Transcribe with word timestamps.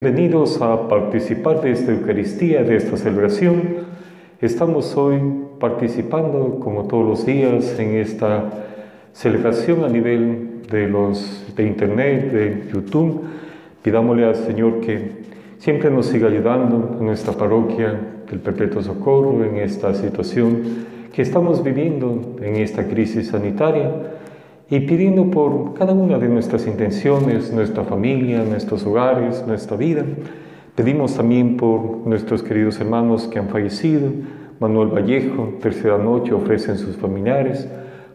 Bienvenidos 0.00 0.62
a 0.62 0.86
participar 0.86 1.60
de 1.60 1.72
esta 1.72 1.90
Eucaristía, 1.90 2.62
de 2.62 2.76
esta 2.76 2.96
celebración. 2.96 3.78
Estamos 4.40 4.96
hoy 4.96 5.18
participando, 5.58 6.60
como 6.60 6.84
todos 6.84 7.04
los 7.04 7.26
días, 7.26 7.76
en 7.80 7.96
esta 7.96 8.44
celebración 9.12 9.84
a 9.84 9.88
nivel 9.88 10.62
de 10.70 10.86
los 10.86 11.52
de 11.56 11.66
Internet, 11.66 12.30
de 12.30 12.70
YouTube. 12.72 13.24
Pidámosle 13.82 14.26
al 14.26 14.36
Señor 14.36 14.78
que 14.82 15.24
siempre 15.58 15.90
nos 15.90 16.06
siga 16.06 16.28
ayudando 16.28 16.98
en 17.00 17.04
nuestra 17.04 17.32
parroquia 17.32 17.98
del 18.30 18.38
Perpetuo 18.38 18.80
Socorro, 18.80 19.42
en 19.42 19.56
esta 19.56 19.94
situación 19.94 20.86
que 21.12 21.22
estamos 21.22 21.64
viviendo, 21.64 22.36
en 22.40 22.54
esta 22.54 22.86
crisis 22.86 23.30
sanitaria 23.30 24.17
y 24.70 24.80
pidiendo 24.80 25.30
por 25.30 25.74
cada 25.74 25.94
una 25.94 26.18
de 26.18 26.28
nuestras 26.28 26.66
intenciones, 26.66 27.52
nuestra 27.52 27.84
familia, 27.84 28.44
nuestros 28.44 28.84
hogares, 28.84 29.44
nuestra 29.46 29.76
vida. 29.76 30.04
Pedimos 30.74 31.16
también 31.16 31.56
por 31.56 32.06
nuestros 32.06 32.42
queridos 32.42 32.78
hermanos 32.78 33.28
que 33.28 33.38
han 33.38 33.48
fallecido. 33.48 34.10
Manuel 34.60 34.88
Vallejo, 34.88 35.54
tercera 35.60 35.96
noche, 35.96 36.34
ofrecen 36.34 36.76
sus 36.76 36.96
familiares. 36.96 37.68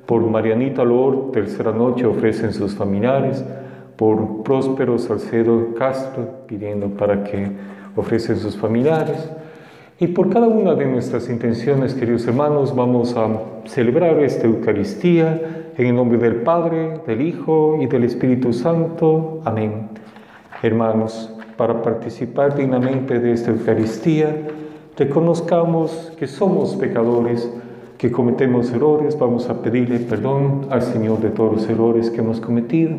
Por 0.06 0.22
Marianita 0.30 0.84
Lor, 0.84 1.32
tercera 1.32 1.72
noche, 1.72 2.06
ofrecen 2.06 2.54
sus 2.54 2.76
familiares. 2.76 3.44
Por 3.98 4.44
Próspero 4.44 5.00
Salcedo 5.00 5.74
Castro, 5.74 6.46
pidiendo 6.48 6.90
para 6.90 7.24
que 7.24 7.48
ofrecen 7.96 8.38
sus 8.38 8.56
familiares. 8.56 9.30
Y 10.04 10.08
por 10.08 10.30
cada 10.30 10.50
una 10.50 10.76
de 10.76 10.86
nuestras 10.86 11.30
intenciones, 11.30 11.94
queridos 11.94 12.28
hermanos, 12.28 12.76
vamos 12.76 13.16
a 13.16 13.40
celebrar 13.64 14.20
esta 14.20 14.48
Eucaristía 14.48 15.70
en 15.78 15.88
el 15.88 15.96
nombre 15.96 16.18
del 16.18 16.42
Padre, 16.42 17.00
del 17.08 17.22
Hijo 17.22 17.78
y 17.80 17.86
del 17.86 18.04
Espíritu 18.04 18.52
Santo. 18.52 19.40
Amén. 19.46 19.88
Hermanos, 20.62 21.34
para 21.56 21.82
participar 21.82 22.54
dignamente 22.54 23.18
de 23.18 23.32
esta 23.32 23.52
Eucaristía, 23.52 24.46
reconozcamos 24.98 26.12
que 26.20 26.28
somos 26.28 26.76
pecadores, 26.76 27.50
que 27.98 28.12
cometemos 28.12 28.74
errores, 28.74 29.18
vamos 29.18 29.50
a 29.50 29.62
pedirle 29.62 30.00
perdón 30.00 30.68
al 30.70 30.82
Señor 30.82 31.22
de 31.22 31.30
todos 31.30 31.54
los 31.54 31.70
errores 31.70 32.10
que 32.10 32.20
hemos 32.20 32.42
cometido. 32.42 32.98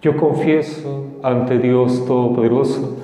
Yo 0.00 0.16
confieso 0.16 1.04
ante 1.22 1.58
Dios 1.58 2.06
Todopoderoso 2.06 3.03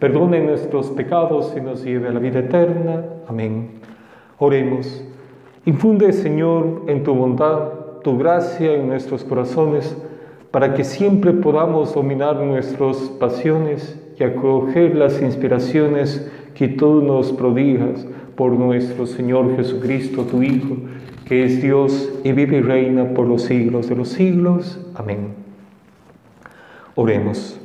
perdone 0.00 0.40
nuestros 0.40 0.88
pecados 0.88 1.54
y 1.56 1.60
nos 1.60 1.84
lleve 1.84 2.08
a 2.08 2.12
la 2.12 2.18
vida 2.18 2.40
eterna. 2.40 3.04
Amén. 3.28 3.72
Oremos. 4.38 5.04
Infunde, 5.66 6.12
Señor, 6.12 6.84
en 6.88 7.04
tu 7.04 7.14
bondad, 7.14 7.68
tu 8.02 8.16
gracia 8.18 8.74
en 8.74 8.88
nuestros 8.88 9.22
corazones 9.22 9.94
para 10.50 10.74
que 10.74 10.84
siempre 10.84 11.32
podamos 11.32 11.94
dominar 11.94 12.36
nuestras 12.36 12.96
pasiones 13.20 14.00
y 14.18 14.24
acoger 14.24 14.96
las 14.96 15.20
inspiraciones 15.20 16.28
que 16.54 16.68
tú 16.68 17.02
nos 17.02 17.32
prodigas 17.32 18.06
por 18.36 18.52
nuestro 18.52 19.06
Señor 19.06 19.54
Jesucristo, 19.56 20.22
tu 20.22 20.42
Hijo, 20.42 20.76
que 21.26 21.44
es 21.44 21.62
Dios 21.62 22.10
y 22.24 22.32
vive 22.32 22.56
y 22.56 22.62
reina 22.62 23.14
por 23.14 23.26
los 23.26 23.42
siglos 23.42 23.88
de 23.88 23.96
los 23.96 24.08
siglos. 24.08 24.80
Amén. 24.94 25.34
Oremos. 26.94 27.59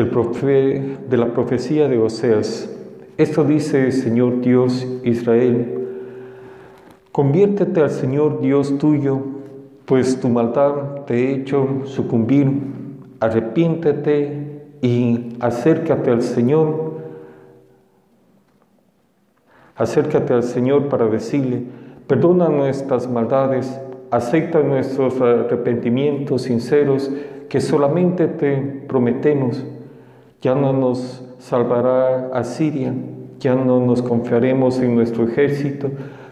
Del 0.00 0.08
profe, 0.08 0.96
de 1.10 1.16
la 1.18 1.26
profecía 1.34 1.86
de 1.86 1.98
Oseas, 1.98 2.74
esto 3.18 3.44
dice 3.44 3.92
Señor 3.92 4.40
Dios 4.40 4.88
Israel, 5.04 5.88
conviértete 7.12 7.82
al 7.82 7.90
Señor 7.90 8.40
Dios 8.40 8.78
tuyo, 8.78 9.20
pues 9.84 10.18
tu 10.18 10.30
maldad 10.30 11.02
te 11.04 11.16
he 11.16 11.34
hecho 11.34 11.82
sucumbir, 11.84 12.50
arrepiéntete 13.20 14.62
y 14.80 15.36
acércate 15.38 16.10
al 16.10 16.22
Señor. 16.22 16.92
Acércate 19.76 20.32
al 20.32 20.44
Señor 20.44 20.88
para 20.88 21.08
decirle, 21.08 21.64
perdona 22.06 22.48
nuestras 22.48 23.06
maldades, 23.06 23.78
acepta 24.10 24.62
nuestros 24.62 25.20
arrepentimientos 25.20 26.40
sinceros 26.40 27.12
que 27.50 27.60
solamente 27.60 28.28
te 28.28 28.56
prometemos. 28.88 29.62
Ya 30.42 30.54
no 30.54 30.72
nos 30.72 31.22
salvará 31.38 32.30
a 32.32 32.44
Siria, 32.44 32.94
ya 33.38 33.54
no 33.54 33.80
nos 33.80 34.02
confiaremos 34.02 34.80
en 34.80 34.94
nuestro 34.94 35.24
ejército, 35.24 35.90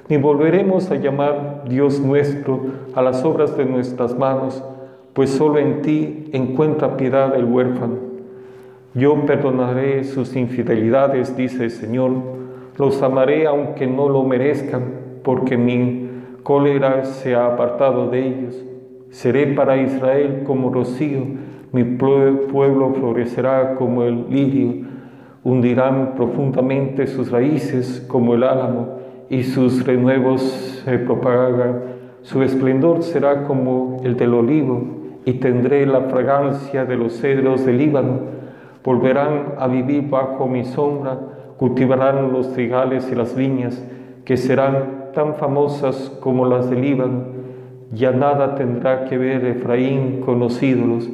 ni 0.08 0.16
volveremos 0.16 0.90
a 0.90 0.96
llamar 0.96 1.64
Dios 1.68 2.00
nuestro 2.00 2.60
a 2.94 3.02
las 3.02 3.24
obras 3.24 3.56
de 3.56 3.66
nuestras 3.66 4.16
manos, 4.16 4.62
pues 5.12 5.30
solo 5.30 5.58
en 5.58 5.82
ti 5.82 6.30
encuentra 6.32 6.96
piedad 6.96 7.34
el 7.34 7.44
huérfano. 7.44 7.96
Yo 8.94 9.26
perdonaré 9.26 10.04
sus 10.04 10.34
infidelidades, 10.36 11.36
dice 11.36 11.64
el 11.64 11.70
Señor, 11.70 12.12
los 12.78 13.02
amaré 13.02 13.46
aunque 13.46 13.86
no 13.86 14.08
lo 14.08 14.24
merezcan, 14.24 14.94
porque 15.22 15.58
mi 15.58 16.08
cólera 16.42 17.04
se 17.04 17.34
ha 17.34 17.46
apartado 17.46 18.08
de 18.08 18.26
ellos. 18.26 18.64
Seré 19.10 19.48
para 19.48 19.76
Israel 19.76 20.44
como 20.46 20.70
rocío, 20.70 21.20
mi 21.72 21.84
pueblo 21.84 22.94
florecerá 22.94 23.74
como 23.74 24.02
el 24.02 24.26
lirio, 24.30 24.86
hundirán 25.44 26.14
profundamente 26.16 27.06
sus 27.06 27.30
raíces 27.30 28.04
como 28.08 28.34
el 28.34 28.42
álamo 28.42 28.98
y 29.28 29.42
sus 29.42 29.84
renuevos 29.86 30.42
se 30.84 30.98
propagan. 30.98 31.80
Su 32.22 32.42
esplendor 32.42 33.02
será 33.02 33.44
como 33.44 33.98
el 34.02 34.16
del 34.16 34.34
olivo 34.34 34.82
y 35.24 35.34
tendré 35.34 35.86
la 35.86 36.02
fragancia 36.02 36.84
de 36.84 36.96
los 36.96 37.20
cedros 37.20 37.66
del 37.66 37.78
Líbano. 37.78 38.20
Volverán 38.82 39.54
a 39.58 39.66
vivir 39.68 40.08
bajo 40.08 40.46
mi 40.46 40.64
sombra, 40.64 41.18
cultivarán 41.58 42.32
los 42.32 42.52
trigales 42.54 43.10
y 43.12 43.14
las 43.14 43.36
viñas, 43.36 43.84
que 44.24 44.36
serán 44.36 45.10
tan 45.12 45.34
famosas 45.34 46.10
como 46.20 46.46
las 46.46 46.70
del 46.70 46.80
Líbano. 46.80 47.24
Ya 47.92 48.12
nada 48.12 48.54
tendrá 48.54 49.04
que 49.04 49.18
ver 49.18 49.44
Efraín 49.44 50.20
con 50.24 50.38
los 50.38 50.62
ídolos. 50.62 51.08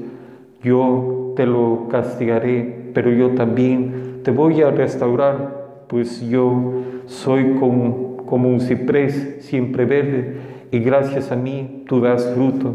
Yo 0.64 1.34
te 1.36 1.44
lo 1.44 1.88
castigaré, 1.90 2.90
pero 2.94 3.12
yo 3.12 3.32
también 3.32 4.20
te 4.22 4.30
voy 4.30 4.62
a 4.62 4.70
restaurar, 4.70 5.84
pues 5.88 6.26
yo 6.26 6.72
soy 7.04 7.56
como, 7.60 8.14
un 8.30 8.60
ciprés 8.60 9.36
siempre 9.40 9.84
verde 9.84 10.38
y 10.72 10.78
gracias 10.78 11.30
a 11.30 11.36
mí 11.36 11.84
tú 11.86 12.00
das 12.00 12.32
fruto. 12.34 12.74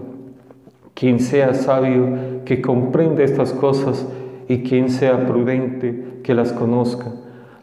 Quien 0.93 1.19
sea 1.19 1.55
sabio, 1.55 2.43
que 2.45 2.61
comprenda 2.61 3.23
estas 3.23 3.53
cosas 3.53 4.07
y 4.47 4.59
quien 4.59 4.89
sea 4.89 5.25
prudente, 5.25 6.19
que 6.23 6.35
las 6.35 6.53
conozca. 6.53 7.11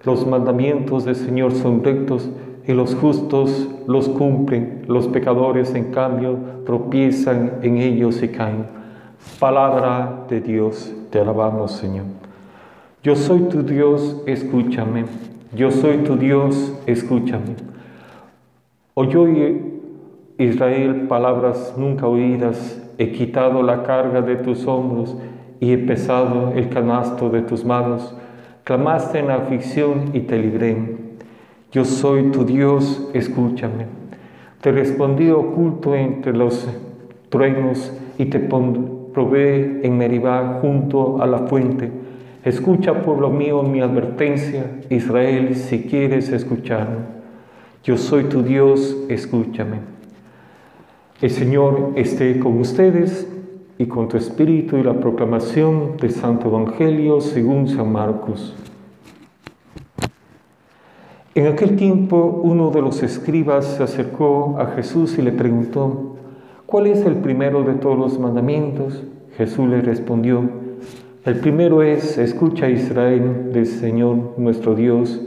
Los 0.05 0.27
mandamientos 0.27 1.05
del 1.05 1.15
Señor 1.17 1.53
son 1.53 1.85
rectos 1.85 2.29
y 2.67 2.73
los 2.73 2.97
justos 2.97 3.69
los 3.87 4.09
cumplen, 4.09 4.83
los 4.89 5.07
pecadores 5.07 5.75
en 5.75 5.93
cambio 5.93 6.37
tropiezan 6.67 7.53
en 7.63 7.79
ellos 7.79 8.23
y 8.23 8.29
caen. 8.29 8.77
Palabra 9.39 10.25
de 10.29 10.41
Dios, 10.41 10.93
te 11.11 11.21
alabamos 11.21 11.73
Señor. 11.73 12.05
Yo 13.03 13.15
soy 13.15 13.43
tu 13.43 13.63
Dios, 13.63 14.23
escúchame. 14.27 15.05
Yo 15.55 15.71
soy 15.71 15.99
tu 15.99 16.17
Dios, 16.17 16.73
escúchame. 16.87 17.55
Oyó 18.95 19.27
Israel 20.39 21.07
palabras 21.07 21.75
nunca 21.77 22.07
oídas, 22.07 22.83
he 22.99 23.13
quitado 23.13 23.63
la 23.63 23.83
carga 23.83 24.23
de 24.23 24.37
tus 24.37 24.67
hombros 24.67 25.17
y 25.61 25.73
he 25.73 25.79
pesado 25.79 26.53
el 26.55 26.69
canasto 26.69 27.31
de 27.31 27.43
tus 27.43 27.65
manos. 27.65 28.17
Clamaste 28.65 29.21
en 29.21 29.31
aflicción 29.31 30.11
y 30.13 30.21
te 30.21 30.39
libré. 30.39 30.97
Yo 31.73 31.85
soy 31.85 32.31
tu 32.33 32.45
Dios, 32.45 33.09
escúchame. 33.15 33.87
Te 34.61 34.73
respondí 34.73 35.31
oculto 35.31 35.95
entre 35.95 36.33
los 36.33 36.67
truenos 37.29 37.93
y 38.19 38.25
te 38.25 38.41
probé 39.17 39.81
en 39.83 39.97
Meribá 39.97 40.59
junto 40.61 41.23
a 41.23 41.27
la 41.27 41.39
fuente 41.39 41.91
Escucha, 42.47 43.03
pueblo 43.03 43.29
mío, 43.31 43.65
mi 43.65 43.81
advertencia, 43.81 44.79
Israel, 44.89 45.57
si 45.57 45.83
quieres 45.83 46.29
escucharme. 46.29 46.99
Yo 47.83 47.97
soy 47.97 48.25
tu 48.25 48.45
Dios, 48.45 48.97
escúchame. 49.09 49.79
El 51.21 51.31
Señor 51.31 51.95
esté 51.97 52.39
con 52.39 52.61
ustedes 52.61 53.27
y 53.79 53.87
con 53.87 54.07
tu 54.07 54.17
espíritu 54.17 54.77
y 54.77 54.85
la 54.85 55.01
proclamación 55.01 55.97
del 55.97 56.13
Santo 56.13 56.47
Evangelio 56.47 57.21
según 57.21 57.67
San 57.67 57.91
Marcos. 57.91 58.55
En 61.35 61.49
aquel 61.49 61.75
tiempo 61.75 62.43
uno 62.45 62.71
de 62.71 62.81
los 62.81 63.03
escribas 63.03 63.77
se 63.77 63.83
acercó 63.83 64.55
a 64.61 64.67
Jesús 64.67 65.19
y 65.19 65.23
le 65.23 65.33
preguntó, 65.33 66.16
¿cuál 66.67 66.87
es 66.87 67.05
el 67.07 67.17
primero 67.17 67.63
de 67.63 67.75
todos 67.75 67.99
los 67.99 68.19
mandamientos? 68.19 69.03
Jesús 69.37 69.69
le 69.69 69.81
respondió, 69.81 70.43
el 71.25 71.41
primero 71.41 71.83
es, 71.83 72.19
escucha 72.19 72.69
Israel 72.69 73.51
del 73.53 73.67
Señor 73.67 74.35
nuestro 74.37 74.75
Dios, 74.75 75.21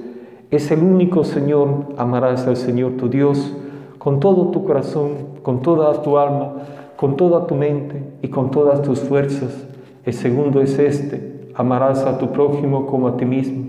es 0.51 0.71
el 0.71 0.81
único 0.81 1.23
Señor, 1.23 1.93
amarás 1.97 2.47
al 2.47 2.57
Señor 2.57 2.93
tu 2.93 3.09
Dios 3.09 3.55
con 3.99 4.19
todo 4.19 4.49
tu 4.49 4.63
corazón, 4.63 5.11
con 5.43 5.61
toda 5.61 6.01
tu 6.01 6.17
alma, 6.17 6.53
con 6.95 7.17
toda 7.17 7.45
tu 7.45 7.55
mente 7.55 8.01
y 8.21 8.29
con 8.29 8.49
todas 8.49 8.81
tus 8.81 8.99
fuerzas. 8.99 9.67
El 10.05 10.13
segundo 10.13 10.61
es 10.61 10.79
este, 10.79 11.51
amarás 11.53 12.05
a 12.05 12.17
tu 12.17 12.31
prójimo 12.31 12.87
como 12.87 13.09
a 13.09 13.17
ti 13.17 13.25
mismo. 13.25 13.65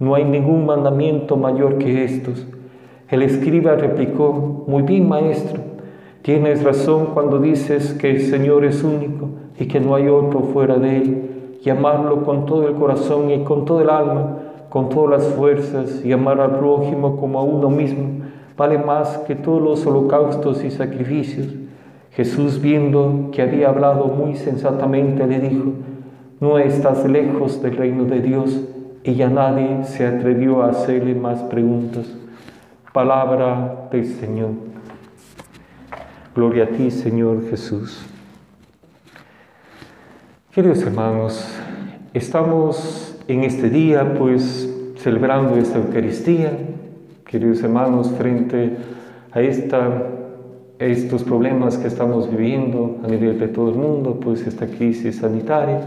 No 0.00 0.14
hay 0.14 0.24
ningún 0.24 0.66
mandamiento 0.66 1.36
mayor 1.36 1.78
que 1.78 2.04
estos. 2.04 2.46
El 3.08 3.22
escriba 3.22 3.76
replicó, 3.76 4.64
muy 4.66 4.82
bien 4.82 5.08
maestro, 5.08 5.60
tienes 6.26 6.64
razón 6.64 7.10
cuando 7.14 7.38
dices 7.38 7.94
que 7.94 8.10
el 8.10 8.20
Señor 8.20 8.64
es 8.64 8.82
único 8.82 9.28
y 9.60 9.68
que 9.68 9.78
no 9.78 9.94
hay 9.94 10.08
otro 10.08 10.40
fuera 10.40 10.74
de 10.74 10.96
Él, 10.96 11.58
y 11.64 11.70
amarlo 11.70 12.24
con 12.24 12.46
todo 12.46 12.66
el 12.66 12.74
corazón 12.74 13.30
y 13.30 13.44
con 13.44 13.64
todo 13.64 13.80
el 13.80 13.88
alma, 13.88 14.38
con 14.68 14.88
todas 14.88 15.20
las 15.20 15.34
fuerzas, 15.34 16.04
y 16.04 16.10
amar 16.10 16.40
al 16.40 16.58
prójimo 16.58 17.16
como 17.16 17.38
a 17.38 17.44
uno 17.44 17.70
mismo, 17.70 18.24
vale 18.56 18.76
más 18.76 19.18
que 19.18 19.36
todos 19.36 19.62
los 19.62 19.86
holocaustos 19.86 20.64
y 20.64 20.72
sacrificios. 20.72 21.46
Jesús, 22.10 22.60
viendo 22.60 23.28
que 23.30 23.42
había 23.42 23.68
hablado 23.68 24.06
muy 24.06 24.34
sensatamente, 24.34 25.24
le 25.28 25.38
dijo, 25.38 25.74
no 26.40 26.58
estás 26.58 27.08
lejos 27.08 27.62
del 27.62 27.76
reino 27.76 28.04
de 28.04 28.20
Dios 28.20 28.62
y 29.04 29.14
ya 29.14 29.28
nadie 29.28 29.84
se 29.84 30.04
atrevió 30.04 30.62
a 30.62 30.70
hacerle 30.70 31.14
más 31.14 31.44
preguntas. 31.44 32.12
Palabra 32.92 33.86
del 33.92 34.06
Señor. 34.06 34.65
Gloria 36.36 36.64
a 36.64 36.66
ti, 36.68 36.90
Señor 36.90 37.48
Jesús. 37.48 38.04
Queridos 40.52 40.82
hermanos, 40.82 41.48
estamos 42.12 43.16
en 43.26 43.42
este 43.42 43.70
día 43.70 44.12
pues 44.18 44.70
celebrando 44.98 45.56
esta 45.56 45.78
Eucaristía, 45.78 46.52
queridos 47.24 47.62
hermanos, 47.62 48.12
frente 48.18 48.76
a, 49.32 49.40
estos 50.78 51.24
problemas 51.24 51.78
que 51.78 51.88
estamos 51.88 52.30
viviendo 52.30 53.00
a 53.02 53.08
nivel 53.08 53.38
de 53.38 53.48
todo 53.48 53.70
el 53.70 53.76
mundo, 53.76 54.20
pues 54.20 54.46
esta 54.46 54.66
crisis 54.66 55.16
sanitaria. 55.16 55.80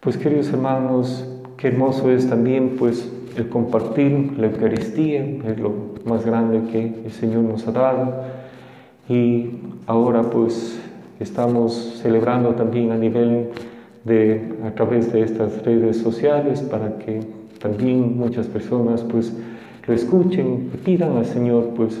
Pues 0.00 0.16
queridos 0.16 0.48
hermanos, 0.48 1.28
Qué 1.58 1.68
hermoso 1.68 2.10
es 2.10 2.28
también 2.28 2.76
pues 2.78 3.10
el 3.36 3.48
compartir 3.48 4.34
la 4.36 4.46
Eucaristía, 4.48 5.24
es 5.24 5.58
lo 5.58 5.72
más 6.04 6.26
grande 6.26 6.70
que 6.70 7.02
el 7.06 7.12
Señor 7.12 7.44
nos 7.44 7.66
ha 7.68 7.72
dado. 7.72 8.24
Y 9.08 9.50
ahora 9.86 10.22
pues 10.22 10.78
estamos 11.20 12.00
celebrando 12.02 12.50
también 12.54 12.90
a 12.90 12.96
nivel 12.96 13.50
de, 14.04 14.54
a 14.64 14.70
través 14.70 15.12
de 15.12 15.22
estas 15.22 15.62
redes 15.64 15.98
sociales 15.98 16.62
para 16.62 16.98
que 16.98 17.20
también 17.60 18.18
muchas 18.18 18.46
personas 18.46 19.02
pues 19.02 19.32
lo 19.86 19.94
escuchen 19.94 20.70
y 20.72 20.76
pidan 20.78 21.16
al 21.16 21.26
Señor 21.26 21.70
pues 21.76 22.00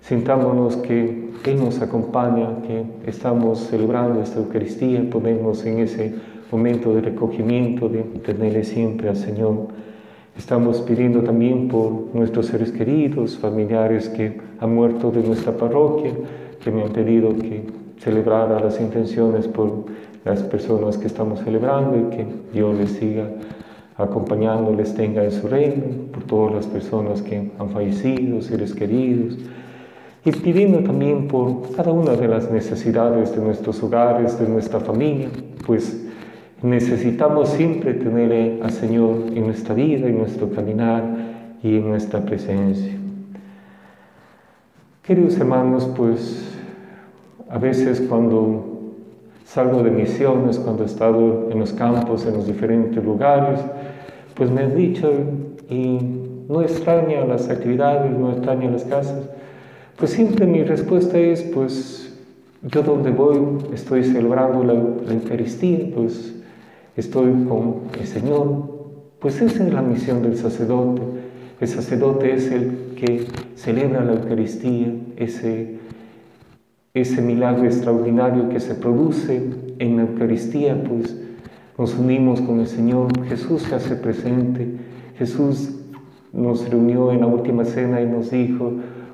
sintámonos 0.00 0.76
que 0.76 1.30
Él 1.44 1.58
nos 1.58 1.80
acompaña, 1.80 2.62
que 2.66 2.84
estamos 3.06 3.60
celebrando 3.60 4.20
esta 4.20 4.38
Eucaristía, 4.38 5.08
ponemos 5.10 5.64
en 5.64 5.78
ese 5.78 6.14
momento 6.50 6.94
de 6.94 7.00
recogimiento, 7.00 7.88
de 7.88 8.02
tenerle 8.02 8.64
siempre 8.64 9.08
al 9.08 9.16
Señor. 9.16 9.68
Estamos 10.36 10.80
pidiendo 10.80 11.20
también 11.22 11.68
por 11.68 12.08
nuestros 12.12 12.46
seres 12.46 12.70
queridos, 12.70 13.38
familiares 13.38 14.08
que 14.08 14.40
han 14.60 14.74
muerto 14.74 15.10
de 15.10 15.22
nuestra 15.22 15.52
parroquia, 15.52 16.12
que 16.62 16.70
me 16.70 16.82
han 16.82 16.90
pedido 16.90 17.30
que 17.36 17.64
celebrara 17.98 18.60
las 18.60 18.80
intenciones 18.80 19.48
por 19.48 19.84
las 20.24 20.42
personas 20.42 20.96
que 20.96 21.06
estamos 21.06 21.40
celebrando 21.40 21.98
y 21.98 22.16
que 22.16 22.26
Dios 22.52 22.76
les 22.76 22.92
siga 22.92 23.28
acompañando, 23.96 24.72
les 24.72 24.94
tenga 24.94 25.22
en 25.22 25.32
su 25.32 25.46
reino, 25.46 25.84
por 26.12 26.24
todas 26.24 26.54
las 26.54 26.66
personas 26.66 27.22
que 27.22 27.50
han 27.58 27.70
fallecido, 27.70 28.40
seres 28.40 28.74
queridos, 28.74 29.38
y 30.24 30.32
pidiendo 30.32 30.80
también 30.80 31.28
por 31.28 31.74
cada 31.76 31.92
una 31.92 32.12
de 32.12 32.26
las 32.26 32.50
necesidades 32.50 33.36
de 33.36 33.42
nuestros 33.42 33.82
hogares, 33.82 34.38
de 34.38 34.48
nuestra 34.48 34.80
familia, 34.80 35.28
pues 35.66 36.04
Necesitamos 36.64 37.50
siempre 37.50 37.92
tener 37.92 38.62
al 38.62 38.70
Señor 38.70 39.26
en 39.34 39.44
nuestra 39.44 39.74
vida, 39.74 40.08
en 40.08 40.16
nuestro 40.16 40.48
caminar 40.48 41.04
y 41.62 41.76
en 41.76 41.90
nuestra 41.90 42.24
presencia. 42.24 43.03
Queridos 45.06 45.36
hermanos, 45.36 45.86
pues 45.94 46.46
a 47.50 47.58
veces 47.58 48.00
cuando 48.08 48.94
salgo 49.44 49.82
de 49.82 49.90
misiones, 49.90 50.58
cuando 50.58 50.82
he 50.82 50.86
estado 50.86 51.50
en 51.50 51.58
los 51.58 51.74
campos, 51.74 52.24
en 52.24 52.32
los 52.32 52.46
diferentes 52.46 53.04
lugares, 53.04 53.60
pues 54.34 54.50
me 54.50 54.62
han 54.62 54.74
dicho, 54.74 55.12
y 55.68 55.98
no 56.48 56.62
extraña 56.62 57.22
las 57.26 57.50
actividades, 57.50 58.16
no 58.18 58.30
extraña 58.30 58.70
las 58.70 58.84
casas, 58.84 59.28
pues 59.98 60.12
siempre 60.12 60.46
mi 60.46 60.62
respuesta 60.62 61.18
es, 61.18 61.42
pues 61.42 62.18
yo 62.62 62.82
donde 62.82 63.10
voy 63.10 63.58
estoy 63.74 64.04
celebrando 64.04 64.64
la, 64.64 64.72
la 64.72 65.12
Eucaristía, 65.12 65.86
pues 65.94 66.34
estoy 66.96 67.30
con 67.46 67.82
el 68.00 68.06
Señor, 68.06 68.70
pues 69.18 69.38
esa 69.42 69.66
es 69.66 69.74
la 69.74 69.82
misión 69.82 70.22
del 70.22 70.38
sacerdote. 70.38 71.02
El 71.60 71.68
sacerdote 71.68 72.32
es 72.32 72.50
el 72.50 72.83
que 72.94 73.26
celebra 73.56 74.04
la 74.04 74.14
Eucaristía, 74.14 74.94
ese, 75.16 75.78
ese 76.94 77.22
milagro 77.22 77.64
extraordinario 77.64 78.48
que 78.48 78.60
se 78.60 78.74
produce 78.74 79.42
en 79.78 79.96
la 79.96 80.02
Eucaristía, 80.02 80.82
pues 80.82 81.16
nos 81.76 81.94
unimos 81.96 82.40
con 82.40 82.60
el 82.60 82.66
Señor, 82.66 83.08
Jesús 83.26 83.62
se 83.62 83.74
hace 83.74 83.96
presente, 83.96 84.68
Jesús 85.18 85.74
nos 86.32 86.68
reunió 86.68 87.12
en 87.12 87.20
la 87.20 87.26
última 87.26 87.64
cena 87.64 88.00
y 88.00 88.06
nos 88.06 88.30
dijo, 88.30 88.72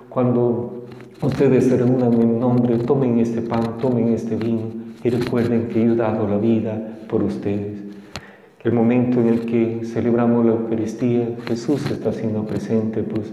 cuando 0.09 0.85
ustedes 1.23 1.67
se 1.67 1.77
reúnan 1.77 2.15
en 2.15 2.41
nombre, 2.41 2.79
tomen 2.79 3.19
este 3.19 3.43
pan, 3.43 3.79
tomen 3.81 4.09
este 4.09 4.37
vino 4.37 4.63
y 5.03 5.11
recuerden 5.11 5.69
que 5.69 5.85
yo 5.85 5.93
he 5.93 5.97
dado 5.97 6.29
la 6.29 6.39
vida 6.39 6.99
por 7.09 7.23
ustedes. 7.23 7.79
El 8.63 8.73
momento 8.73 9.21
en 9.21 9.29
el 9.29 9.41
que 9.47 9.81
celebramos 9.85 10.45
la 10.45 10.53
Eucaristía, 10.53 11.29
Jesús 11.47 11.91
está 11.91 12.13
siendo 12.13 12.45
presente, 12.45 13.03
pues 13.03 13.33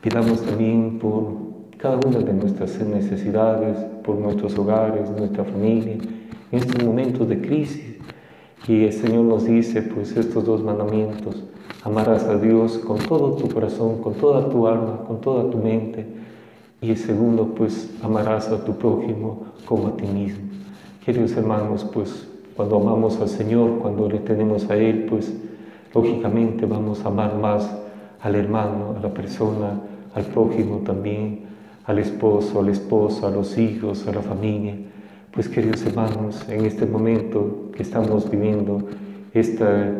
pidamos 0.00 0.42
también 0.42 0.98
por 0.98 1.50
cada 1.76 1.98
una 2.06 2.18
de 2.18 2.32
nuestras 2.32 2.78
necesidades, 2.80 3.78
por 4.04 4.16
nuestros 4.16 4.58
hogares, 4.58 5.10
nuestra 5.10 5.44
familia, 5.44 5.94
en 6.52 6.58
estos 6.58 6.82
momentos 6.84 7.28
de 7.28 7.40
crisis. 7.40 7.96
Y 8.68 8.84
el 8.84 8.92
Señor 8.92 9.24
nos 9.24 9.44
dice, 9.44 9.82
pues, 9.82 10.16
estos 10.16 10.44
dos 10.44 10.62
mandamientos. 10.62 11.42
Amarás 11.82 12.24
a 12.24 12.36
Dios 12.36 12.78
con 12.78 12.98
todo 12.98 13.32
tu 13.32 13.48
corazón, 13.48 14.02
con 14.02 14.14
toda 14.14 14.48
tu 14.50 14.66
alma, 14.66 15.04
con 15.06 15.20
toda 15.20 15.50
tu 15.50 15.58
mente. 15.58 16.06
Y 16.82 16.90
el 16.90 16.96
segundo, 16.98 17.54
pues, 17.54 17.90
amarás 18.02 18.48
a 18.48 18.64
tu 18.64 18.74
prójimo 18.76 19.46
como 19.64 19.88
a 19.88 19.96
ti 19.96 20.06
mismo. 20.06 20.44
Queridos 21.04 21.32
hermanos, 21.32 21.86
pues 21.90 22.28
cuando 22.54 22.76
amamos 22.76 23.18
al 23.20 23.28
Señor, 23.28 23.78
cuando 23.78 24.08
le 24.08 24.18
tenemos 24.18 24.68
a 24.68 24.76
Él, 24.76 25.06
pues 25.08 25.32
lógicamente 25.94 26.66
vamos 26.66 27.04
a 27.04 27.08
amar 27.08 27.36
más 27.38 27.74
al 28.20 28.34
hermano, 28.34 28.96
a 28.98 29.00
la 29.00 29.08
persona, 29.08 29.80
al 30.14 30.24
prójimo 30.24 30.78
también, 30.78 31.40
al 31.84 31.98
esposo, 31.98 32.60
a 32.60 32.62
la 32.62 32.72
esposa, 32.72 33.28
a 33.28 33.30
los 33.30 33.58
hijos, 33.58 34.06
a 34.06 34.12
la 34.12 34.22
familia. 34.22 34.74
Pues 35.32 35.48
queridos 35.48 35.84
hermanos, 35.86 36.48
en 36.48 36.64
este 36.64 36.86
momento 36.86 37.70
que 37.74 37.82
estamos 37.82 38.30
viviendo 38.30 38.88
esta, 39.32 39.92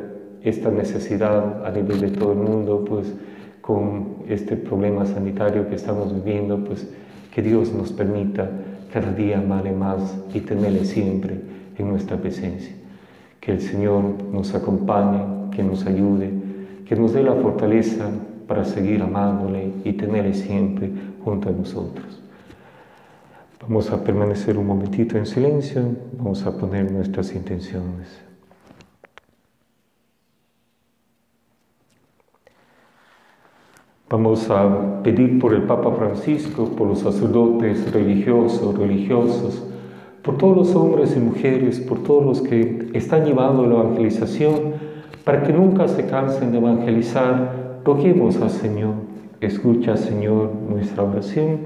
esta 0.42 0.70
necesidad 0.70 1.64
a 1.64 1.70
nivel 1.70 2.00
de 2.00 2.10
todo 2.10 2.32
el 2.32 2.38
mundo, 2.38 2.84
pues 2.86 3.12
con 3.60 4.16
este 4.28 4.56
problema 4.56 5.06
sanitario 5.06 5.68
que 5.68 5.76
estamos 5.76 6.12
viviendo, 6.12 6.64
pues 6.64 6.88
que 7.32 7.42
Dios 7.42 7.72
nos 7.72 7.92
permita 7.92 8.50
cada 8.92 9.12
día 9.12 9.38
amarle 9.38 9.72
más 9.72 10.16
y 10.34 10.40
tenerle 10.40 10.84
siempre 10.84 11.40
en 11.78 11.88
nuestra 11.88 12.16
presencia. 12.16 12.74
Que 13.40 13.52
el 13.52 13.60
Señor 13.60 14.02
nos 14.32 14.54
acompañe, 14.54 15.50
que 15.54 15.62
nos 15.62 15.86
ayude, 15.86 16.30
que 16.84 16.96
nos 16.96 17.12
dé 17.12 17.22
la 17.22 17.34
fortaleza 17.34 18.10
para 18.50 18.64
seguir 18.64 19.00
amándole 19.00 19.70
y 19.84 19.92
tenerle 19.92 20.34
siempre 20.34 20.90
junto 21.24 21.48
a 21.48 21.52
nosotros. 21.52 22.20
Vamos 23.60 23.92
a 23.92 24.02
permanecer 24.02 24.58
un 24.58 24.66
momentito 24.66 25.16
en 25.16 25.24
silencio, 25.24 25.82
vamos 26.18 26.44
a 26.44 26.58
poner 26.58 26.90
nuestras 26.90 27.32
intenciones. 27.32 28.08
Vamos 34.08 34.50
a 34.50 35.00
pedir 35.04 35.38
por 35.38 35.54
el 35.54 35.62
Papa 35.62 35.92
Francisco, 35.92 36.70
por 36.70 36.88
los 36.88 36.98
sacerdotes 36.98 37.92
religiosos, 37.92 38.76
religiosos, 38.76 39.62
por 40.24 40.38
todos 40.38 40.56
los 40.56 40.74
hombres 40.74 41.16
y 41.16 41.20
mujeres, 41.20 41.78
por 41.78 42.02
todos 42.02 42.24
los 42.26 42.40
que 42.40 42.90
están 42.94 43.24
llevando 43.24 43.64
la 43.64 43.76
evangelización, 43.76 44.74
para 45.22 45.44
que 45.44 45.52
nunca 45.52 45.86
se 45.86 46.06
cansen 46.06 46.50
de 46.50 46.58
evangelizar, 46.58 47.60
roguemos 47.84 48.36
al 48.40 48.50
Señor. 48.50 48.94
escucha, 49.40 49.96
Señor, 49.96 50.50
nuestra 50.68 51.02
oración. 51.02 51.60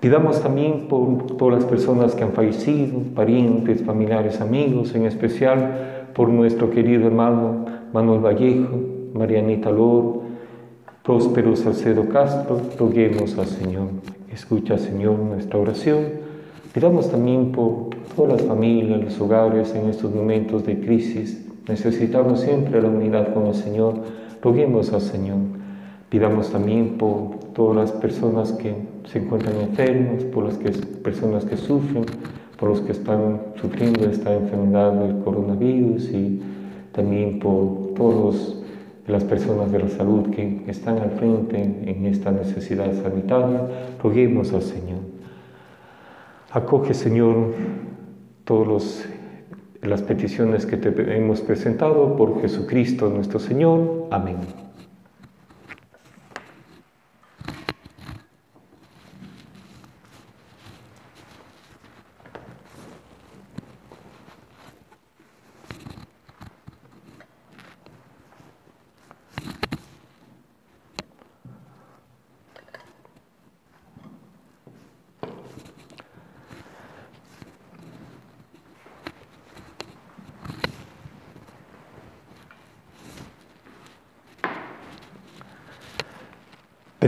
Pidamos 0.00 0.42
también 0.42 0.88
por 0.88 1.26
todas 1.36 1.56
las 1.56 1.64
personas 1.64 2.14
que 2.14 2.24
han 2.24 2.32
fallecido, 2.32 3.00
parientes, 3.14 3.82
familiares, 3.82 4.40
amigos, 4.40 4.94
en 4.94 5.06
especial 5.06 6.08
por 6.14 6.28
nuestro 6.28 6.70
querido 6.70 7.06
hermano 7.06 7.66
Manuel 7.92 8.20
Vallejo, 8.20 8.78
Marianita 9.14 9.70
Loro, 9.70 10.22
Próspero 11.02 11.54
Salcedo 11.54 12.08
Castro, 12.08 12.60
roguemos 12.78 13.38
al 13.38 13.46
Señor. 13.46 13.88
Escucha, 14.32 14.76
Señor, 14.76 15.18
nuestra 15.18 15.58
oración. 15.58 16.04
Pidamos 16.74 17.10
también 17.10 17.52
por 17.52 17.90
todas 18.14 18.40
las 18.40 18.42
familias, 18.42 19.02
los 19.02 19.20
hogares 19.20 19.74
en 19.74 19.88
estos 19.88 20.14
momentos 20.14 20.66
de 20.66 20.80
crisis. 20.80 21.46
Necesitamos 21.68 22.40
siempre 22.40 22.82
la 22.82 22.88
unidad 22.88 23.32
con 23.32 23.46
el 23.46 23.54
Señor. 23.54 23.94
Roguemos 24.42 24.92
al 24.92 25.00
Señor. 25.00 25.38
Pidamos 26.08 26.50
también 26.50 26.98
por 26.98 27.36
todas 27.52 27.76
las 27.76 27.92
personas 27.92 28.52
que 28.52 28.74
se 29.06 29.18
encuentran 29.18 29.60
enfermas, 29.60 30.24
por 30.24 30.44
las 30.44 30.56
personas 31.02 31.44
que 31.44 31.56
sufren, 31.56 32.04
por 32.58 32.70
los 32.70 32.80
que 32.80 32.92
están 32.92 33.40
sufriendo 33.60 34.08
esta 34.08 34.34
enfermedad 34.34 34.92
del 34.92 35.18
coronavirus 35.24 36.10
y 36.10 36.40
también 36.92 37.38
por 37.38 37.94
todas 37.94 38.56
las 39.06 39.24
personas 39.24 39.70
de 39.70 39.78
la 39.80 39.88
salud 39.88 40.30
que 40.30 40.62
están 40.66 40.98
al 40.98 41.10
frente 41.12 41.62
en 41.62 42.06
esta 42.06 42.30
necesidad 42.30 42.92
sanitaria. 43.02 43.68
Roguemos 44.02 44.52
al 44.52 44.62
Señor. 44.62 45.00
Acoge, 46.50 46.94
Señor, 46.94 47.52
todas 48.44 49.06
las 49.86 50.02
peticiones 50.02 50.66
que 50.66 50.76
te 50.76 51.16
hemos 51.16 51.40
presentado 51.40 52.16
por 52.16 52.40
Jesucristo 52.40 53.08
nuestro 53.08 53.38
Señor. 53.38 54.08
Amén. 54.10 54.65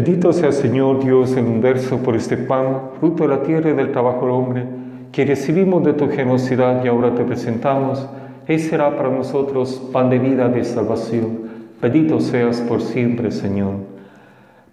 Bendito 0.08 0.32
sea 0.32 0.52
Señor 0.52 1.04
Dios 1.04 1.36
el 1.36 1.44
universo 1.44 1.98
por 1.98 2.16
este 2.16 2.38
pan, 2.38 2.92
fruto 2.98 3.24
de 3.24 3.28
la 3.28 3.42
tierra 3.42 3.68
y 3.68 3.74
del 3.74 3.92
trabajo 3.92 4.22
del 4.22 4.30
hombre, 4.30 4.64
que 5.12 5.26
recibimos 5.26 5.84
de 5.84 5.92
tu 5.92 6.08
generosidad 6.08 6.82
y 6.82 6.88
ahora 6.88 7.14
te 7.14 7.24
presentamos. 7.24 8.08
Él 8.46 8.58
será 8.58 8.96
para 8.96 9.10
nosotros 9.10 9.86
pan 9.92 10.08
de 10.08 10.18
vida, 10.18 10.48
de 10.48 10.64
salvación. 10.64 11.40
Bendito 11.82 12.20
seas 12.20 12.62
por 12.62 12.80
siempre, 12.80 13.30
Señor. 13.30 13.74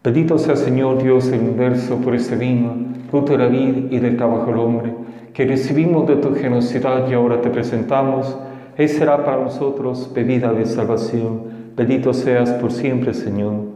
Bendito 0.01 0.37
sea 0.37 0.55
Señor 0.55 1.03
Dios 1.03 1.27
el 1.27 1.41
universo 1.41 1.97
por 1.97 2.15
este 2.15 2.37
vino, 2.37 2.73
fruto 3.09 3.33
de 3.33 3.39
la 3.39 3.47
vida 3.47 3.89
y 3.91 3.99
del 3.99 4.15
trabajo 4.15 4.45
del 4.45 4.59
hombre, 4.59 4.93
que 5.33 5.45
recibimos 5.45 6.07
de 6.07 6.15
tu 6.15 6.33
generosidad 6.33 7.09
y 7.09 7.13
ahora 7.13 7.41
te 7.41 7.49
presentamos. 7.49 8.37
Él 8.77 8.87
será 8.87 9.25
para 9.25 9.43
nosotros 9.43 10.09
bebida 10.15 10.53
de 10.53 10.65
salvación. 10.65 11.41
Bendito 11.75 12.13
seas 12.13 12.51
por 12.51 12.71
siempre, 12.71 13.13
Señor. 13.13 13.75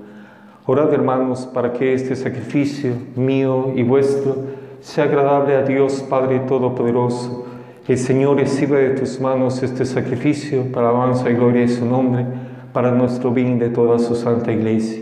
Orad, 0.72 0.94
hermanos, 0.94 1.50
para 1.52 1.74
que 1.74 1.96
este 1.96 2.16
sacrificio 2.16 2.94
mío 3.16 3.74
y 3.76 3.82
vuestro 3.82 4.36
sea 4.82 5.06
agradable 5.06 5.56
a 5.56 5.64
Dios 5.64 6.06
Padre 6.08 6.42
Todopoderoso. 6.42 7.48
El 7.88 7.98
Señor 7.98 8.38
reciba 8.38 8.78
de 8.78 8.92
tus 8.92 9.20
manos 9.20 9.64
este 9.64 9.84
sacrificio 9.84 10.72
para 10.72 10.90
alabanza 10.90 11.28
y 11.28 11.34
gloria 11.34 11.62
de 11.62 11.70
su 11.70 11.88
nombre, 11.88 12.24
para 12.72 12.92
nuestro 12.92 13.32
bien 13.32 13.58
de 13.58 13.70
toda 13.70 13.98
su 13.98 14.14
santa 14.14 14.52
iglesia. 14.52 15.02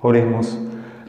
Oremos. 0.00 0.56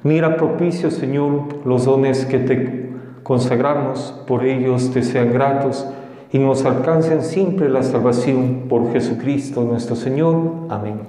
Mira 0.01 0.35
propicio, 0.35 0.89
Señor, 0.89 1.63
los 1.63 1.85
dones 1.85 2.25
que 2.25 2.39
te 2.39 2.89
consagramos, 3.21 4.19
por 4.25 4.43
ellos 4.43 4.89
te 4.89 5.03
sean 5.03 5.31
gratos 5.31 5.87
y 6.31 6.39
nos 6.39 6.65
alcancen 6.65 7.21
siempre 7.21 7.69
la 7.69 7.83
salvación 7.83 8.63
por 8.67 8.91
Jesucristo 8.93 9.61
nuestro 9.61 9.95
Señor. 9.95 10.37
Amén. 10.69 11.01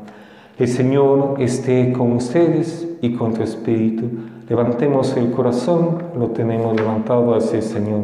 El 0.58 0.68
Señor 0.68 1.36
esté 1.38 1.92
con 1.92 2.12
ustedes 2.12 2.86
y 3.00 3.14
con 3.14 3.32
tu 3.32 3.42
espíritu. 3.42 4.04
Levantemos 4.48 5.16
el 5.16 5.30
corazón, 5.30 6.02
lo 6.16 6.28
tenemos 6.28 6.76
levantado 6.76 7.34
hacia 7.34 7.56
el 7.56 7.62
Señor. 7.62 8.02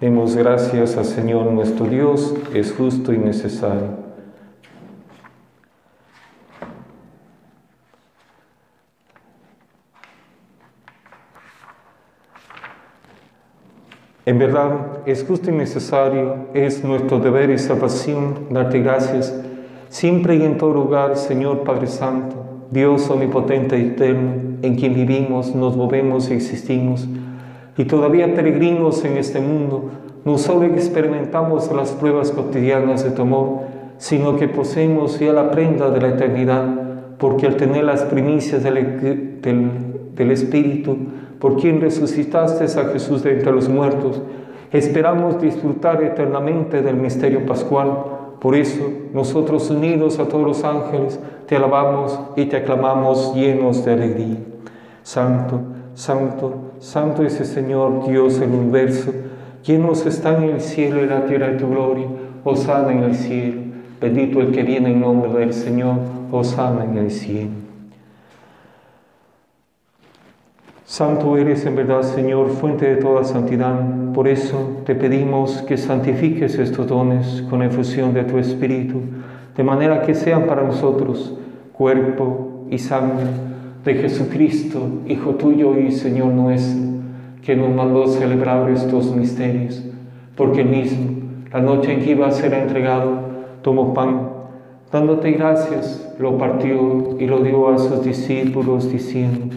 Demos 0.00 0.36
gracias 0.36 0.96
al 0.96 1.04
Señor 1.04 1.46
nuestro 1.46 1.86
Dios, 1.86 2.34
es 2.54 2.72
justo 2.72 3.12
y 3.12 3.18
necesario. 3.18 4.02
En 14.24 14.38
verdad, 14.38 15.00
es 15.04 15.24
justo 15.24 15.50
y 15.50 15.52
necesario, 15.52 16.46
es 16.54 16.84
nuestro 16.84 17.18
deber 17.18 17.50
y 17.50 17.58
salvación 17.58 18.46
darte 18.50 18.78
gracias 18.78 19.34
siempre 19.92 20.36
y 20.36 20.42
en 20.42 20.56
todo 20.56 20.72
lugar, 20.72 21.18
Señor 21.18 21.64
Padre 21.64 21.86
Santo, 21.86 22.34
Dios 22.70 23.10
omnipotente 23.10 23.78
y 23.78 23.88
eterno, 23.88 24.56
en 24.62 24.74
quien 24.74 24.94
vivimos, 24.94 25.54
nos 25.54 25.76
movemos 25.76 26.30
y 26.30 26.32
existimos, 26.32 27.06
y 27.76 27.84
todavía 27.84 28.34
peregrinos 28.34 29.04
en 29.04 29.18
este 29.18 29.38
mundo, 29.38 29.90
no 30.24 30.38
solo 30.38 30.64
experimentamos 30.64 31.70
las 31.72 31.92
pruebas 31.92 32.30
cotidianas 32.30 33.04
de 33.04 33.10
tu 33.10 33.20
amor, 33.20 33.60
sino 33.98 34.36
que 34.36 34.48
poseemos 34.48 35.20
ya 35.20 35.34
la 35.34 35.50
prenda 35.50 35.90
de 35.90 36.00
la 36.00 36.08
eternidad, 36.08 36.64
porque 37.18 37.46
al 37.46 37.56
tener 37.56 37.84
las 37.84 38.04
primicias 38.04 38.62
del, 38.62 39.42
del 39.42 40.30
Espíritu, 40.30 40.96
por 41.38 41.58
quien 41.58 41.82
resucitaste 41.82 42.64
a 42.64 42.84
Jesús 42.84 43.22
de 43.22 43.32
entre 43.32 43.52
los 43.52 43.68
muertos, 43.68 44.22
esperamos 44.72 45.38
disfrutar 45.38 46.02
eternamente 46.02 46.80
del 46.80 46.96
misterio 46.96 47.44
pascual 47.44 48.11
por 48.42 48.56
eso, 48.56 48.90
nosotros 49.14 49.70
unidos 49.70 50.18
a 50.18 50.26
todos 50.26 50.44
los 50.44 50.64
ángeles, 50.64 51.20
te 51.46 51.54
alabamos 51.54 52.18
y 52.34 52.46
te 52.46 52.56
aclamamos 52.56 53.36
llenos 53.36 53.84
de 53.84 53.92
alegría. 53.92 54.38
Santo, 55.04 55.60
santo, 55.94 56.72
santo 56.80 57.22
es 57.22 57.38
el 57.38 57.46
Señor 57.46 58.08
Dios 58.08 58.40
del 58.40 58.50
universo, 58.50 59.12
llenos 59.64 60.04
están 60.06 60.42
en 60.42 60.50
el 60.50 60.60
cielo 60.60 61.04
y 61.04 61.06
la 61.06 61.24
tierra 61.24 61.50
de 61.50 61.58
tu 61.58 61.68
gloria. 61.68 62.08
Osana 62.42 62.90
en 62.90 63.04
el 63.04 63.14
cielo. 63.14 63.60
Bendito 64.00 64.40
el 64.40 64.50
que 64.50 64.64
viene 64.64 64.90
en 64.90 65.00
nombre 65.00 65.32
del 65.38 65.54
Señor. 65.54 65.98
Osana 66.32 66.82
en 66.82 66.98
el 66.98 67.12
cielo. 67.12 67.61
Santo 70.92 71.38
eres 71.38 71.64
en 71.64 71.74
verdad, 71.74 72.02
Señor, 72.02 72.50
fuente 72.50 72.84
de 72.84 72.96
toda 72.96 73.24
santidad. 73.24 74.12
Por 74.12 74.28
eso 74.28 74.82
te 74.84 74.94
pedimos 74.94 75.62
que 75.62 75.78
santifiques 75.78 76.58
estos 76.58 76.86
dones 76.86 77.42
con 77.48 77.62
efusión 77.62 78.12
de 78.12 78.24
tu 78.24 78.36
Espíritu, 78.36 79.00
de 79.56 79.64
manera 79.64 80.02
que 80.02 80.14
sean 80.14 80.44
para 80.44 80.64
nosotros 80.64 81.34
cuerpo 81.72 82.66
y 82.68 82.76
sangre 82.76 83.24
de 83.82 83.94
Jesucristo, 83.94 84.80
Hijo 85.08 85.30
tuyo 85.36 85.78
y 85.78 85.92
Señor 85.92 86.34
nuestro, 86.34 86.82
que 87.40 87.56
nos 87.56 87.74
mandó 87.74 88.06
celebrar 88.06 88.68
estos 88.68 89.16
misterios, 89.16 89.82
porque 90.36 90.62
mismo, 90.62 91.22
la 91.50 91.62
noche 91.62 91.94
en 91.94 92.00
que 92.00 92.10
iba 92.10 92.26
a 92.26 92.32
ser 92.32 92.52
entregado, 92.52 93.12
tomó 93.62 93.94
pan, 93.94 94.28
dándote 94.92 95.30
gracias, 95.30 96.14
lo 96.18 96.36
partió 96.36 97.16
y 97.18 97.26
lo 97.26 97.38
dio 97.38 97.70
a 97.70 97.78
sus 97.78 98.04
discípulos, 98.04 98.92
diciendo, 98.92 99.56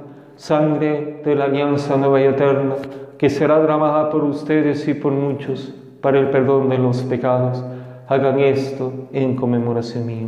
sangre 0.41 1.21
de 1.23 1.35
la 1.35 1.45
alianza 1.45 1.97
nueva 1.97 2.19
y 2.19 2.23
eterna, 2.23 2.73
que 3.19 3.29
será 3.29 3.59
derramada 3.59 4.09
por 4.09 4.23
ustedes 4.23 4.87
y 4.87 4.95
por 4.95 5.11
muchos 5.11 5.71
para 6.01 6.17
el 6.17 6.31
perdón 6.31 6.67
de 6.69 6.79
los 6.79 7.03
pecados. 7.03 7.63
Hagan 8.07 8.39
esto 8.39 8.91
en 9.13 9.35
conmemoración 9.35 10.03
mía. 10.07 10.27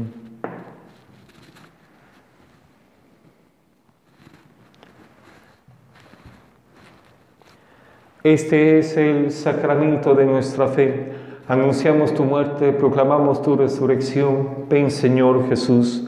Este 8.23 8.77
es 8.77 8.95
el 8.95 9.31
sacramento 9.31 10.13
de 10.13 10.25
nuestra 10.27 10.67
fe. 10.67 11.11
Anunciamos 11.47 12.13
tu 12.13 12.23
muerte, 12.23 12.71
proclamamos 12.71 13.41
tu 13.41 13.55
resurrección. 13.55 14.67
Ven 14.69 14.91
Señor 14.91 15.49
Jesús. 15.49 16.07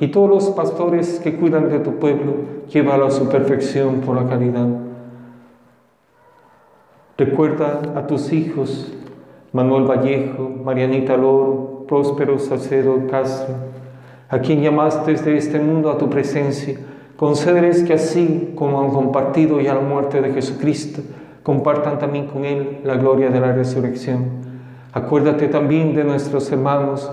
y 0.00 0.08
todos 0.08 0.28
los 0.28 0.50
pastores 0.50 1.20
que 1.20 1.36
cuidan 1.36 1.68
de 1.68 1.78
tu 1.78 1.96
pueblo, 1.96 2.34
llévalo 2.68 3.06
a 3.06 3.10
su 3.10 3.28
perfección 3.28 4.00
por 4.00 4.16
la 4.16 4.28
caridad. 4.28 4.66
Recuerda 7.18 7.82
a 7.94 8.06
tus 8.06 8.32
hijos, 8.32 8.92
Manuel 9.52 9.84
Vallejo, 9.84 10.50
Marianita 10.64 11.16
Loro, 11.16 11.84
Próspero 11.86 12.38
Salcedo 12.38 13.06
Castro, 13.08 13.54
a 14.28 14.38
quien 14.38 14.62
llamaste 14.62 15.12
desde 15.12 15.36
este 15.36 15.58
mundo 15.58 15.90
a 15.90 15.98
tu 15.98 16.08
presencia 16.08 16.78
Concederes 17.20 17.82
que 17.82 17.92
así 17.92 18.54
como 18.54 18.80
han 18.80 18.92
compartido 18.92 19.60
ya 19.60 19.74
la 19.74 19.82
muerte 19.82 20.22
de 20.22 20.32
Jesucristo, 20.32 21.02
compartan 21.42 21.98
también 21.98 22.26
con 22.26 22.46
Él 22.46 22.78
la 22.82 22.94
gloria 22.94 23.28
de 23.28 23.38
la 23.38 23.52
resurrección. 23.52 24.24
Acuérdate 24.94 25.48
también 25.48 25.94
de 25.94 26.02
nuestros 26.02 26.50
hermanos 26.50 27.12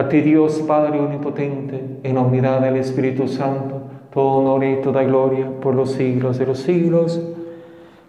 a 0.00 0.08
ti 0.08 0.22
Dios 0.22 0.62
Padre 0.66 0.98
Omnipotente, 0.98 1.98
en 2.04 2.14
la 2.14 2.22
unidad 2.22 2.62
del 2.62 2.76
Espíritu 2.76 3.28
Santo, 3.28 3.82
todo 4.10 4.38
honor 4.38 4.64
y 4.64 4.80
toda 4.80 5.02
gloria 5.02 5.46
por 5.60 5.74
los 5.74 5.92
siglos 5.92 6.38
de 6.38 6.46
los 6.46 6.60
siglos. 6.60 7.20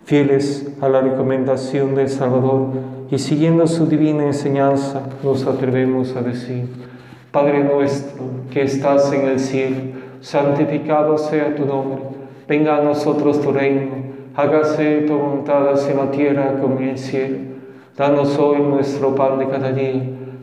Fieles 0.05 0.73
a 0.79 0.87
la 0.87 1.01
recomendación 1.01 1.93
del 1.95 2.07
Salvador 2.07 2.67
y 3.11 3.17
siguiendo 3.17 3.67
su 3.67 3.87
divina 3.87 4.23
enseñanza, 4.23 5.01
nos 5.21 5.45
atrevemos 5.45 6.15
a 6.15 6.21
decir, 6.21 6.69
Padre 7.29 7.61
nuestro 7.61 8.23
que 8.51 8.61
estás 8.61 9.11
en 9.11 9.27
el 9.27 9.41
cielo, 9.41 9.75
santificado 10.21 11.17
sea 11.17 11.53
tu 11.55 11.65
nombre, 11.65 12.03
venga 12.47 12.77
a 12.77 12.83
nosotros 12.83 13.41
tu 13.41 13.51
reino, 13.51 13.91
hágase 14.33 15.01
tu 15.01 15.17
voluntad 15.17 15.77
en 15.89 15.97
la 15.97 16.09
tierra 16.09 16.55
como 16.61 16.77
en 16.77 16.87
el 16.87 16.97
cielo. 16.97 17.37
Danos 17.97 18.39
hoy 18.39 18.61
nuestro 18.61 19.13
pan 19.13 19.39
de 19.39 19.49
cada 19.49 19.73
día, 19.73 20.20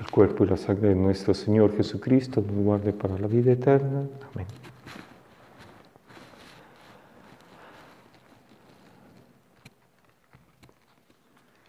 El 0.00 0.10
cuerpo 0.10 0.44
y 0.44 0.48
la 0.48 0.56
sangre 0.56 0.88
de 0.88 0.94
nuestro 0.94 1.34
Señor 1.34 1.76
Jesucristo 1.76 2.40
nos 2.40 2.64
guarde 2.64 2.94
para 2.94 3.18
la 3.18 3.26
vida 3.26 3.52
eterna. 3.52 4.06
Amén. 4.34 4.46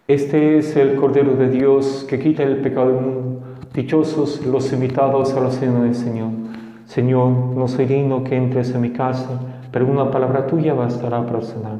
Este 0.08 0.56
es 0.56 0.74
el 0.76 0.96
Cordero 0.96 1.36
de 1.36 1.50
Dios 1.50 2.06
que 2.08 2.18
quita 2.18 2.42
el 2.42 2.62
pecado 2.62 2.88
del 2.88 3.04
mundo. 3.04 3.42
Dichosos 3.74 4.46
los 4.46 4.72
invitados 4.72 5.34
a 5.34 5.40
la 5.40 5.50
cena 5.50 5.82
del 5.82 5.94
Señor. 5.94 6.30
Señor, 6.86 7.30
no 7.30 7.68
soy 7.68 7.84
digno 7.84 8.24
que 8.24 8.36
entres 8.36 8.70
en 8.70 8.80
mi 8.80 8.92
casa, 8.92 9.40
pero 9.70 9.86
una 9.86 10.10
palabra 10.10 10.46
tuya 10.46 10.72
bastará 10.72 11.26
para 11.26 11.42
sanar. 11.42 11.78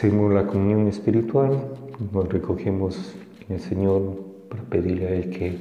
Hacemos 0.00 0.32
la 0.32 0.46
comunión 0.46 0.88
espiritual, 0.88 1.62
nos 2.10 2.26
recogemos 2.26 3.14
en 3.46 3.56
el 3.56 3.60
Señor 3.60 4.14
para 4.48 4.62
pedirle 4.62 5.06
a 5.06 5.10
Él 5.10 5.28
que 5.28 5.58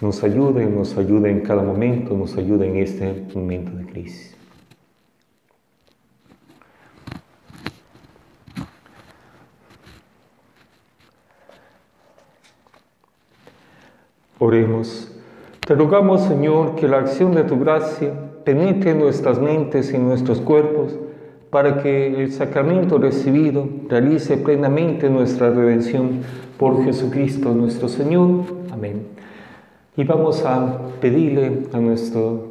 nos 0.00 0.22
ayude, 0.22 0.66
nos 0.66 0.96
ayude 0.96 1.32
en 1.32 1.40
cada 1.40 1.64
momento, 1.64 2.16
nos 2.16 2.36
ayude 2.36 2.68
en 2.68 2.76
este 2.76 3.26
momento 3.34 3.72
de 3.76 3.84
crisis. 3.86 4.36
Oremos. 14.38 15.10
Te 15.66 15.74
rogamos, 15.74 16.22
Señor, 16.22 16.76
que 16.76 16.86
la 16.86 16.98
acción 16.98 17.34
de 17.34 17.42
tu 17.42 17.58
gracia 17.58 18.12
penetre 18.44 18.94
nuestras 18.94 19.40
mentes 19.40 19.92
y 19.92 19.98
nuestros 19.98 20.40
cuerpos 20.40 20.96
para 21.52 21.82
que 21.82 22.22
el 22.22 22.32
sacramento 22.32 22.96
recibido 22.96 23.68
realice 23.86 24.38
plenamente 24.38 25.10
nuestra 25.10 25.50
redención 25.50 26.22
por 26.56 26.82
Jesucristo 26.82 27.52
nuestro 27.52 27.88
Señor. 27.88 28.44
Amén. 28.72 29.02
Y 29.94 30.04
vamos 30.04 30.46
a 30.46 30.78
pedirle 30.98 31.64
a, 31.74 31.78
nuestro, 31.78 32.46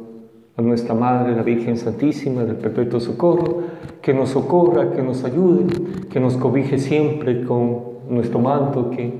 a 0.56 0.62
nuestra 0.62 0.94
Madre, 0.94 1.34
la 1.34 1.42
Virgen 1.42 1.76
Santísima 1.76 2.44
del 2.44 2.54
Perpetuo 2.54 3.00
Socorro, 3.00 3.62
que 4.00 4.14
nos 4.14 4.28
socorra, 4.28 4.92
que 4.92 5.02
nos 5.02 5.24
ayude, 5.24 5.64
que 6.08 6.20
nos 6.20 6.36
cobije 6.36 6.78
siempre 6.78 7.42
con 7.42 7.80
nuestro 8.08 8.38
manto, 8.38 8.90
que 8.90 9.12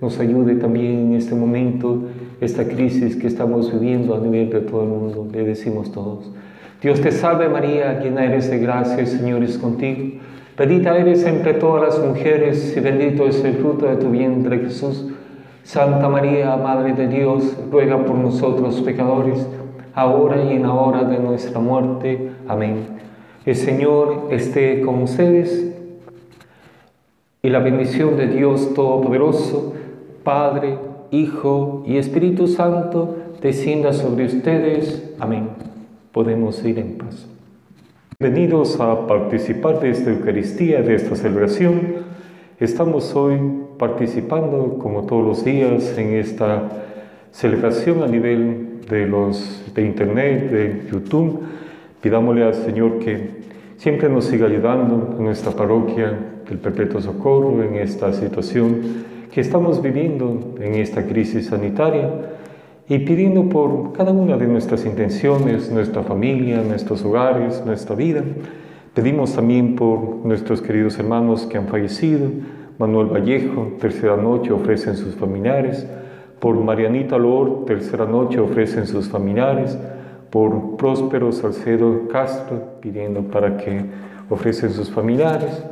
nos 0.00 0.18
ayude 0.18 0.54
también 0.54 1.08
en 1.08 1.14
este 1.14 1.34
momento, 1.34 2.04
esta 2.40 2.66
crisis 2.66 3.16
que 3.16 3.26
estamos 3.26 3.70
viviendo 3.70 4.14
a 4.14 4.18
nivel 4.18 4.48
de 4.48 4.60
todo 4.60 4.82
el 4.82 4.88
mundo. 4.88 5.28
Le 5.30 5.44
decimos 5.44 5.92
todos. 5.92 6.30
Dios 6.82 7.00
te 7.00 7.10
salve 7.10 7.48
María, 7.48 8.00
llena 8.00 8.24
eres 8.24 8.50
de 8.50 8.58
gracia, 8.58 8.98
el 8.98 9.06
Señor 9.06 9.42
es 9.42 9.56
contigo. 9.58 10.20
Bendita 10.58 10.96
eres 10.96 11.24
entre 11.24 11.54
todas 11.54 11.82
las 11.82 12.06
mujeres 12.06 12.74
y 12.76 12.80
bendito 12.80 13.26
es 13.26 13.44
el 13.44 13.54
fruto 13.54 13.86
de 13.86 13.96
tu 13.96 14.10
vientre 14.10 14.58
Jesús. 14.58 15.06
Santa 15.64 16.08
María, 16.08 16.56
Madre 16.56 16.92
de 16.92 17.08
Dios, 17.08 17.56
ruega 17.70 18.04
por 18.04 18.16
nosotros 18.16 18.80
pecadores, 18.82 19.46
ahora 19.94 20.42
y 20.42 20.52
en 20.52 20.62
la 20.62 20.72
hora 20.72 21.04
de 21.04 21.18
nuestra 21.18 21.58
muerte. 21.60 22.30
Amén. 22.46 22.86
El 23.44 23.56
Señor 23.56 24.28
esté 24.30 24.80
con 24.82 25.02
ustedes 25.02 25.74
y 27.42 27.48
la 27.48 27.58
bendición 27.60 28.16
de 28.16 28.26
Dios 28.26 28.74
Todopoderoso, 28.74 29.74
Padre, 30.24 30.78
Hijo 31.10 31.84
y 31.86 31.96
Espíritu 31.96 32.48
Santo, 32.48 33.16
descienda 33.40 33.92
sobre 33.92 34.26
ustedes. 34.26 35.14
Amén. 35.18 35.65
Podemos 36.16 36.64
ir 36.64 36.78
en 36.78 36.96
paz. 36.96 37.26
Bienvenidos 38.18 38.80
a 38.80 39.06
participar 39.06 39.80
de 39.80 39.90
esta 39.90 40.10
Eucaristía, 40.10 40.80
de 40.80 40.94
esta 40.94 41.14
celebración. 41.14 41.78
Estamos 42.58 43.14
hoy 43.14 43.38
participando, 43.78 44.78
como 44.78 45.02
todos 45.02 45.26
los 45.26 45.44
días, 45.44 45.98
en 45.98 46.14
esta 46.14 46.70
celebración 47.32 48.02
a 48.02 48.06
nivel 48.06 48.80
de 48.88 49.06
los 49.06 49.62
de 49.74 49.84
internet, 49.84 50.50
de 50.50 50.88
YouTube. 50.90 51.40
Pidámosle 52.00 52.44
al 52.44 52.54
Señor 52.54 52.98
que 52.98 53.32
siempre 53.76 54.08
nos 54.08 54.24
siga 54.24 54.46
ayudando 54.46 55.16
en 55.18 55.22
nuestra 55.22 55.52
parroquia 55.52 56.18
del 56.48 56.56
Perpetuo 56.56 57.02
Socorro, 57.02 57.62
en 57.62 57.74
esta 57.74 58.14
situación 58.14 59.04
que 59.30 59.42
estamos 59.42 59.82
viviendo, 59.82 60.54
en 60.62 60.76
esta 60.76 61.06
crisis 61.06 61.48
sanitaria, 61.48 62.35
y 62.88 63.00
pidiendo 63.00 63.48
por 63.48 63.92
cada 63.92 64.12
una 64.12 64.36
de 64.36 64.46
nuestras 64.46 64.86
intenciones, 64.86 65.70
nuestra 65.70 66.02
familia, 66.02 66.62
nuestros 66.62 67.04
hogares, 67.04 67.62
nuestra 67.66 67.96
vida. 67.96 68.22
Pedimos 68.94 69.34
también 69.34 69.74
por 69.74 70.24
nuestros 70.24 70.62
queridos 70.62 70.98
hermanos 70.98 71.46
que 71.46 71.58
han 71.58 71.66
fallecido, 71.66 72.30
Manuel 72.78 73.06
Vallejo, 73.06 73.72
tercera 73.80 74.16
noche 74.16 74.52
ofrecen 74.52 74.96
sus 74.96 75.14
familiares, 75.14 75.86
por 76.38 76.56
Marianita 76.62 77.18
Lor, 77.18 77.64
tercera 77.64 78.04
noche 78.04 78.38
ofrecen 78.38 78.86
sus 78.86 79.08
familiares, 79.08 79.76
por 80.30 80.76
Próspero 80.76 81.32
Salcedo 81.32 82.08
Castro, 82.08 82.78
pidiendo 82.80 83.22
para 83.22 83.56
que 83.56 83.84
ofrecen 84.28 84.70
sus 84.70 84.90
familiares. 84.90 85.64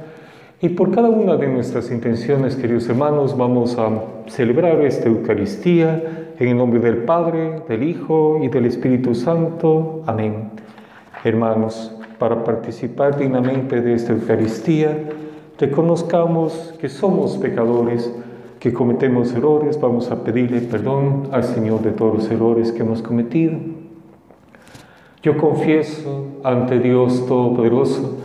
Y 0.64 0.70
por 0.70 0.92
cada 0.92 1.10
una 1.10 1.36
de 1.36 1.46
nuestras 1.46 1.90
intenciones, 1.90 2.56
queridos 2.56 2.88
hermanos, 2.88 3.36
vamos 3.36 3.76
a 3.76 4.02
celebrar 4.28 4.80
esta 4.80 5.10
Eucaristía 5.10 6.32
en 6.38 6.48
el 6.48 6.56
nombre 6.56 6.80
del 6.80 7.04
Padre, 7.04 7.60
del 7.68 7.82
Hijo 7.82 8.40
y 8.42 8.48
del 8.48 8.64
Espíritu 8.64 9.14
Santo. 9.14 10.02
Amén. 10.06 10.52
Hermanos, 11.22 11.94
para 12.18 12.42
participar 12.44 13.18
dignamente 13.18 13.82
de 13.82 13.92
esta 13.92 14.14
Eucaristía, 14.14 15.04
reconozcamos 15.58 16.74
que 16.80 16.88
somos 16.88 17.36
pecadores, 17.36 18.10
que 18.58 18.72
cometemos 18.72 19.34
errores, 19.34 19.78
vamos 19.78 20.10
a 20.10 20.24
pedirle 20.24 20.62
perdón 20.62 21.28
al 21.30 21.44
Señor 21.44 21.82
de 21.82 21.90
todos 21.90 22.14
los 22.14 22.30
errores 22.30 22.72
que 22.72 22.80
hemos 22.80 23.02
cometido. 23.02 23.58
Yo 25.22 25.36
confieso 25.36 26.28
ante 26.42 26.78
Dios 26.78 27.26
Todopoderoso 27.26 28.24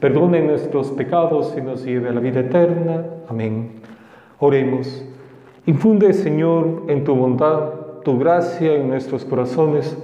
perdone 0.00 0.40
nuestros 0.40 0.90
pecados 0.90 1.54
y 1.56 1.60
nos 1.60 1.84
lleve 1.84 2.08
a 2.08 2.12
la 2.12 2.20
vida 2.20 2.40
eterna. 2.40 3.04
Amén. 3.28 3.72
Oremos. 4.38 5.04
Infunde, 5.66 6.12
Señor, 6.14 6.84
en 6.88 7.04
tu 7.04 7.14
bondad, 7.14 7.70
tu 8.02 8.18
gracia 8.18 8.74
en 8.74 8.88
nuestros 8.88 9.24
corazones, 9.24 9.96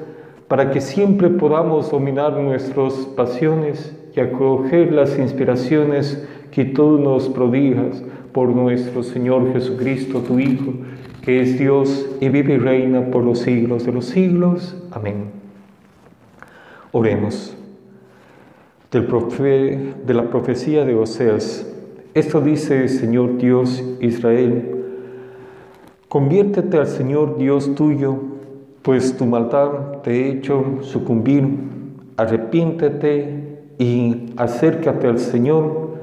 para 0.48 0.70
que 0.70 0.80
siempre 0.80 1.30
podamos 1.30 1.90
dominar 1.90 2.34
nuestras 2.34 2.92
pasiones 3.16 3.96
y 4.14 4.20
acoger 4.20 4.92
las 4.92 5.18
inspiraciones 5.18 6.28
que 6.50 6.66
tú 6.66 6.98
nos 6.98 7.28
prodigas 7.28 8.04
por 8.32 8.50
nuestro 8.50 9.02
Señor 9.02 9.52
Jesucristo, 9.54 10.20
tu 10.20 10.38
Hijo, 10.38 10.74
que 11.22 11.40
es 11.40 11.58
Dios 11.58 12.06
y 12.20 12.28
vive 12.28 12.54
y 12.54 12.58
reina 12.58 13.10
por 13.10 13.24
los 13.24 13.40
siglos 13.40 13.84
de 13.86 13.92
los 13.92 14.04
siglos. 14.04 14.76
Amén. 14.92 15.30
Oremos 16.92 17.55
de 18.90 20.14
la 20.14 20.30
profecía 20.30 20.84
de 20.84 20.94
Oseas. 20.94 21.66
Esto 22.14 22.40
dice 22.40 22.88
Señor 22.88 23.36
Dios 23.36 23.82
Israel, 24.00 24.84
conviértete 26.08 26.78
al 26.78 26.86
Señor 26.86 27.36
Dios 27.36 27.74
tuyo, 27.74 28.16
pues 28.82 29.16
tu 29.16 29.26
maldad 29.26 29.98
te 30.02 30.10
ha 30.10 30.26
hecho 30.28 30.78
sucumbir, 30.82 31.46
arrepiéntete 32.16 33.58
y 33.78 34.32
acércate 34.36 35.08
al 35.08 35.18
Señor, 35.18 35.96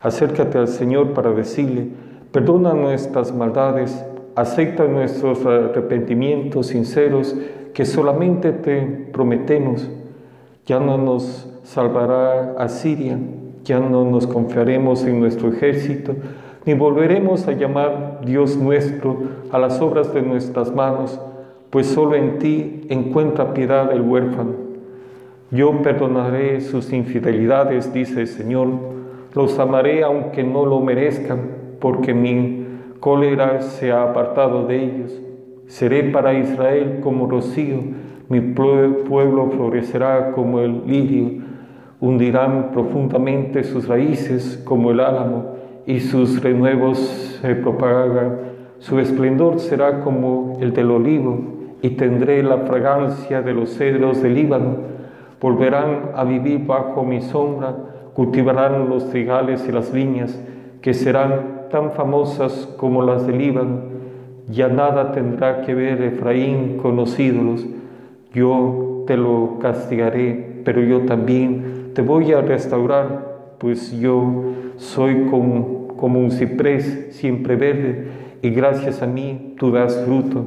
acércate 0.00 0.58
al 0.58 0.68
Señor 0.68 1.12
para 1.12 1.32
decirle, 1.32 1.88
perdona 2.30 2.72
nuestras 2.72 3.34
maldades, 3.34 4.04
acepta 4.36 4.84
nuestros 4.84 5.44
arrepentimientos 5.44 6.68
sinceros 6.68 7.36
que 7.74 7.84
solamente 7.84 8.52
te 8.52 8.80
prometemos 9.12 9.90
ya 10.66 10.80
no 10.80 10.98
nos 10.98 11.48
salvará 11.62 12.54
a 12.58 12.68
Siria, 12.68 13.18
ya 13.64 13.80
no 13.80 14.04
nos 14.04 14.26
confiaremos 14.26 15.04
en 15.04 15.20
nuestro 15.20 15.48
ejército, 15.48 16.14
ni 16.64 16.74
volveremos 16.74 17.46
a 17.48 17.52
llamar 17.52 18.20
Dios 18.24 18.56
nuestro 18.56 19.16
a 19.50 19.58
las 19.58 19.80
obras 19.80 20.12
de 20.14 20.22
nuestras 20.22 20.74
manos, 20.74 21.20
pues 21.70 21.86
solo 21.86 22.14
en 22.14 22.38
ti 22.38 22.82
encuentra 22.88 23.52
piedad 23.52 23.92
el 23.92 24.00
huérfano. 24.00 24.52
Yo 25.50 25.82
perdonaré 25.82 26.60
sus 26.60 26.92
infidelidades, 26.92 27.92
dice 27.92 28.22
el 28.22 28.26
Señor, 28.26 28.68
los 29.34 29.58
amaré 29.58 30.02
aunque 30.02 30.42
no 30.42 30.64
lo 30.64 30.80
merezcan, 30.80 31.50
porque 31.80 32.14
mi 32.14 32.66
cólera 33.00 33.60
se 33.60 33.92
ha 33.92 34.02
apartado 34.02 34.66
de 34.66 34.84
ellos. 34.84 35.20
Seré 35.66 36.04
para 36.04 36.34
Israel 36.34 37.00
como 37.02 37.26
rocío, 37.26 37.78
mi 38.28 38.40
pueblo 38.40 39.50
florecerá 39.50 40.32
como 40.32 40.60
el 40.60 40.86
lirio, 40.86 41.42
hundirán 42.00 42.70
profundamente 42.72 43.64
sus 43.64 43.86
raíces 43.86 44.62
como 44.64 44.92
el 44.92 45.00
álamo 45.00 45.56
y 45.86 46.00
sus 46.00 46.42
renuevos 46.42 46.98
se 47.42 47.54
propagan. 47.54 48.54
Su 48.78 48.98
esplendor 48.98 49.60
será 49.60 50.00
como 50.00 50.56
el 50.60 50.72
del 50.72 50.90
olivo 50.90 51.38
y 51.82 51.90
tendré 51.90 52.42
la 52.42 52.58
fragancia 52.58 53.42
de 53.42 53.52
los 53.52 53.76
cedros 53.76 54.22
del 54.22 54.34
Líbano. 54.34 54.76
Volverán 55.38 56.12
a 56.14 56.24
vivir 56.24 56.66
bajo 56.66 57.04
mi 57.04 57.20
sombra, 57.20 57.76
cultivarán 58.14 58.88
los 58.88 59.10
trigales 59.10 59.66
y 59.68 59.72
las 59.72 59.92
viñas, 59.92 60.42
que 60.80 60.94
serán 60.94 61.66
tan 61.70 61.92
famosas 61.92 62.74
como 62.78 63.02
las 63.02 63.26
del 63.26 63.36
Líbano. 63.36 63.80
Ya 64.48 64.68
nada 64.68 65.12
tendrá 65.12 65.60
que 65.60 65.74
ver 65.74 66.00
Efraín 66.02 66.78
con 66.78 66.96
los 66.96 67.18
ídolos 67.18 67.66
yo 68.34 69.04
te 69.06 69.16
lo 69.16 69.58
castigaré, 69.60 70.62
pero 70.64 70.82
yo 70.82 71.02
también 71.02 71.92
te 71.94 72.02
voy 72.02 72.32
a 72.32 72.40
restaurar, 72.40 73.54
pues 73.58 73.92
yo 73.98 74.44
soy 74.76 75.26
como, 75.30 75.84
un 76.00 76.30
ciprés 76.30 77.08
siempre 77.12 77.56
verde 77.56 78.08
y 78.42 78.50
gracias 78.50 79.00
a 79.00 79.06
mí 79.06 79.54
tú 79.58 79.70
das 79.70 80.02
fruto. 80.04 80.46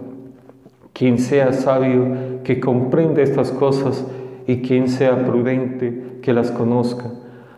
Quien 0.93 1.17
sea 1.17 1.53
sabio, 1.53 2.43
que 2.43 2.59
comprenda 2.59 3.21
estas 3.21 3.51
cosas 3.51 4.05
y 4.45 4.57
quien 4.61 4.87
sea 4.87 5.25
prudente, 5.25 6.19
que 6.21 6.33
las 6.33 6.51
conozca. 6.51 7.05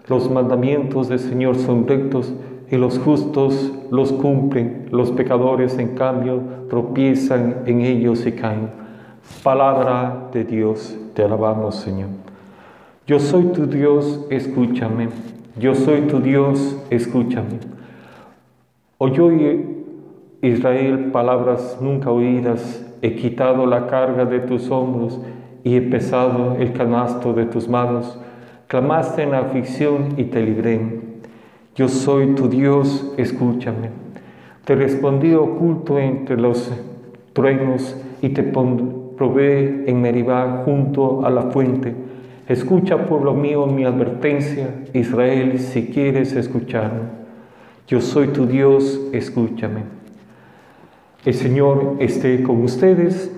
Los 0.08 0.30
mandamientos 0.30 1.10
del 1.10 1.20
Señor 1.20 1.56
son 1.58 1.88
rectos 1.88 2.34
y 2.72 2.78
los 2.78 3.00
justos 3.00 3.74
los 3.92 4.12
cumplen, 4.14 4.88
los 4.92 5.12
pecadores 5.12 5.78
en 5.78 5.96
cambio 5.96 6.42
tropiezan 6.70 7.64
en 7.66 7.82
ellos 7.82 8.26
y 8.26 8.32
caen. 8.34 8.89
Palabra 9.44 10.28
de 10.34 10.44
Dios, 10.44 10.98
te 11.14 11.24
alabamos 11.24 11.76
Señor. 11.76 12.10
Yo 13.08 13.20
soy 13.20 13.46
tu 13.46 13.68
Dios, 13.68 14.28
escúchame. 14.30 15.08
Yo 15.58 15.76
soy 15.76 16.02
tu 16.02 16.20
Dios, 16.20 16.78
escúchame. 16.90 17.60
Oyó 18.98 19.30
Israel 20.42 21.12
palabras 21.14 21.78
nunca 21.80 22.12
oídas, 22.12 22.86
he 23.02 23.16
quitado 23.16 23.66
la 23.66 23.88
carga 23.88 24.26
de 24.26 24.42
tus 24.42 24.70
hombros 24.70 25.22
y 25.64 25.78
he 25.78 25.82
pesado 25.82 26.58
el 26.60 26.74
canasto 26.74 27.32
de 27.32 27.46
tus 27.46 27.70
manos. 27.70 28.20
Clamaste 28.68 29.24
en 29.24 29.36
aflicción 29.36 30.16
y 30.18 30.26
te 30.26 30.42
libré. 30.42 31.00
Yo 31.76 31.88
soy 31.88 32.36
tu 32.36 32.50
Dios, 32.50 33.14
escúchame. 33.16 33.90
Te 34.66 34.76
respondí 34.76 35.34
oculto 35.34 35.98
entre 35.98 36.36
los 36.36 36.70
truenos 37.34 37.96
y 38.22 38.30
te 38.30 38.44
pondré 38.44 38.99
provee 39.20 39.84
en 39.86 40.02
Meribá 40.02 40.64
junto 40.64 41.26
a 41.26 41.30
la 41.30 41.52
fuente. 41.52 41.94
Escucha, 42.48 43.06
pueblo 43.06 43.34
mío, 43.34 43.68
mi 43.68 43.84
advertencia, 43.84 44.86
Israel, 44.94 45.60
si 45.60 45.88
quieres 45.88 46.34
escuchar. 46.34 46.92
Yo 47.86 48.00
soy 48.00 48.30
tu 48.30 48.48
Dios, 48.48 49.02
escúchame. 49.12 49.82
El 51.26 51.34
Señor 51.34 51.98
esté 52.00 52.42
con 52.44 52.64
ustedes 52.64 53.30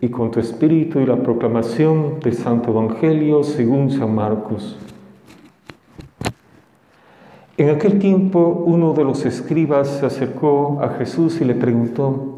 y 0.00 0.08
con 0.08 0.32
tu 0.32 0.40
espíritu 0.40 0.98
y 0.98 1.06
la 1.06 1.22
proclamación 1.22 2.18
del 2.18 2.34
Santo 2.34 2.72
Evangelio 2.72 3.44
según 3.44 3.92
San 3.92 4.12
Marcos. 4.16 4.76
En 7.56 7.70
aquel 7.70 8.00
tiempo 8.00 8.64
uno 8.66 8.92
de 8.92 9.04
los 9.04 9.24
escribas 9.24 9.88
se 10.00 10.06
acercó 10.06 10.80
a 10.82 10.90
Jesús 10.90 11.40
y 11.40 11.44
le 11.44 11.54
preguntó, 11.54 12.37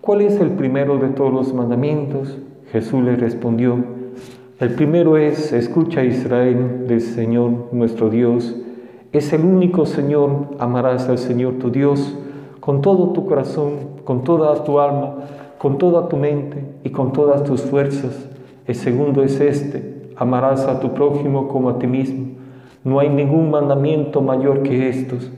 ¿cuál 0.00 0.20
es 0.22 0.40
el 0.40 0.50
primero 0.50 0.98
de 0.98 1.08
todos 1.08 1.32
los 1.32 1.54
mandamientos? 1.54 2.38
Jesús 2.72 3.02
le 3.02 3.16
respondió, 3.16 3.76
el 4.58 4.74
primero 4.74 5.16
es, 5.16 5.52
escucha 5.52 6.04
Israel 6.04 6.86
del 6.86 7.00
Señor 7.00 7.68
nuestro 7.72 8.10
Dios, 8.10 8.56
es 9.12 9.32
el 9.32 9.44
único 9.44 9.86
Señor, 9.86 10.50
amarás 10.58 11.08
al 11.08 11.18
Señor 11.18 11.54
tu 11.54 11.70
Dios 11.70 12.16
con 12.60 12.82
todo 12.82 13.12
tu 13.12 13.26
corazón, 13.26 13.72
con 14.04 14.22
toda 14.22 14.62
tu 14.64 14.78
alma, 14.78 15.16
con 15.58 15.78
toda 15.78 16.08
tu 16.08 16.16
mente 16.16 16.64
y 16.84 16.90
con 16.90 17.12
todas 17.12 17.42
tus 17.44 17.62
fuerzas. 17.62 18.28
El 18.66 18.74
segundo 18.74 19.22
es 19.22 19.40
este, 19.40 20.12
amarás 20.16 20.66
a 20.66 20.78
tu 20.78 20.94
prójimo 20.94 21.48
como 21.48 21.70
a 21.70 21.78
ti 21.78 21.86
mismo. 21.86 22.26
No 22.84 23.00
hay 23.00 23.08
ningún 23.08 23.50
mandamiento 23.50 24.20
mayor 24.20 24.62
que 24.62 24.88
estos. 24.88 25.30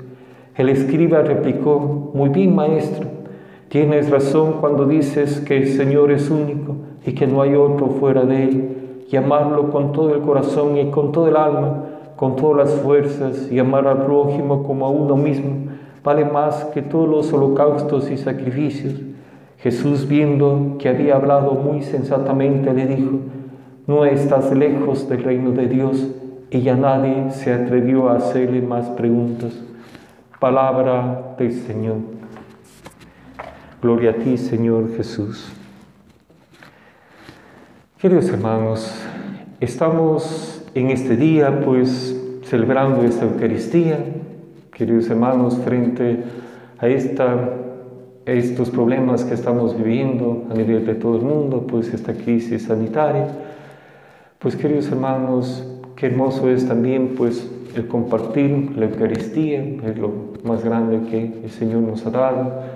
El 0.55 0.69
escriba 0.69 1.23
replicó, 1.23 2.11
muy 2.13 2.29
bien 2.29 2.55
maestro, 2.55 3.09
tienes 3.73 4.11
razón 4.11 4.57
cuando 4.61 4.85
dices 4.85 5.41
que 5.41 5.57
el 5.57 5.69
Señor 5.69 6.13
es 6.13 6.29
único 6.29 6.77
y 7.07 7.15
que 7.15 7.27
no 7.27 7.41
hay 7.41 7.55
otro 7.55 7.87
fuera 7.87 8.23
de 8.27 8.45
Él, 8.45 9.05
y 9.11 9.17
amarlo 9.17 9.71
con 9.71 9.93
todo 9.93 10.15
el 10.15 10.21
corazón 10.21 10.77
y 10.77 10.91
con 10.91 11.11
todo 11.11 11.27
el 11.27 11.37
alma, 11.39 11.85
con 12.15 12.37
todas 12.37 12.69
las 12.69 12.81
fuerzas, 12.81 13.51
y 13.51 13.59
amar 13.59 13.87
al 13.87 14.05
prójimo 14.05 14.63
como 14.63 14.85
a 14.85 14.91
uno 14.91 15.17
mismo, 15.17 15.71
vale 16.05 16.27
más 16.27 16.67
que 16.67 16.83
todos 16.83 17.09
los 17.09 17.33
holocaustos 17.33 18.11
y 18.11 18.19
sacrificios. 18.19 18.93
Jesús, 19.57 20.07
viendo 20.07 20.77
que 20.79 20.91
había 20.91 21.17
hablado 21.17 21.53
muy 21.53 21.81
sensatamente, 21.81 22.75
le 22.75 22.87
dijo, 22.87 23.21
no 23.87 24.05
estás 24.05 24.55
lejos 24.55 25.09
del 25.09 25.25
reino 25.25 25.53
de 25.53 25.69
Dios, 25.69 26.09
y 26.51 26.61
ya 26.61 26.77
nadie 26.77 27.31
se 27.31 27.55
atrevió 27.55 28.11
a 28.11 28.17
hacerle 28.17 28.61
más 28.61 28.91
preguntas. 28.91 29.59
Palabra 30.39 31.37
del 31.39 31.53
Señor. 31.53 32.12
Gloria 33.83 34.13
a 34.13 34.15
ti, 34.15 34.39
Señor 34.39 34.97
Jesús. 34.97 35.53
Queridos 37.99 38.29
hermanos, 38.29 38.95
estamos 39.59 40.65
en 40.73 40.91
este 40.91 41.17
día 41.17 41.63
pues 41.65 42.17
celebrando 42.45 43.03
esta 43.03 43.25
Eucaristía, 43.25 43.99
queridos 44.73 45.11
hermanos, 45.11 45.59
frente 45.65 46.23
a, 46.79 46.87
estos 48.25 48.71
problemas 48.71 49.25
que 49.25 49.35
estamos 49.35 49.77
viviendo 49.77 50.47
a 50.49 50.55
nivel 50.55 50.87
de 50.87 50.95
todo 50.95 51.17
el 51.17 51.23
mundo, 51.23 51.67
pues 51.67 51.93
esta 51.93 52.15
crisis 52.15 52.63
sanitaria, 52.63 53.27
pues 54.39 54.55
queridos 54.55 54.87
hermanos, 54.93 55.67
qué 55.97 56.07
hermoso 56.07 56.49
es 56.49 56.69
también 56.69 57.17
pues 57.19 57.51
el 57.75 57.89
compartir 57.89 58.77
la 58.77 58.85
Eucaristía, 58.85 59.61
es 59.61 59.99
lo 59.99 60.13
más 60.45 60.63
grande 60.63 61.01
que 61.11 61.41
el 61.43 61.51
Señor 61.51 61.83
nos 61.83 62.07
ha 62.07 62.11
dado 62.11 62.72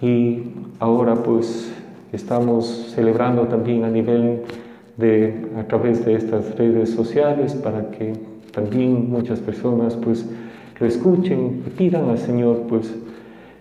y 0.00 0.42
ahora 0.78 1.14
pues 1.14 1.72
estamos 2.12 2.92
celebrando 2.94 3.42
también 3.48 3.84
a 3.84 3.88
nivel 3.88 4.42
de 4.96 5.48
a 5.58 5.64
través 5.64 6.04
de 6.04 6.14
estas 6.14 6.56
redes 6.56 6.90
sociales 6.90 7.54
para 7.54 7.90
que 7.90 8.12
también 8.52 9.10
muchas 9.10 9.40
personas 9.40 9.94
pues 9.96 10.26
lo 10.78 10.86
escuchen 10.86 11.62
y 11.66 11.70
pidan 11.70 12.10
al 12.10 12.18
Señor 12.18 12.64
pues 12.68 12.94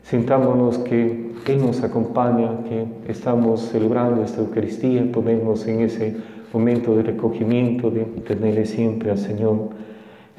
sintámonos 0.04 0.78
que 0.80 1.32
Él 1.48 1.66
nos 1.66 1.84
acompaña, 1.84 2.64
que 2.68 2.86
estamos 3.12 3.62
celebrando 3.62 4.24
esta 4.24 4.42
Eucaristía, 4.42 5.10
ponemos 5.12 5.66
en 5.68 5.82
ese 5.82 6.16
momento 6.54 6.96
de 6.96 7.04
recogimiento, 7.04 7.90
de 7.90 8.04
tenerle 8.04 8.66
siempre 8.66 9.12
al 9.12 9.18
Señor. 9.18 9.70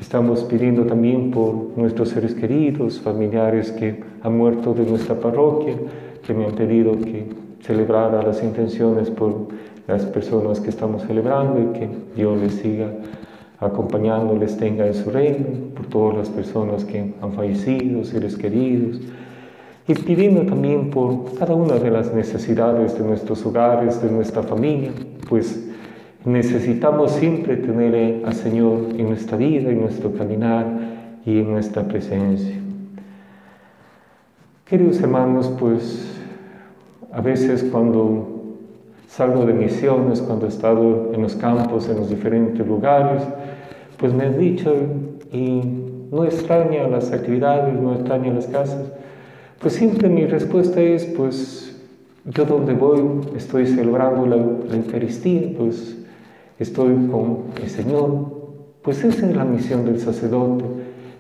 Estamos 0.00 0.44
pidiendo 0.44 0.84
también 0.84 1.30
por 1.30 1.76
nuestros 1.76 2.10
seres 2.10 2.34
queridos, 2.34 3.00
familiares 3.00 3.72
que 3.72 4.02
han 4.26 4.36
muerto 4.36 4.74
de 4.74 4.84
nuestra 4.84 5.14
parroquia, 5.14 5.76
que 6.26 6.34
me 6.34 6.46
han 6.46 6.56
pedido 6.56 6.98
que 6.98 7.28
celebrara 7.60 8.22
las 8.22 8.42
intenciones 8.42 9.08
por 9.08 9.46
las 9.86 10.04
personas 10.06 10.58
que 10.58 10.70
estamos 10.70 11.02
celebrando 11.02 11.60
y 11.60 11.78
que 11.78 11.88
Dios 12.16 12.40
les 12.40 12.54
siga 12.54 12.90
acompañando, 13.60 14.36
les 14.36 14.56
tenga 14.56 14.84
en 14.84 14.94
su 14.94 15.10
reino, 15.10 15.46
por 15.76 15.86
todas 15.86 16.16
las 16.16 16.28
personas 16.28 16.84
que 16.84 17.14
han 17.22 17.32
fallecido, 17.34 18.04
seres 18.04 18.36
queridos, 18.36 19.00
y 19.86 19.94
pidiendo 19.94 20.42
también 20.42 20.90
por 20.90 21.36
cada 21.38 21.54
una 21.54 21.76
de 21.76 21.92
las 21.92 22.12
necesidades 22.12 22.98
de 22.98 23.04
nuestros 23.04 23.46
hogares, 23.46 24.02
de 24.02 24.10
nuestra 24.10 24.42
familia, 24.42 24.90
pues 25.28 25.68
necesitamos 26.24 27.12
siempre 27.12 27.58
tener 27.58 28.26
al 28.26 28.34
Señor 28.34 28.88
en 28.98 29.08
nuestra 29.08 29.36
vida, 29.36 29.70
en 29.70 29.82
nuestro 29.82 30.12
caminar 30.12 30.66
y 31.24 31.38
en 31.38 31.52
nuestra 31.52 31.86
presencia. 31.86 32.55
Queridos 34.66 35.00
hermanos, 35.00 35.52
pues 35.60 36.08
a 37.12 37.20
veces 37.20 37.62
cuando 37.70 38.56
salgo 39.06 39.46
de 39.46 39.52
misiones, 39.52 40.20
cuando 40.20 40.46
he 40.46 40.48
estado 40.48 41.12
en 41.14 41.22
los 41.22 41.36
campos, 41.36 41.88
en 41.88 41.98
los 41.98 42.10
diferentes 42.10 42.66
lugares, 42.66 43.22
pues 43.96 44.12
me 44.12 44.24
han 44.24 44.36
dicho, 44.36 44.74
y 45.32 45.62
no 46.10 46.24
extraña 46.24 46.88
las 46.88 47.12
actividades, 47.12 47.80
no 47.80 47.94
extraña 47.94 48.32
las 48.32 48.48
casas. 48.48 48.90
Pues 49.60 49.74
siempre 49.74 50.08
mi 50.08 50.26
respuesta 50.26 50.80
es, 50.80 51.04
pues 51.04 51.80
yo 52.24 52.44
donde 52.44 52.72
voy 52.74 53.20
estoy 53.36 53.68
celebrando 53.68 54.26
la, 54.26 54.36
la 54.68 54.76
Eucaristía, 54.78 55.48
pues 55.56 55.96
estoy 56.58 57.06
con 57.08 57.44
el 57.62 57.70
Señor. 57.70 58.32
Pues 58.82 59.04
esa 59.04 59.28
es 59.28 59.36
la 59.36 59.44
misión 59.44 59.84
del 59.84 60.00
sacerdote. 60.00 60.64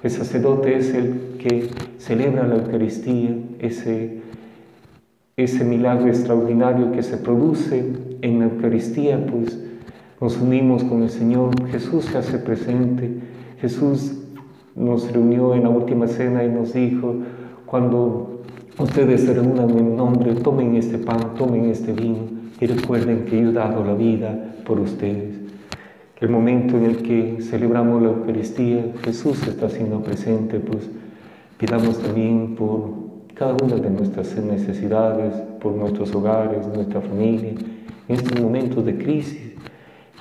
El 0.02 0.10
sacerdote 0.10 0.76
es 0.76 0.92
el 0.92 1.36
que 1.38 1.68
celebra 2.06 2.46
la 2.46 2.54
Eucaristía, 2.54 3.36
ese, 3.58 4.20
ese 5.36 5.64
milagro 5.64 6.06
extraordinario 6.06 6.92
que 6.92 7.02
se 7.02 7.16
produce 7.16 7.84
en 8.22 8.38
la 8.38 8.44
Eucaristía, 8.44 9.26
pues 9.26 9.60
nos 10.20 10.40
unimos 10.40 10.84
con 10.84 11.02
el 11.02 11.10
Señor, 11.10 11.68
Jesús 11.68 12.04
se 12.04 12.18
hace 12.18 12.38
presente, 12.38 13.10
Jesús 13.60 14.22
nos 14.76 15.10
reunió 15.10 15.54
en 15.54 15.64
la 15.64 15.68
última 15.68 16.06
cena 16.06 16.44
y 16.44 16.48
nos 16.48 16.74
dijo, 16.74 17.16
cuando 17.66 18.42
ustedes 18.78 19.22
se 19.22 19.34
reúnan 19.34 19.70
en 19.70 19.96
nombre, 19.96 20.34
tomen 20.36 20.76
este 20.76 20.98
pan, 20.98 21.34
tomen 21.36 21.64
este 21.64 21.92
vino 21.92 22.18
y 22.60 22.66
recuerden 22.66 23.24
que 23.24 23.42
yo 23.42 23.50
he 23.50 23.52
dado 23.52 23.84
la 23.84 23.94
vida 23.94 24.54
por 24.64 24.78
ustedes. 24.78 25.34
El 26.20 26.28
momento 26.28 26.76
en 26.78 26.84
el 26.84 26.98
que 26.98 27.38
celebramos 27.40 28.00
la 28.00 28.10
Eucaristía, 28.10 28.92
Jesús 29.02 29.44
está 29.48 29.68
siendo 29.68 30.02
presente, 30.02 30.60
pues 30.60 30.88
pidamos 31.58 31.98
también 31.98 32.54
por 32.54 33.06
cada 33.34 33.56
una 33.62 33.76
de 33.76 33.90
nuestras 33.90 34.36
necesidades, 34.36 35.34
por 35.60 35.72
nuestros 35.72 36.14
hogares, 36.14 36.66
nuestra 36.68 37.00
familia, 37.00 37.50
en 38.08 38.14
estos 38.14 38.40
momentos 38.40 38.84
de 38.84 38.96
crisis. 38.96 39.54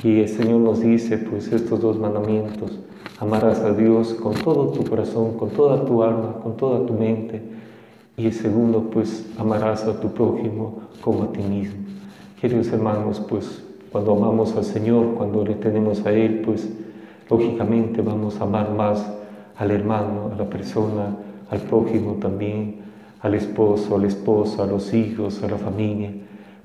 Y 0.03 0.19
el 0.19 0.27
Señor 0.27 0.59
nos 0.59 0.81
dice, 0.81 1.17
pues, 1.17 1.51
estos 1.51 1.79
dos 1.79 1.97
mandamientos. 1.97 2.79
Amarás 3.19 3.59
a 3.59 3.73
Dios 3.73 4.13
con 4.15 4.33
todo 4.33 4.67
tu 4.67 4.83
corazón, 4.83 5.37
con 5.37 5.49
toda 5.51 5.85
tu 5.85 6.03
alma, 6.03 6.39
con 6.43 6.57
toda 6.57 6.85
tu 6.85 6.93
mente. 6.93 7.41
Y 8.17 8.25
el 8.25 8.33
segundo, 8.33 8.89
pues, 8.91 9.25
amarás 9.37 9.85
a 9.85 9.99
tu 9.99 10.09
prójimo 10.09 10.81
como 11.01 11.23
a 11.23 11.31
ti 11.31 11.41
mismo. 11.41 11.79
Queridos 12.39 12.67
hermanos, 12.67 13.21
pues, 13.29 13.63
cuando 13.91 14.11
amamos 14.11 14.55
al 14.57 14.65
Señor, 14.65 15.15
cuando 15.15 15.45
le 15.45 15.55
tenemos 15.55 16.05
a 16.05 16.11
Él, 16.11 16.41
pues, 16.45 16.69
lógicamente 17.29 18.01
vamos 18.01 18.39
a 18.41 18.43
amar 18.43 18.71
más 18.73 19.05
al 19.57 19.71
hermano, 19.71 20.31
a 20.33 20.37
la 20.37 20.49
persona, 20.49 21.15
al 21.49 21.59
prójimo 21.61 22.13
también, 22.13 22.75
al 23.21 23.35
esposo, 23.35 23.95
a 23.95 23.99
la 23.99 24.07
esposa, 24.07 24.63
a 24.63 24.67
los 24.67 24.93
hijos, 24.93 25.41
a 25.43 25.47
la 25.47 25.57
familia. 25.57 26.11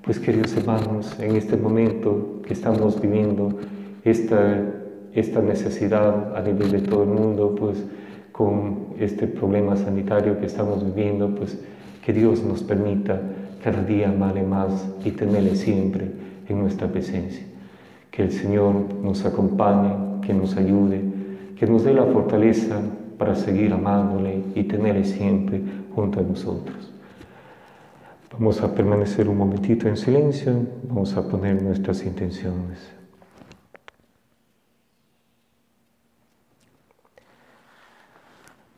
Pues 0.03 0.19
queridos 0.19 0.57
hermanos, 0.57 1.19
en 1.21 1.37
este 1.37 1.57
momento 1.57 2.41
que 2.47 2.53
estamos 2.53 3.01
viviendo 3.01 3.59
esta, 4.05 4.63
esta 5.15 5.41
necesidad 5.41 6.37
a 6.37 6.41
nivel 6.43 6.71
de 6.73 6.81
todo 6.81 7.03
el 7.05 7.11
mundo, 7.11 7.55
pues 7.55 7.85
con 8.33 8.95
este 8.99 9.27
problema 9.27 9.77
sanitario 9.77 10.39
que 10.41 10.47
estamos 10.47 10.85
viviendo, 10.85 11.35
pues 11.35 11.59
que 12.05 12.13
Dios 12.13 12.43
nos 12.43 12.63
permita 12.63 13.21
cada 13.63 13.83
día 13.83 14.09
amarle 14.09 14.43
más 14.43 14.89
y 15.05 15.11
tenerle 15.11 15.55
siempre 15.55 16.11
en 16.49 16.61
nuestra 16.61 16.89
presencia. 16.89 17.45
Que 18.11 18.23
el 18.23 18.33
Señor 18.33 18.75
nos 19.03 19.25
acompañe, 19.25 20.21
que 20.23 20.33
nos 20.33 20.57
ayude, 20.57 21.20
que 21.61 21.67
nos 21.67 21.85
dé 21.85 21.93
la 21.93 22.07
fortaleza 22.07 22.81
para 23.19 23.35
seguir 23.35 23.71
amándole 23.75 24.43
y 24.55 24.63
tenerle 24.65 25.05
siempre 25.05 25.61
junto 25.95 26.19
a 26.21 26.23
nosotros. 26.23 26.91
Vamos 28.33 28.63
a 28.63 28.75
permanecer 28.75 29.29
un 29.29 29.37
momentito 29.37 29.87
en 29.87 29.99
silencio, 29.99 30.55
vamos 30.85 31.15
a 31.19 31.29
poner 31.29 31.63
nuestras 31.63 32.03
intenciones. 32.07 32.91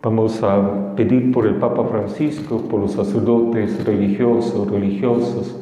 Vamos 0.02 0.42
a 0.42 0.96
pedir 0.96 1.30
por 1.30 1.46
el 1.46 1.54
Papa 1.60 1.84
Francisco, 1.84 2.62
por 2.62 2.80
los 2.80 2.94
sacerdotes 2.94 3.84
religiosos, 3.84 4.68
religiosos, 4.68 5.56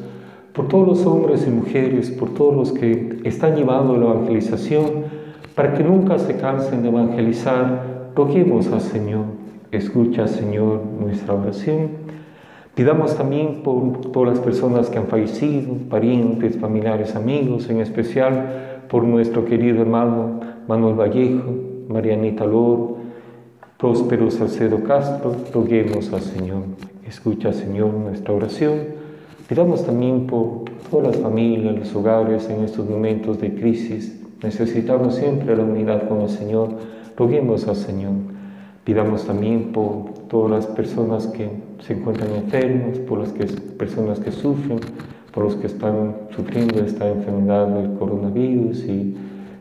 por 0.55 0.69
todos 0.69 0.89
los 0.89 1.05
hombres 1.05 1.47
y 1.47 1.51
mujeres, 1.51 2.11
por 2.13 2.33
todos 2.33 2.57
los 2.57 2.73
que 2.73 3.21
están 3.25 3.57
llevando 3.57 3.99
la 3.99 4.07
evangelización, 4.07 5.20
para 5.61 5.75
que 5.75 5.85
nunca 5.85 6.19
se 6.19 6.37
cansen 6.37 6.81
de 6.81 6.89
evangelizar. 6.89 8.13
Roguemos 8.17 8.69
al 8.69 8.81
Señor. 8.81 9.27
Escucha, 9.71 10.27
Señor, 10.27 10.81
nuestra 10.99 11.35
oración. 11.35 11.91
Pidamos 12.75 13.15
también 13.15 13.63
por 13.63 14.01
todas 14.11 14.31
las 14.31 14.41
personas 14.41 14.89
que 14.89 14.97
han 14.97 15.09
fallecido, 15.09 15.75
parientes, 15.91 16.57
familiares, 16.57 17.15
amigos, 17.15 17.69
en 17.69 17.83
especial 17.83 18.87
por 18.89 19.05
nuestro 19.05 19.45
querido 19.45 19.83
hermano 19.83 20.41
Manuel 20.67 20.99
Vallejo, 20.99 21.53
Marianita 21.91 22.47
Loro, 22.47 22.97
Próspero 23.77 24.31
Salcedo 24.31 24.83
Castro, 24.83 25.37
roguemos 25.53 26.11
al 26.15 26.23
Señor. 26.23 26.63
Escucha, 27.07 27.53
Señor, 27.53 27.93
nuestra 27.93 28.33
oración. 28.33 28.79
Pidamos 29.47 29.85
también 29.85 30.27
por 30.27 30.65
todas 30.91 31.09
las 31.09 31.17
familias, 31.19 31.79
los 31.79 31.95
hogares 31.95 32.49
en 32.49 32.65
estos 32.65 32.89
momentos 32.89 33.39
de 33.39 33.55
crisis. 33.55 34.20
Necesitamos 34.43 35.17
siempre 35.17 35.57
la 35.57 35.65
unidad 35.65 36.09
con 36.09 36.23
el 36.23 36.31
Señor. 36.31 36.71
Roguemos 37.17 37.69
al 37.69 37.77
Señor. 37.77 38.13
Pidamos 38.85 39.27
también 39.27 39.73
por 39.73 40.15
todas 40.29 40.51
las 40.51 40.67
personas 40.67 41.27
que 41.27 41.51
se 41.81 41.93
encuentran 41.93 42.35
enfermas, 42.35 42.99
por 43.01 43.19
las 43.19 43.33
personas 43.33 44.19
que 44.19 44.33
sufren, 44.33 44.81
por 45.33 45.45
los 45.45 45.57
que 45.57 45.67
están 45.67 46.17
sufriendo 46.35 46.81
esta 46.81 47.09
enfermedad 47.09 47.69
del 47.69 47.99
coronavirus 47.99 48.85
y 48.85 49.17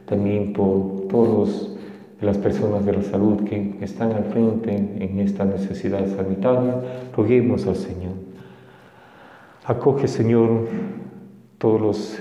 también 0.05 0.53
por 0.53 1.07
todos 1.09 1.75
las 2.21 2.37
personas 2.37 2.85
de 2.85 2.93
la 2.93 3.01
salud 3.03 3.43
que 3.43 3.75
están 3.81 4.13
al 4.13 4.25
frente 4.25 4.75
en 4.75 5.19
esta 5.19 5.45
necesidad 5.45 6.05
sanitaria, 6.07 6.81
roguemos 7.15 7.65
al 7.67 7.75
Señor. 7.75 8.13
Acoge, 9.65 10.07
Señor, 10.07 10.67
todas 11.57 12.19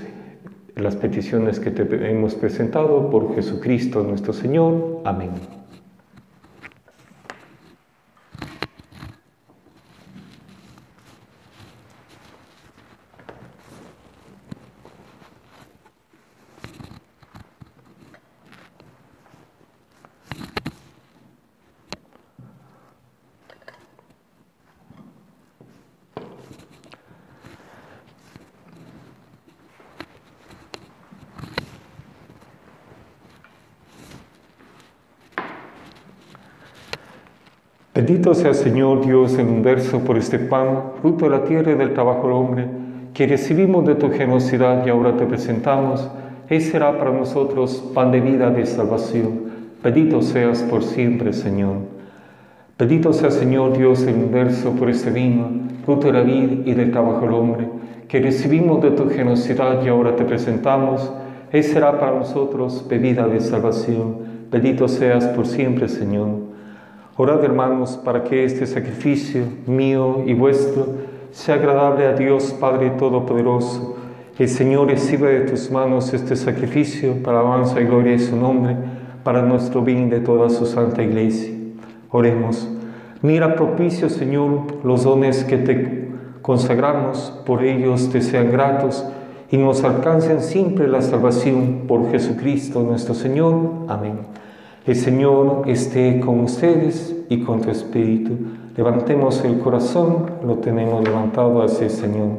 las 0.79 0.95
peticiones 0.95 1.59
que 1.59 1.71
te 1.71 2.09
hemos 2.09 2.35
presentado 2.35 3.09
por 3.09 3.35
Jesucristo 3.35 4.03
nuestro 4.03 4.33
Señor. 4.33 5.01
Amén. 5.05 5.31
Bendito 37.99 38.33
sea 38.33 38.48
Señor 38.59 39.05
Dios 39.05 39.37
el 39.39 39.47
universo 39.47 39.99
por 39.99 40.17
este 40.17 40.37
pan, 40.37 40.91
fruto 40.99 41.25
de 41.25 41.31
la 41.31 41.45
tierra 41.45 41.71
y 41.71 41.75
del 41.75 41.93
trabajo 41.93 42.23
del 42.23 42.33
hombre, 42.33 42.67
que 43.13 43.25
recibimos 43.25 43.85
de 43.85 43.95
tu 43.95 44.11
generosidad 44.11 44.85
y 44.85 44.89
ahora 44.89 45.15
te 45.15 45.25
presentamos. 45.25 46.09
Él 46.49 46.61
será 46.61 46.97
para 46.97 47.11
nosotros 47.11 47.81
pan 47.93 48.11
de 48.11 48.19
vida, 48.19 48.49
de 48.49 48.65
salvación. 48.65 49.43
Bendito 49.81 50.21
seas 50.21 50.61
por 50.63 50.83
siempre, 50.83 51.31
Señor. 51.31 51.77
Bendito 52.77 53.13
sea 53.13 53.31
Señor 53.31 53.77
Dios 53.77 54.03
el 54.03 54.15
universo 54.15 54.71
por 54.71 54.89
este 54.89 55.09
vino, 55.09 55.49
fruto 55.85 56.07
de 56.07 56.13
la 56.13 56.21
vida 56.21 56.61
y 56.65 56.73
del 56.73 56.91
trabajo 56.91 57.21
del 57.21 57.35
hombre, 57.35 57.69
que 58.09 58.19
recibimos 58.19 58.81
de 58.81 58.91
tu 58.91 59.09
generosidad 59.09 59.81
y 59.85 59.87
ahora 59.87 60.17
te 60.17 60.25
presentamos. 60.25 61.13
Él 61.53 61.63
será 61.63 61.97
para 61.97 62.11
nosotros 62.11 62.85
bebida 62.89 63.25
de 63.25 63.39
salvación. 63.39 64.17
Bendito 64.51 64.89
seas 64.89 65.27
por 65.27 65.47
siempre, 65.47 65.87
Señor. 65.87 66.48
Orad, 67.21 67.43
hermanos, 67.43 67.99
para 68.01 68.23
que 68.23 68.45
este 68.45 68.65
sacrificio 68.65 69.43
mío 69.67 70.23
y 70.25 70.33
vuestro 70.33 70.87
sea 71.31 71.55
agradable 71.55 72.07
a 72.07 72.13
Dios 72.13 72.55
Padre 72.57 72.91
Todopoderoso. 72.91 73.97
El 74.37 74.47
Señor 74.47 74.87
reciba 74.87 75.27
de 75.27 75.41
tus 75.41 75.69
manos 75.69 76.13
este 76.13 76.37
sacrificio 76.37 77.21
para 77.21 77.41
alabanza 77.41 77.81
y 77.81 77.83
gloria 77.83 78.13
de 78.13 78.19
su 78.19 78.37
nombre, 78.37 78.77
para 79.25 79.41
nuestro 79.41 79.81
bien 79.81 80.09
de 80.09 80.21
toda 80.21 80.49
su 80.49 80.65
santa 80.65 81.03
iglesia. 81.03 81.53
Oremos. 82.09 82.69
Mira 83.21 83.53
propicio, 83.53 84.09
Señor, 84.09 84.85
los 84.85 85.03
dones 85.03 85.43
que 85.43 85.57
te 85.57 86.07
consagramos, 86.41 87.37
por 87.45 87.65
ellos 87.65 88.09
te 88.11 88.21
sean 88.21 88.49
gratos 88.49 89.05
y 89.51 89.57
nos 89.57 89.83
alcancen 89.83 90.39
siempre 90.39 90.87
la 90.87 91.01
salvación 91.01 91.83
por 91.85 92.09
Jesucristo 92.11 92.81
nuestro 92.81 93.13
Señor. 93.13 93.57
Amén. 93.89 94.19
El 94.89 94.95
Señor 94.95 95.65
esté 95.67 96.19
con 96.19 96.39
ustedes 96.39 97.15
y 97.29 97.43
con 97.43 97.61
tu 97.61 97.69
espíritu. 97.69 98.35
Levantemos 98.75 99.45
el 99.45 99.59
corazón, 99.59 100.31
lo 100.43 100.55
tenemos 100.55 101.03
levantado 101.03 101.61
hacia 101.61 101.83
el 101.85 101.91
Señor. 101.91 102.29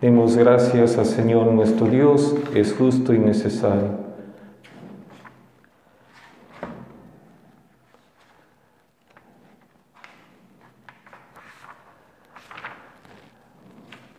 Demos 0.00 0.34
gracias 0.38 0.96
al 0.96 1.04
Señor 1.04 1.48
nuestro 1.48 1.86
Dios, 1.88 2.34
es 2.54 2.72
justo 2.72 3.12
y 3.12 3.18
necesario. 3.18 3.90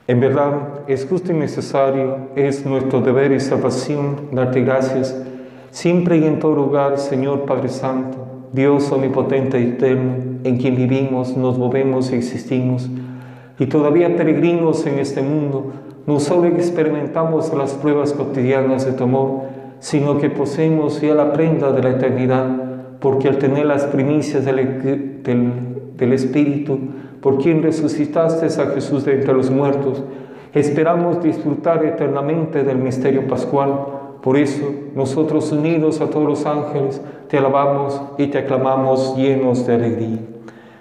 En 0.05 0.19
verdad, 0.19 0.81
es 0.85 1.07
justo 1.07 1.31
y 1.31 1.35
necesario, 1.35 2.29
es 2.35 2.67
nuestro 2.67 3.01
deber 3.01 3.31
y 3.31 3.39
salvación 3.39 4.27
darte 4.31 4.61
gracias 4.61 5.15
siempre 5.73 6.19
y 6.19 6.23
en 6.25 6.37
todo 6.37 6.53
lugar, 6.53 6.99
Señor 6.99 7.45
Padre 7.45 7.67
Santo, 7.67 8.17
Dios 8.53 8.91
omnipotente 8.91 9.59
y 9.59 9.69
eterno, 9.69 10.13
en 10.43 10.57
quien 10.57 10.75
vivimos, 10.75 11.35
nos 11.35 11.57
movemos 11.57 12.11
y 12.11 12.15
existimos, 12.15 12.87
y 13.57 13.65
todavía 13.65 14.15
peregrinos 14.15 14.85
en 14.85 14.99
este 14.99 15.23
mundo, 15.23 15.71
no 16.05 16.19
solo 16.19 16.45
experimentamos 16.47 17.51
las 17.55 17.73
pruebas 17.73 18.13
cotidianas 18.13 18.85
de 18.85 18.91
tu 18.91 19.05
amor, 19.05 19.41
sino 19.79 20.19
que 20.19 20.29
poseemos 20.29 21.01
ya 21.01 21.15
la 21.15 21.33
prenda 21.33 21.71
de 21.71 21.81
la 21.81 21.89
eternidad, 21.89 22.47
porque 22.99 23.27
al 23.27 23.39
tener 23.39 23.65
las 23.65 23.85
primicias 23.85 24.45
del, 24.45 25.23
del 25.23 26.13
Espíritu, 26.13 26.77
por 27.19 27.39
quien 27.39 27.63
resucitaste 27.63 28.45
a 28.45 28.67
Jesús 28.67 29.05
de 29.05 29.15
entre 29.15 29.33
los 29.33 29.49
muertos, 29.49 30.03
esperamos 30.53 31.23
disfrutar 31.23 31.83
eternamente 31.83 32.63
del 32.63 32.77
misterio 32.77 33.27
pascual 33.27 33.92
por 34.23 34.37
eso, 34.37 34.73
nosotros 34.95 35.51
unidos 35.51 35.99
a 35.99 36.09
todos 36.09 36.25
los 36.25 36.45
ángeles, 36.45 37.01
te 37.27 37.37
alabamos 37.37 38.01
y 38.17 38.27
te 38.27 38.37
aclamamos 38.37 39.17
llenos 39.17 39.67
de 39.67 39.75
alegría. 39.75 40.19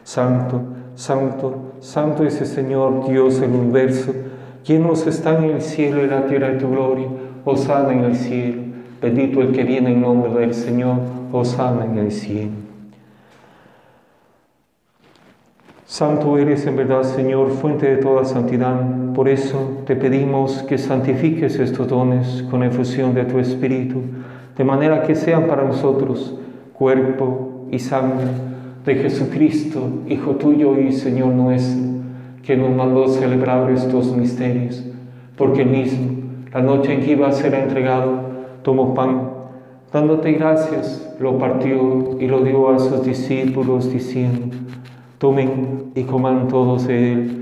Santo, 0.04 0.60
santo, 0.94 1.72
santo 1.80 2.22
es 2.22 2.40
el 2.40 2.46
Señor 2.46 3.08
Dios 3.08 3.40
del 3.40 3.50
universo, 3.50 4.12
llenos 4.64 5.08
están 5.08 5.42
en 5.42 5.50
el 5.56 5.60
cielo 5.60 6.04
y 6.04 6.06
la 6.06 6.26
tierra 6.26 6.50
de 6.50 6.60
tu 6.60 6.70
gloria. 6.70 7.08
Osana 7.44 7.92
en 7.92 8.04
el 8.04 8.14
cielo. 8.14 8.62
Bendito 9.00 9.40
el 9.40 9.50
que 9.50 9.64
viene 9.64 9.90
en 9.90 10.00
nombre 10.00 10.32
del 10.32 10.54
Señor. 10.54 10.98
Osana 11.32 11.84
en 11.84 11.98
el 11.98 12.12
cielo. 12.12 12.52
Santo 15.84 16.38
eres 16.38 16.64
en 16.66 16.76
verdad, 16.76 17.02
Señor, 17.02 17.50
fuente 17.50 17.86
de 17.86 17.96
toda 17.96 18.24
santidad. 18.24 18.80
Por 19.14 19.28
eso 19.28 19.82
te 19.86 19.94
pedimos 19.94 20.62
que 20.62 20.78
santifiques 20.78 21.58
estos 21.58 21.88
dones 21.88 22.44
con 22.50 22.62
efusión 22.62 23.14
de 23.14 23.24
tu 23.24 23.38
Espíritu, 23.38 24.00
de 24.56 24.64
manera 24.64 25.02
que 25.02 25.14
sean 25.14 25.46
para 25.46 25.64
nosotros 25.64 26.34
cuerpo 26.72 27.66
y 27.70 27.78
sangre 27.78 28.26
de 28.84 28.94
Jesucristo, 28.96 29.80
Hijo 30.08 30.32
tuyo 30.32 30.78
y 30.80 30.92
Señor 30.92 31.34
nuestro, 31.34 31.82
que 32.42 32.56
nos 32.56 32.70
mandó 32.74 33.06
celebrar 33.08 33.70
estos 33.70 34.16
misterios, 34.16 34.84
porque 35.36 35.62
él 35.62 35.68
mismo, 35.68 36.10
la 36.52 36.60
noche 36.60 36.94
en 36.94 37.00
que 37.02 37.12
iba 37.12 37.28
a 37.28 37.32
ser 37.32 37.54
entregado, 37.54 38.20
tomó 38.62 38.94
pan, 38.94 39.30
dándote 39.92 40.32
gracias, 40.32 41.14
lo 41.20 41.38
partió 41.38 42.18
y 42.18 42.26
lo 42.26 42.40
dio 42.40 42.70
a 42.70 42.78
sus 42.78 43.04
discípulos, 43.04 43.92
diciendo, 43.92 44.56
Tomen 45.18 45.92
y 45.94 46.02
coman 46.02 46.48
todos 46.48 46.88
de 46.88 47.12
él, 47.12 47.41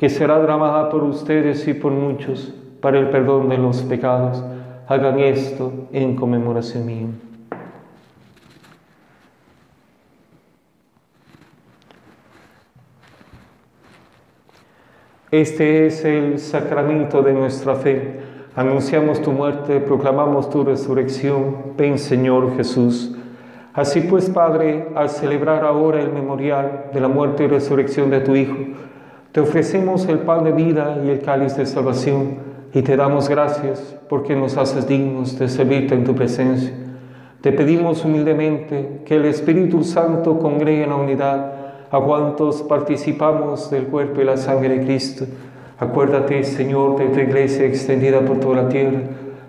que 0.00 0.08
será 0.08 0.40
derramada 0.40 0.88
por 0.88 1.02
ustedes 1.02 1.68
y 1.68 1.74
por 1.74 1.92
muchos 1.92 2.54
para 2.80 2.98
el 2.98 3.10
perdón 3.10 3.50
de 3.50 3.58
los 3.58 3.82
pecados. 3.82 4.42
Hagan 4.88 5.18
esto 5.20 5.88
en 5.92 6.16
conmemoración 6.16 6.86
mía. 6.86 7.06
Este 15.30 15.88
es 15.88 16.02
el 16.06 16.38
sacramento 16.38 17.20
de 17.20 17.34
nuestra 17.34 17.74
fe. 17.74 18.20
Anunciamos 18.56 19.20
tu 19.20 19.32
muerte, 19.32 19.80
proclamamos 19.80 20.48
tu 20.48 20.64
resurrección. 20.64 21.74
Ven 21.76 21.98
Señor 21.98 22.56
Jesús. 22.56 23.14
Así 23.74 24.00
pues, 24.00 24.30
Padre, 24.30 24.88
al 24.94 25.10
celebrar 25.10 25.62
ahora 25.62 26.00
el 26.00 26.10
memorial 26.10 26.86
de 26.90 27.00
la 27.00 27.08
muerte 27.08 27.44
y 27.44 27.48
resurrección 27.48 28.08
de 28.08 28.20
tu 28.20 28.34
Hijo, 28.34 28.56
te 29.32 29.40
ofrecemos 29.40 30.08
el 30.08 30.18
pan 30.20 30.42
de 30.42 30.50
vida 30.50 31.00
y 31.04 31.10
el 31.10 31.20
cáliz 31.20 31.56
de 31.56 31.64
salvación 31.64 32.38
y 32.74 32.82
te 32.82 32.96
damos 32.96 33.28
gracias 33.28 33.96
porque 34.08 34.34
nos 34.34 34.56
haces 34.56 34.88
dignos 34.88 35.38
de 35.38 35.48
servirte 35.48 35.94
en 35.94 36.02
tu 36.02 36.16
presencia. 36.16 36.72
Te 37.40 37.52
pedimos 37.52 38.04
humildemente 38.04 39.02
que 39.04 39.16
el 39.16 39.26
Espíritu 39.26 39.84
Santo 39.84 40.40
congregue 40.40 40.82
en 40.82 40.90
la 40.90 40.96
unidad 40.96 41.52
a 41.92 42.00
cuantos 42.00 42.62
participamos 42.62 43.70
del 43.70 43.84
cuerpo 43.84 44.20
y 44.20 44.24
la 44.24 44.36
sangre 44.36 44.78
de 44.78 44.84
Cristo. 44.84 45.26
Acuérdate, 45.78 46.42
Señor, 46.42 46.98
de 46.98 47.06
tu 47.06 47.20
iglesia 47.20 47.66
extendida 47.66 48.20
por 48.22 48.40
toda 48.40 48.62
la 48.62 48.68
tierra 48.68 49.00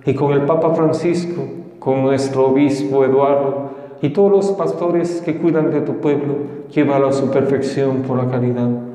y 0.05 0.13
con 0.13 0.31
el 0.33 0.43
Papa 0.43 0.75
Francisco, 0.75 1.43
con 1.79 2.03
nuestro 2.03 2.49
obispo 2.49 3.03
Eduardo, 3.03 3.71
y 4.03 4.09
todos 4.09 4.31
los 4.31 4.51
pastores 4.51 5.21
que 5.25 5.37
cuidan 5.37 5.71
de 5.71 5.81
tu 5.81 5.97
pueblo, 5.97 6.35
llévalo 6.71 7.07
a 7.07 7.13
su 7.13 7.31
perfección 7.31 8.03
por 8.03 8.17
la 8.17 8.29
caridad. 8.29 8.90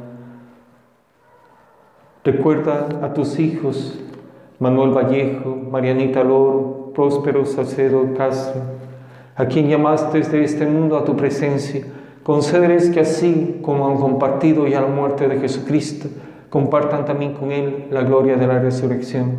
Recuerda 2.26 2.88
a 3.02 3.14
tus 3.14 3.38
hijos, 3.38 4.00
Manuel 4.58 4.90
Vallejo, 4.90 5.54
Marianita 5.70 6.24
Loro, 6.24 6.90
Próspero 6.92 7.46
Salcedo 7.46 8.14
Castro, 8.16 8.62
a 9.36 9.46
quien 9.46 9.68
llamaste 9.68 10.18
desde 10.18 10.42
este 10.42 10.66
mundo 10.66 10.96
a 10.96 11.04
tu 11.04 11.14
presencia. 11.14 11.86
Concederes 12.24 12.90
que 12.90 12.98
así 12.98 13.60
como 13.62 13.86
han 13.86 13.98
compartido 13.98 14.66
ya 14.66 14.80
la 14.80 14.88
muerte 14.88 15.28
de 15.28 15.38
Jesucristo, 15.38 16.08
compartan 16.50 17.04
también 17.04 17.32
con 17.32 17.52
Él 17.52 17.86
la 17.92 18.02
gloria 18.02 18.34
de 18.34 18.48
la 18.48 18.58
resurrección. 18.58 19.30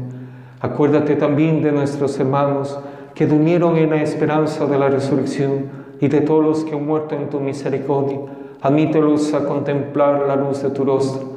Acuérdate 0.62 1.18
también 1.18 1.62
de 1.62 1.74
nuestros 1.74 2.18
hermanos, 2.18 2.80
que 3.14 3.28
durmieron 3.28 3.76
en 3.76 3.90
la 3.90 4.02
esperanza 4.02 4.66
de 4.66 4.80
la 4.80 4.88
resurrección 4.88 5.66
y 6.00 6.08
de 6.08 6.22
todos 6.22 6.42
los 6.42 6.64
que 6.64 6.74
han 6.74 6.88
muerto 6.88 7.16
en 7.16 7.30
tu 7.30 7.42
misericordia. 7.42 8.20
Admítelos 8.62 9.34
a 9.34 9.44
contemplar 9.44 10.24
la 10.26 10.38
luz 10.38 10.64
de 10.64 10.70
tu 10.70 10.86
rostro. 10.86 11.37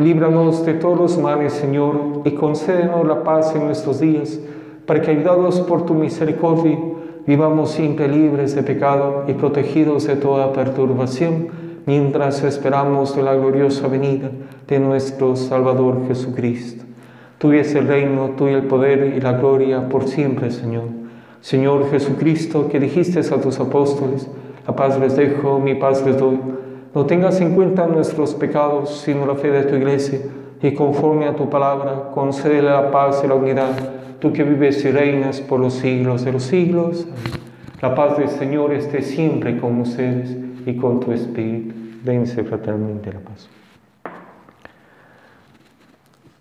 Líbranos 0.00 0.64
de 0.64 0.74
todos 0.74 0.96
los 0.96 1.18
males, 1.18 1.54
Señor, 1.54 2.22
y 2.24 2.30
concédenos 2.30 3.04
la 3.04 3.24
paz 3.24 3.56
en 3.56 3.64
nuestros 3.64 3.98
días, 3.98 4.38
para 4.86 5.02
que, 5.02 5.10
ayudados 5.10 5.58
por 5.62 5.86
tu 5.86 5.94
misericordia, 5.94 6.78
vivamos 7.26 7.72
siempre 7.72 8.06
libres 8.06 8.54
de 8.54 8.62
pecado 8.62 9.24
y 9.26 9.32
protegidos 9.32 10.06
de 10.06 10.14
toda 10.14 10.52
perturbación, 10.52 11.48
mientras 11.84 12.44
esperamos 12.44 13.16
la 13.16 13.34
gloriosa 13.34 13.88
venida 13.88 14.30
de 14.68 14.78
nuestro 14.78 15.34
Salvador 15.34 16.06
Jesucristo. 16.06 16.84
Tuyo 17.38 17.58
es 17.58 17.74
el 17.74 17.88
reino, 17.88 18.30
tuyo 18.36 18.56
el 18.56 18.68
poder 18.68 19.14
y 19.16 19.20
la 19.20 19.32
gloria 19.32 19.88
por 19.88 20.06
siempre, 20.06 20.52
Señor. 20.52 20.84
Señor 21.40 21.90
Jesucristo, 21.90 22.68
que 22.68 22.78
dijiste 22.78 23.18
a 23.18 23.40
tus 23.40 23.58
apóstoles, 23.58 24.28
la 24.64 24.76
paz 24.76 24.96
les 25.00 25.16
dejo, 25.16 25.58
mi 25.58 25.74
paz 25.74 26.06
les 26.06 26.16
doy. 26.16 26.38
No 26.98 27.06
tengas 27.06 27.40
en 27.40 27.54
cuenta 27.54 27.86
nuestros 27.86 28.34
pecados, 28.34 29.02
sino 29.04 29.24
la 29.24 29.36
fe 29.36 29.52
de 29.52 29.62
tu 29.62 29.76
iglesia, 29.76 30.18
y 30.60 30.74
conforme 30.74 31.26
a 31.28 31.36
tu 31.36 31.48
palabra, 31.48 32.10
concédele 32.12 32.68
la 32.68 32.90
paz 32.90 33.22
y 33.22 33.28
la 33.28 33.34
unidad, 33.34 33.70
tú 34.18 34.32
que 34.32 34.42
vives 34.42 34.84
y 34.84 34.90
reinas 34.90 35.40
por 35.40 35.60
los 35.60 35.74
siglos 35.74 36.24
de 36.24 36.32
los 36.32 36.42
siglos. 36.42 37.06
La 37.80 37.94
paz 37.94 38.18
del 38.18 38.28
Señor 38.28 38.72
esté 38.72 39.02
siempre 39.02 39.60
con 39.60 39.80
ustedes 39.80 40.36
y 40.66 40.74
con 40.74 40.98
tu 40.98 41.12
espíritu. 41.12 41.72
Dense 42.02 42.42
fraternalmente 42.42 43.12
la 43.12 43.20
paz 43.20 43.48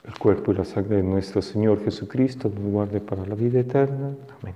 el 0.06 0.18
cuerpo 0.18 0.54
y 0.54 0.56
la 0.56 0.66
sangre 0.66 0.96
de 0.96 1.04
nuestro 1.04 1.44
Señor 1.44 1.84
Jesucristo 1.84 2.50
nos 2.50 2.72
guarde 2.72 3.00
para 3.00 3.28
la 3.28 3.36
vida 3.36 3.60
eterna. 3.60 4.16
Amén. 4.42 4.56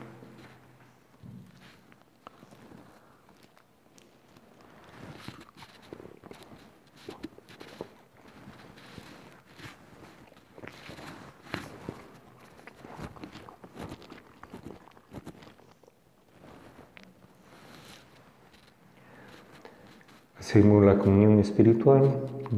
Hacemos 20.51 20.83
la 20.83 20.97
comunión 20.97 21.39
espiritual, 21.39 22.11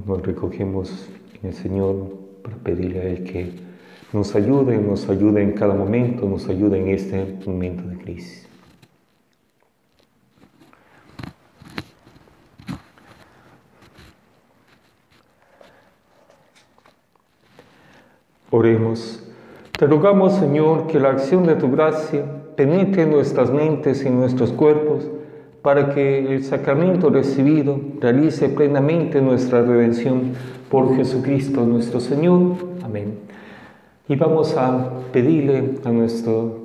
nos 0.08 0.24
recogemos 0.24 1.10
en 1.40 1.50
el 1.50 1.54
Señor 1.54 1.96
para 2.42 2.56
pedirle 2.56 3.00
a 3.00 3.04
Él 3.04 3.24
que 3.24 3.52
nos 4.12 4.34
ayude, 4.34 4.80
nos 4.80 5.08
ayude 5.10 5.44
en 5.44 5.52
cada 5.52 5.76
momento, 5.76 6.28
nos 6.28 6.50
ayude 6.50 6.80
en 6.80 6.88
este 6.88 7.38
momento 7.46 7.88
de 7.88 7.98
crisis. 8.00 8.50
Oremos. 18.50 19.24
Te 19.78 19.86
rogamos, 19.86 20.34
Señor, 20.34 20.88
que 20.88 21.00
la 21.00 21.12
acción 21.12 21.46
de 21.46 21.54
tu 21.54 21.70
gracia 21.70 22.26
penetre 22.56 23.04
en 23.04 23.12
nuestras 23.12 23.52
mentes 23.52 24.04
y 24.04 24.08
en 24.08 24.20
nuestros 24.20 24.52
cuerpos 24.52 25.08
para 25.64 25.96
que 25.96 26.20
el 26.20 26.44
sacramento 26.44 27.10
recibido 27.10 27.80
realice 28.02 28.50
plenamente 28.50 29.22
nuestra 29.22 29.62
redención 29.62 30.34
por 30.70 30.96
Jesucristo 30.96 31.66
nuestro 31.66 32.02
Señor. 32.02 32.58
Amén. 32.84 33.16
Y 34.10 34.18
vamos 34.18 34.58
a 34.58 34.90
pedirle 35.14 35.76
a, 35.86 35.90
nuestro, 35.90 36.60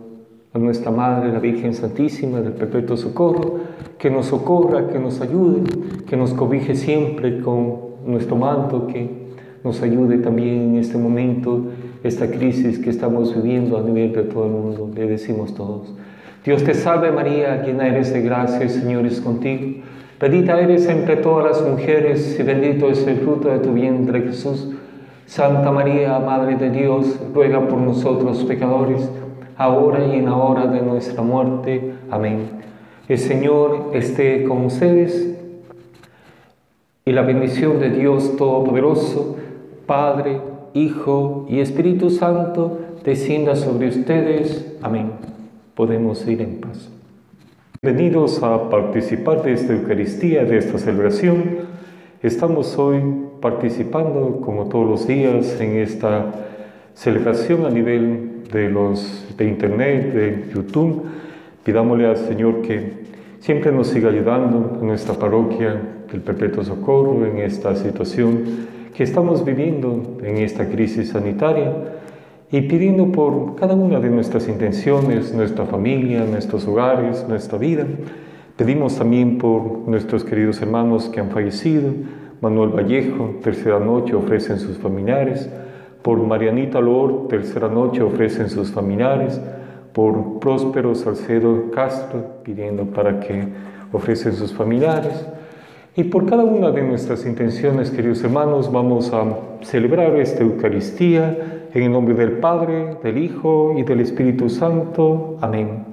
a 0.53 0.59
nuestra 0.59 0.91
Madre, 0.91 1.33
la 1.33 1.39
Virgen 1.39 1.75
Santísima 1.75 2.41
del 2.41 2.55
Perpetuo 2.55 2.97
Socorro, 2.97 3.61
que 3.97 4.11
nos 4.11 4.27
socorra, 4.27 4.89
que 4.89 4.99
nos 4.99 5.21
ayude, 5.21 5.63
que 6.05 6.17
nos 6.17 6.35
cobije 6.35 6.75
siempre 6.75 7.41
con 7.41 7.79
nuestro 8.05 8.35
manto, 8.35 8.89
que 8.89 9.29
nos 9.63 9.81
ayude 9.81 10.19
también 10.19 10.71
en 10.71 10.77
este 10.77 10.99
momento, 10.99 11.67
esta 12.03 12.29
crisis 12.29 12.81
que 12.81 12.91
estamos 12.91 13.33
viviendo 13.33 13.79
a 13.79 13.83
nivel 13.83 14.13
de 14.13 14.25
todo 14.25 14.47
el 14.47 14.51
mundo. 14.51 14.91
Le 14.93 15.07
decimos 15.07 15.55
todos. 15.55 15.95
Dios 16.49 16.65
te 16.65 16.73
salve 16.73 17.13
María, 17.13 17.63
llena 17.63 17.89
eres 17.89 18.11
de 18.11 18.23
gracia, 18.23 18.63
el 18.63 18.71
Señor 18.71 19.05
es 19.05 19.21
contigo. 19.21 19.83
Bendita 20.19 20.59
eres 20.59 20.89
entre 20.89 21.17
todas 21.17 21.45
las 21.45 21.69
mujeres 21.69 22.41
y 22.41 22.43
bendito 22.43 22.89
es 22.89 23.07
el 23.07 23.19
fruto 23.19 23.51
de 23.51 23.59
tu 23.59 23.75
vientre 23.75 24.23
Jesús. 24.23 24.71
Santa 25.27 25.71
María, 25.71 26.19
Madre 26.21 26.57
de 26.57 26.71
Dios, 26.71 27.21
ruega 27.35 27.69
por 27.69 27.79
nosotros 27.79 28.45
pecadores, 28.45 29.11
ahora 29.59 30.03
y 30.07 30.15
en 30.15 30.25
la 30.25 30.37
hora 30.37 30.67
de 30.69 30.81
nuestra 30.81 31.21
muerte. 31.21 31.93
Amén. 32.11 32.49
El 33.11 33.19
Señor 33.19 33.91
esté 33.93 34.45
con 34.45 34.65
ustedes 34.65 35.39
y 37.05 37.13
la 37.13 37.21
bendición 37.21 37.79
de 37.79 37.91
Dios 37.91 38.39
Todopoderoso, 38.39 39.37
Padre, 39.85 40.41
Hijo 40.73 41.45
y 41.51 41.61
Espíritu 41.61 42.09
Santo, 42.09 42.79
descienda 43.05 43.55
sobre 43.55 43.89
ustedes. 43.89 44.79
Amén. 44.81 45.38
Podemos 45.79 46.27
ir 46.27 46.43
en 46.43 46.57
paz. 46.57 46.91
Bienvenidos 47.81 48.43
a 48.43 48.69
participar 48.69 49.45
de 49.45 49.53
esta 49.53 49.75
Eucaristía, 49.75 50.45
de 50.45 50.59
esta 50.59 50.77
celebración. 50.77 51.59
Estamos 52.21 52.77
hoy 52.77 53.01
participando, 53.41 54.41
como 54.45 54.69
todos 54.69 54.89
los 54.89 55.07
días, 55.07 55.61
en 55.61 55.77
esta 55.77 56.35
celebración 56.95 57.65
a 57.65 57.71
nivel 57.71 58.43
de, 58.53 58.69
los, 58.69 59.33
de 59.37 59.47
Internet, 59.47 60.15
de 60.15 60.51
YouTube. 60.53 61.05
Pidámosle 61.63 62.09
al 62.09 62.17
Señor 62.17 62.63
que 62.63 62.95
siempre 63.39 63.71
nos 63.71 63.87
siga 63.87 64.11
ayudando 64.11 64.79
en 64.81 64.89
nuestra 64.89 65.15
parroquia 65.15 65.81
del 66.11 66.23
Perpetuo 66.23 66.65
Socorro, 66.65 67.25
en 67.25 67.39
esta 67.39 67.77
situación 67.77 68.67
que 68.97 69.05
estamos 69.05 69.45
viviendo, 69.45 70.19
en 70.25 70.39
esta 70.39 70.69
crisis 70.69 71.11
sanitaria, 71.11 71.73
y 72.51 72.63
pidiendo 72.63 73.13
por 73.13 73.57
cada 73.57 73.75
una 73.75 74.01
de 74.01 74.09
nuestras 74.09 74.49
intenciones, 74.49 75.35
nuestra 75.35 75.67
familia, 75.67 76.25
nuestros 76.25 76.67
hogares, 76.67 77.27
nuestra 77.29 77.59
vida. 77.59 77.85
Pedimos 78.57 78.97
también 78.97 79.39
por 79.39 79.87
nuestros 79.87 80.25
queridos 80.25 80.61
hermanos 80.63 81.09
que 81.11 81.21
han 81.21 81.31
fallecido, 81.31 81.93
Manuel 82.41 82.71
Vallejo, 82.71 83.37
tercera 83.43 83.79
noche 83.79 84.15
ofrecen 84.15 84.59
sus 84.59 84.79
familiares, 84.79 85.51
por 86.03 86.19
Marianita 86.25 86.81
Lor, 86.81 87.29
tercera 87.29 87.69
noche 87.69 88.03
ofrecen 88.03 88.49
sus 88.49 88.71
familiares, 88.71 89.41
por 89.93 90.39
Próspero 90.39 90.95
Salcedo 90.95 91.71
Castro, 91.73 92.43
pidiendo 92.45 92.85
para 92.85 93.21
que 93.21 93.47
ofrecen 93.93 94.33
sus 94.33 94.53
familiares, 94.55 95.27
y 95.97 96.05
por 96.05 96.27
cada 96.27 96.45
una 96.45 96.71
de 96.71 96.83
nuestras 96.83 97.27
intenciones, 97.27 97.91
queridos 97.91 98.23
hermanos, 98.23 98.71
vamos 98.71 99.13
a 99.13 99.25
celebrar 99.63 100.15
esta 100.17 100.45
Eucaristía 100.45 101.58
en 101.75 101.83
el 101.83 101.93
nombre 101.93 102.15
del 102.15 102.33
Padre, 102.33 102.97
del 103.03 103.19
Hijo 103.19 103.75
y 103.77 103.83
del 103.83 104.01
Espíritu 104.01 104.49
Santo. 104.49 105.37
Amén. 105.41 105.85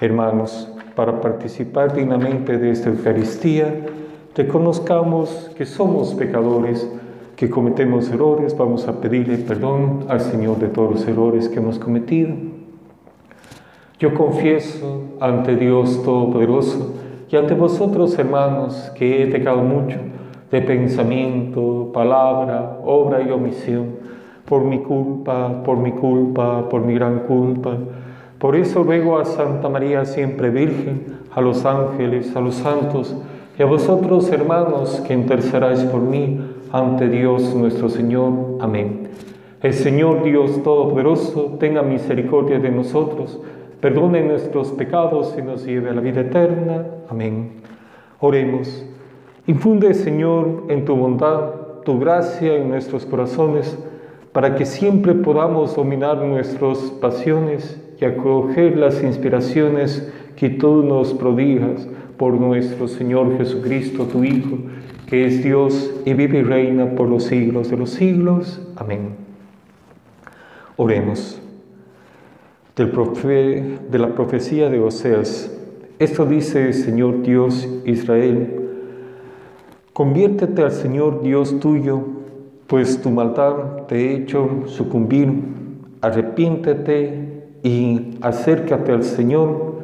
Hermanos, 0.00 0.72
para 0.94 1.20
participar 1.20 1.94
dignamente 1.94 2.58
de 2.58 2.70
esta 2.70 2.90
Eucaristía, 2.90 3.86
reconozcamos 4.34 5.50
que 5.56 5.66
somos 5.66 6.14
pecadores, 6.14 6.90
que 7.36 7.50
cometemos 7.50 8.10
errores, 8.10 8.56
vamos 8.56 8.86
a 8.86 9.00
pedirle 9.00 9.38
perdón 9.38 10.04
al 10.08 10.20
Señor 10.20 10.58
de 10.58 10.68
todos 10.68 10.92
los 10.92 11.08
errores 11.08 11.48
que 11.48 11.58
hemos 11.58 11.78
cometido. 11.78 12.34
Yo 13.98 14.14
confieso 14.14 15.02
ante 15.20 15.56
Dios 15.56 16.02
Todopoderoso, 16.02 16.94
y 17.30 17.36
ante 17.36 17.54
vosotros, 17.54 18.18
hermanos, 18.18 18.90
que 18.96 19.22
he 19.22 19.26
pecado 19.28 19.62
mucho 19.62 19.98
de 20.50 20.60
pensamiento, 20.62 21.90
palabra, 21.94 22.80
obra 22.84 23.22
y 23.22 23.30
omisión, 23.30 24.09
por 24.50 24.64
mi 24.64 24.80
culpa, 24.80 25.62
por 25.64 25.78
mi 25.78 25.92
culpa, 25.92 26.68
por 26.68 26.82
mi 26.82 26.92
gran 26.92 27.20
culpa. 27.20 27.78
Por 28.38 28.54
eso 28.54 28.82
ruego 28.82 29.18
a 29.18 29.24
Santa 29.24 29.70
María 29.70 30.04
siempre 30.04 30.50
Virgen, 30.50 31.20
a 31.32 31.40
los 31.40 31.64
ángeles, 31.64 32.36
a 32.36 32.40
los 32.42 32.56
santos, 32.56 33.16
y 33.58 33.62
a 33.62 33.66
vosotros, 33.66 34.30
hermanos, 34.30 35.02
que 35.06 35.14
intercedáis 35.14 35.80
por 35.84 36.02
mí 36.02 36.38
ante 36.70 37.08
Dios 37.08 37.54
nuestro 37.54 37.88
Señor. 37.88 38.58
Amén. 38.60 39.08
El 39.62 39.72
Señor 39.72 40.22
Dios 40.22 40.62
Todopoderoso 40.62 41.56
tenga 41.58 41.80
misericordia 41.82 42.58
de 42.58 42.70
nosotros 42.70 43.40
perdone 43.80 44.22
nuestros 44.22 44.72
pecados 44.72 45.34
y 45.38 45.42
nos 45.42 45.64
lleve 45.64 45.90
a 45.90 45.94
la 45.94 46.00
vida 46.00 46.20
eterna. 46.20 46.84
Amén. 47.08 47.52
Oremos. 48.20 48.86
Infunde, 49.46 49.94
Señor, 49.94 50.64
en 50.68 50.84
tu 50.84 50.94
bondad, 50.94 51.54
tu 51.84 51.98
gracia 51.98 52.54
en 52.56 52.68
nuestros 52.68 53.06
corazones, 53.06 53.78
para 54.32 54.54
que 54.54 54.64
siempre 54.64 55.14
podamos 55.14 55.74
dominar 55.74 56.18
nuestras 56.18 56.78
pasiones 57.00 57.80
y 58.00 58.04
acoger 58.04 58.76
las 58.76 59.02
inspiraciones 59.02 60.12
que 60.36 60.50
tú 60.50 60.82
nos 60.82 61.12
prodigas 61.14 61.88
por 62.16 62.34
nuestro 62.34 62.88
Señor 62.88 63.36
Jesucristo, 63.38 64.04
tu 64.04 64.24
Hijo, 64.24 64.58
que 65.06 65.26
es 65.26 65.42
Dios 65.42 65.92
y 66.04 66.14
vive 66.14 66.38
y 66.38 66.42
reina 66.42 66.94
por 66.94 67.08
los 67.08 67.24
siglos 67.24 67.70
de 67.70 67.76
los 67.76 67.90
siglos. 67.90 68.60
Amén. 68.76 69.16
Oremos 70.76 71.40
de 72.86 73.98
la 73.98 74.14
profecía 74.14 74.70
de 74.70 74.80
Oseas. 74.80 75.54
Esto 75.98 76.24
dice 76.24 76.72
Señor 76.72 77.20
Dios 77.20 77.68
Israel, 77.84 78.70
conviértete 79.92 80.62
al 80.62 80.72
Señor 80.72 81.22
Dios 81.22 81.60
tuyo, 81.60 82.02
pues 82.70 83.02
tu 83.02 83.10
maldad 83.10 83.86
te 83.88 83.96
ha 83.96 84.12
hecho 84.12 84.62
sucumbir, 84.66 85.28
arrepiéntete 86.00 87.48
y 87.64 88.16
acércate 88.20 88.92
al 88.92 89.02
Señor, 89.02 89.80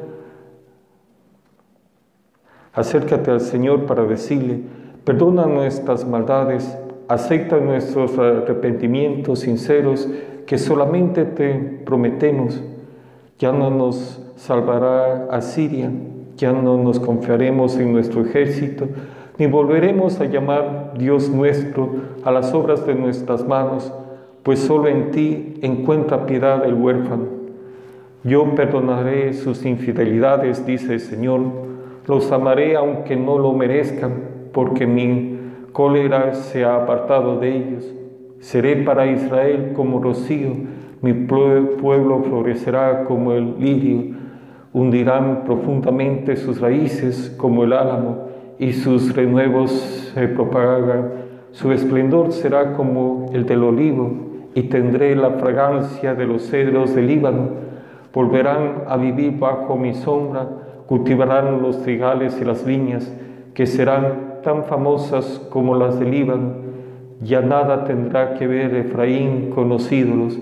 acércate 2.72 3.32
al 3.32 3.40
Señor 3.40 3.86
para 3.86 4.04
decirle, 4.04 4.60
perdona 5.02 5.46
nuestras 5.46 6.06
maldades, 6.06 6.78
acepta 7.08 7.58
nuestros 7.58 8.16
arrepentimientos 8.18 9.40
sinceros 9.40 10.08
que 10.46 10.56
solamente 10.56 11.24
te 11.24 11.54
prometemos. 11.84 12.62
Ya 13.40 13.50
no 13.50 13.68
nos 13.68 14.22
salvará 14.36 15.26
a 15.28 15.40
Siria, 15.40 15.90
ya 16.36 16.52
no 16.52 16.78
nos 16.78 17.00
confiaremos 17.00 17.76
en 17.78 17.92
nuestro 17.92 18.24
ejército, 18.24 18.86
ni 19.38 19.46
volveremos 19.46 20.20
a 20.20 20.24
llamar 20.24 20.94
Dios 20.96 21.28
nuestro 21.28 21.90
a 22.24 22.30
las 22.30 22.54
obras 22.54 22.86
de 22.86 22.94
nuestras 22.94 23.46
manos, 23.46 23.92
pues 24.42 24.60
solo 24.60 24.88
en 24.88 25.10
ti 25.10 25.54
encuentra 25.60 26.26
piedad 26.26 26.64
el 26.64 26.74
huérfano. 26.74 27.24
Yo 28.24 28.54
perdonaré 28.54 29.34
sus 29.34 29.64
infidelidades, 29.64 30.64
dice 30.64 30.94
el 30.94 31.00
Señor, 31.00 31.40
los 32.06 32.32
amaré 32.32 32.76
aunque 32.76 33.16
no 33.16 33.38
lo 33.38 33.52
merezcan, 33.52 34.24
porque 34.52 34.86
mi 34.86 35.38
cólera 35.72 36.32
se 36.34 36.64
ha 36.64 36.76
apartado 36.76 37.38
de 37.38 37.56
ellos. 37.56 37.92
Seré 38.40 38.76
para 38.76 39.06
Israel 39.06 39.72
como 39.74 40.00
rocío, 40.00 40.50
mi 41.02 41.12
pueblo 41.12 42.22
florecerá 42.22 43.04
como 43.04 43.32
el 43.32 43.58
lirio, 43.58 44.16
hundirán 44.72 45.44
profundamente 45.44 46.36
sus 46.36 46.60
raíces 46.60 47.34
como 47.36 47.64
el 47.64 47.72
álamo 47.72 48.25
y 48.58 48.72
sus 48.72 49.14
renuevos 49.14 49.70
se 50.14 50.28
propagan. 50.28 51.10
Su 51.52 51.72
esplendor 51.72 52.32
será 52.32 52.74
como 52.74 53.30
el 53.32 53.46
del 53.46 53.64
olivo 53.64 54.10
y 54.54 54.64
tendré 54.64 55.14
la 55.16 55.30
fragancia 55.30 56.14
de 56.14 56.26
los 56.26 56.42
cedros 56.48 56.94
del 56.94 57.06
Líbano. 57.06 57.48
Volverán 58.12 58.84
a 58.88 58.96
vivir 58.96 59.38
bajo 59.38 59.76
mi 59.76 59.94
sombra, 59.94 60.48
cultivarán 60.86 61.62
los 61.62 61.82
trigales 61.82 62.38
y 62.40 62.44
las 62.44 62.64
viñas, 62.64 63.12
que 63.54 63.66
serán 63.66 64.40
tan 64.42 64.64
famosas 64.64 65.46
como 65.50 65.74
las 65.74 65.98
del 65.98 66.10
Líbano. 66.10 66.66
Ya 67.20 67.40
nada 67.40 67.84
tendrá 67.84 68.34
que 68.34 68.46
ver 68.46 68.74
Efraín 68.74 69.50
con 69.50 69.68
los 69.68 69.90
ídolos 69.90 70.38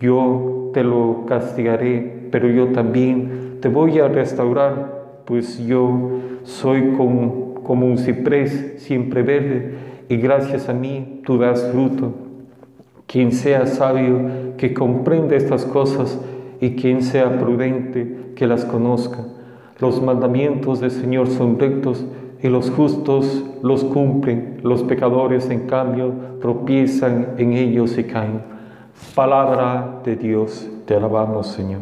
yo 0.00 0.70
te 0.72 0.82
lo 0.82 1.26
castigaré, 1.26 2.28
pero 2.30 2.48
yo 2.48 2.68
también 2.68 3.58
te 3.60 3.68
voy 3.68 3.98
a 3.98 4.08
restaurar, 4.08 5.20
pues 5.26 5.58
yo 5.58 6.10
soy 6.44 6.94
como, 6.96 7.50
un 7.66 7.98
ciprés 7.98 8.74
siempre 8.78 9.22
verde 9.22 9.74
y 10.08 10.16
gracias 10.16 10.68
a 10.68 10.72
mí 10.72 11.20
tú 11.24 11.38
das 11.38 11.70
fruto. 11.70 12.12
Quien 13.06 13.32
sea 13.32 13.66
sabio, 13.66 14.56
que 14.56 14.74
comprenda 14.74 15.36
estas 15.36 15.64
cosas 15.64 16.20
y 16.60 16.70
quien 16.76 17.02
sea 17.02 17.38
prudente, 17.38 18.32
que 18.34 18.46
las 18.46 18.64
conozca. 18.64 19.24
Los 19.78 20.02
mandamientos 20.02 20.80
del 20.80 20.90
Señor 20.90 21.28
son 21.28 21.58
rectos 21.58 22.04
y 22.42 22.48
los 22.48 22.70
justos 22.70 23.44
los 23.62 23.84
cumplen, 23.84 24.58
los 24.62 24.82
pecadores 24.82 25.50
en 25.50 25.66
cambio 25.66 26.12
tropiezan 26.40 27.34
en 27.38 27.52
ellos 27.52 27.98
y 27.98 28.04
caen. 28.04 28.42
Palabra 29.14 30.00
de 30.04 30.16
Dios, 30.16 30.68
te 30.86 30.94
alabamos 30.94 31.48
Señor. 31.48 31.80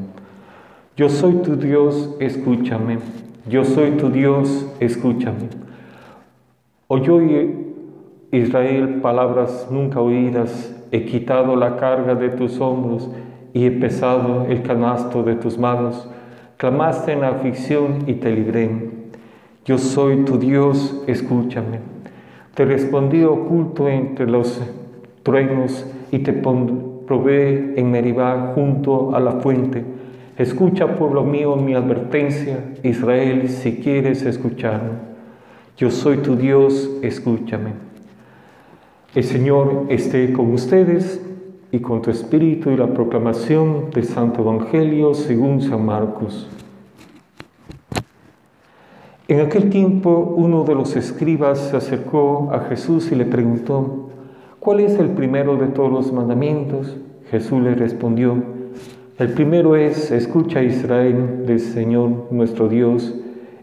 Yo 0.96 1.09
soy 1.09 1.34
tu 1.34 1.56
Dios, 1.56 2.16
escúchame. 2.20 2.98
Yo 3.49 3.64
soy 3.64 3.92
tu 3.92 4.11
Dios, 4.11 4.70
escúchame. 4.78 5.49
Oyó 6.86 7.18
Israel 8.30 9.01
palabras 9.01 9.68
nunca 9.70 10.01
oídas, 10.01 10.76
he 10.90 11.07
quitado 11.07 11.57
la 11.57 11.76
carga 11.76 12.14
de 12.14 12.28
tus 12.28 12.61
hombros 12.61 13.11
y 13.55 13.64
he 13.64 13.70
pesado 13.70 14.44
el 14.51 14.61
canasto 14.62 15.22
de 15.22 15.36
tus 15.36 15.57
manos. 15.57 16.11
clamaste 16.59 17.12
en 17.12 17.24
aflicción 17.24 18.05
y 18.07 18.14
te 18.14 18.32
libré. 18.32 18.90
Yo 19.64 19.78
soy 19.78 20.24
tu 20.24 20.38
Dios, 20.38 21.03
escúchame. 21.07 21.78
Te 22.55 22.66
respondí 22.66 23.24
oculto 23.24 23.88
entre 23.88 24.26
los 24.26 24.61
truenos 25.22 25.86
y 26.11 26.18
te 26.18 26.34
probé 26.34 27.80
en 27.80 27.90
Meribá 27.90 28.53
junto 28.55 29.14
a 29.16 29.20
la 29.20 29.32
fuente. 29.40 29.97
Escucha, 30.39 30.95
pueblo 30.95 31.24
mío, 31.24 31.57
mi 31.57 31.74
advertencia, 31.74 32.72
Israel, 32.84 33.49
si 33.49 33.78
quieres 33.78 34.22
escucharme. 34.22 34.91
Yo 35.76 35.91
soy 35.91 36.18
tu 36.18 36.36
Dios, 36.36 36.89
escúchame. 37.03 37.72
El 39.16 39.24
Señor 39.24 39.86
esté 39.89 40.32
con 40.32 40.55
ustedes 40.55 41.20
y 41.72 41.80
con 41.80 42.03
tu 42.03 42.12
espíritu 42.12 42.70
y 42.70 42.76
la 42.76 42.86
proclamación 42.86 43.91
del 43.91 44.05
Santo 44.05 44.43
Evangelio 44.43 45.12
según 45.12 45.61
San 45.61 45.84
Marcos. 45.84 46.49
En 49.26 49.41
aquel 49.41 49.70
tiempo 49.70 50.34
uno 50.36 50.62
de 50.62 50.76
los 50.76 50.95
escribas 50.95 51.59
se 51.59 51.76
acercó 51.76 52.51
a 52.53 52.61
Jesús 52.61 53.11
y 53.11 53.16
le 53.16 53.24
preguntó, 53.24 54.11
¿cuál 54.61 54.78
es 54.78 55.01
el 55.01 55.11
primero 55.11 55.57
de 55.57 55.66
todos 55.66 55.91
los 55.91 56.12
mandamientos? 56.12 56.97
Jesús 57.28 57.61
le 57.61 57.74
respondió, 57.74 58.57
el 59.18 59.32
primero 59.32 59.74
es, 59.74 60.12
escucha 60.12 60.62
Israel 60.62 61.44
del 61.44 61.58
Señor 61.58 62.28
nuestro 62.30 62.68
Dios, 62.68 63.16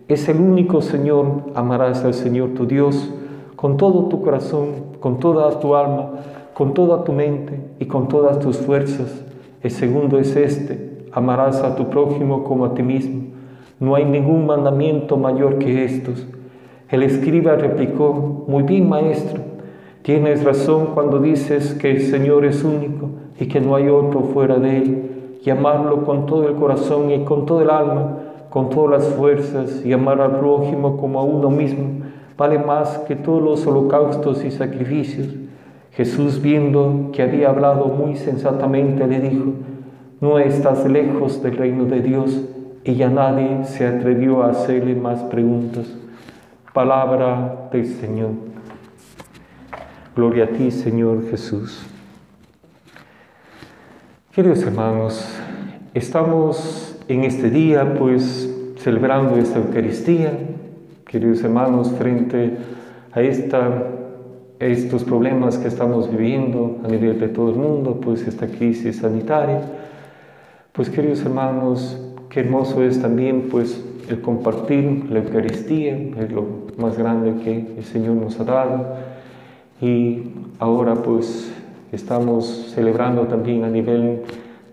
es 0.09 0.27
el 0.27 0.41
único 0.41 0.81
Señor, 0.81 1.45
amarás 1.55 2.03
al 2.03 2.13
Señor 2.13 2.49
tu 2.49 2.67
Dios 2.67 3.13
con 3.55 3.77
todo 3.77 4.09
tu 4.09 4.21
corazón, 4.21 4.97
con 4.99 5.19
toda 5.19 5.59
tu 5.61 5.75
alma, 5.75 6.11
con 6.53 6.73
toda 6.73 7.05
tu 7.05 7.13
mente 7.13 7.59
y 7.79 7.85
con 7.85 8.09
todas 8.09 8.39
tus 8.39 8.57
fuerzas. 8.57 9.23
El 9.63 9.71
segundo 9.71 10.19
es 10.19 10.35
este, 10.35 11.07
amarás 11.13 11.61
a 11.61 11.75
tu 11.77 11.89
prójimo 11.89 12.43
como 12.43 12.65
a 12.65 12.73
ti 12.73 12.83
mismo. 12.83 13.23
No 13.79 13.95
hay 13.95 14.03
ningún 14.03 14.45
mandamiento 14.45 15.15
mayor 15.15 15.57
que 15.57 15.85
estos. 15.85 16.27
El 16.89 17.01
escriba 17.01 17.55
replicó, 17.55 18.45
muy 18.47 18.63
bien 18.63 18.89
maestro, 18.89 19.41
tienes 20.01 20.43
razón 20.43 20.87
cuando 20.93 21.19
dices 21.19 21.73
que 21.75 21.91
el 21.91 22.01
Señor 22.01 22.43
es 22.45 22.63
único 22.63 23.09
y 23.39 23.47
que 23.47 23.61
no 23.61 23.75
hay 23.75 23.87
otro 23.87 24.21
fuera 24.21 24.57
de 24.57 24.77
Él, 24.77 25.14
y 25.45 25.51
amarlo 25.51 26.03
con 26.03 26.25
todo 26.25 26.47
el 26.47 26.55
corazón 26.55 27.11
y 27.11 27.23
con 27.23 27.45
todo 27.45 27.61
el 27.61 27.69
alma, 27.69 28.17
con 28.49 28.69
todas 28.71 29.03
las 29.03 29.13
fuerzas, 29.13 29.85
y 29.85 29.93
amar 29.93 30.19
al 30.19 30.39
prójimo 30.39 30.97
como 30.97 31.19
a 31.19 31.23
uno 31.23 31.51
mismo, 31.51 32.01
vale 32.35 32.57
más 32.57 32.97
que 33.07 33.15
todos 33.15 33.43
los 33.43 33.67
holocaustos 33.67 34.43
y 34.43 34.49
sacrificios. 34.49 35.27
Jesús, 35.91 36.41
viendo 36.41 37.11
que 37.13 37.21
había 37.21 37.49
hablado 37.49 37.85
muy 37.85 38.15
sensatamente, 38.15 39.05
le 39.05 39.19
dijo, 39.19 39.53
no 40.19 40.39
estás 40.39 40.89
lejos 40.89 41.43
del 41.43 41.57
reino 41.57 41.85
de 41.85 42.01
Dios, 42.01 42.41
y 42.83 42.95
ya 42.95 43.09
nadie 43.09 43.65
se 43.65 43.85
atrevió 43.85 44.41
a 44.41 44.49
hacerle 44.49 44.95
más 44.95 45.21
preguntas. 45.23 45.85
Palabra 46.73 47.69
del 47.71 47.85
Señor. 47.85 48.31
Gloria 50.15 50.45
a 50.45 50.47
ti, 50.47 50.71
Señor 50.71 51.29
Jesús. 51.29 51.94
Queridos 54.35 54.63
hermanos, 54.63 55.25
estamos 55.93 56.97
en 57.07 57.23
este 57.23 57.49
día 57.49 57.93
pues 57.97 58.53
celebrando 58.79 59.37
esta 59.37 59.59
Eucaristía, 59.59 60.33
queridos 61.05 61.41
hermanos, 61.41 61.93
frente 61.97 62.57
a 63.13 63.21
esta 63.21 63.91
estos 64.59 65.05
problemas 65.05 65.57
que 65.57 65.69
estamos 65.69 66.11
viviendo 66.11 66.81
a 66.83 66.89
nivel 66.89 67.17
de 67.17 67.29
todo 67.29 67.51
el 67.51 67.55
mundo, 67.55 68.01
pues 68.01 68.27
esta 68.27 68.47
crisis 68.47 68.97
sanitaria. 68.97 69.61
Pues 70.73 70.89
queridos 70.89 71.21
hermanos, 71.21 71.97
qué 72.27 72.41
hermoso 72.41 72.83
es 72.83 73.01
también 73.01 73.47
pues 73.49 73.81
el 74.09 74.19
compartir 74.19 75.05
la 75.09 75.19
Eucaristía, 75.19 75.95
es 75.95 76.29
lo 76.29 76.45
más 76.75 76.97
grande 76.97 77.41
que 77.41 77.77
el 77.77 77.85
Señor 77.85 78.15
nos 78.15 78.37
ha 78.41 78.43
dado. 78.43 78.95
Y 79.79 80.23
ahora 80.59 80.95
pues 80.95 81.54
estamos 81.91 82.71
celebrando 82.73 83.23
también 83.23 83.63
a 83.63 83.69
nivel 83.69 84.21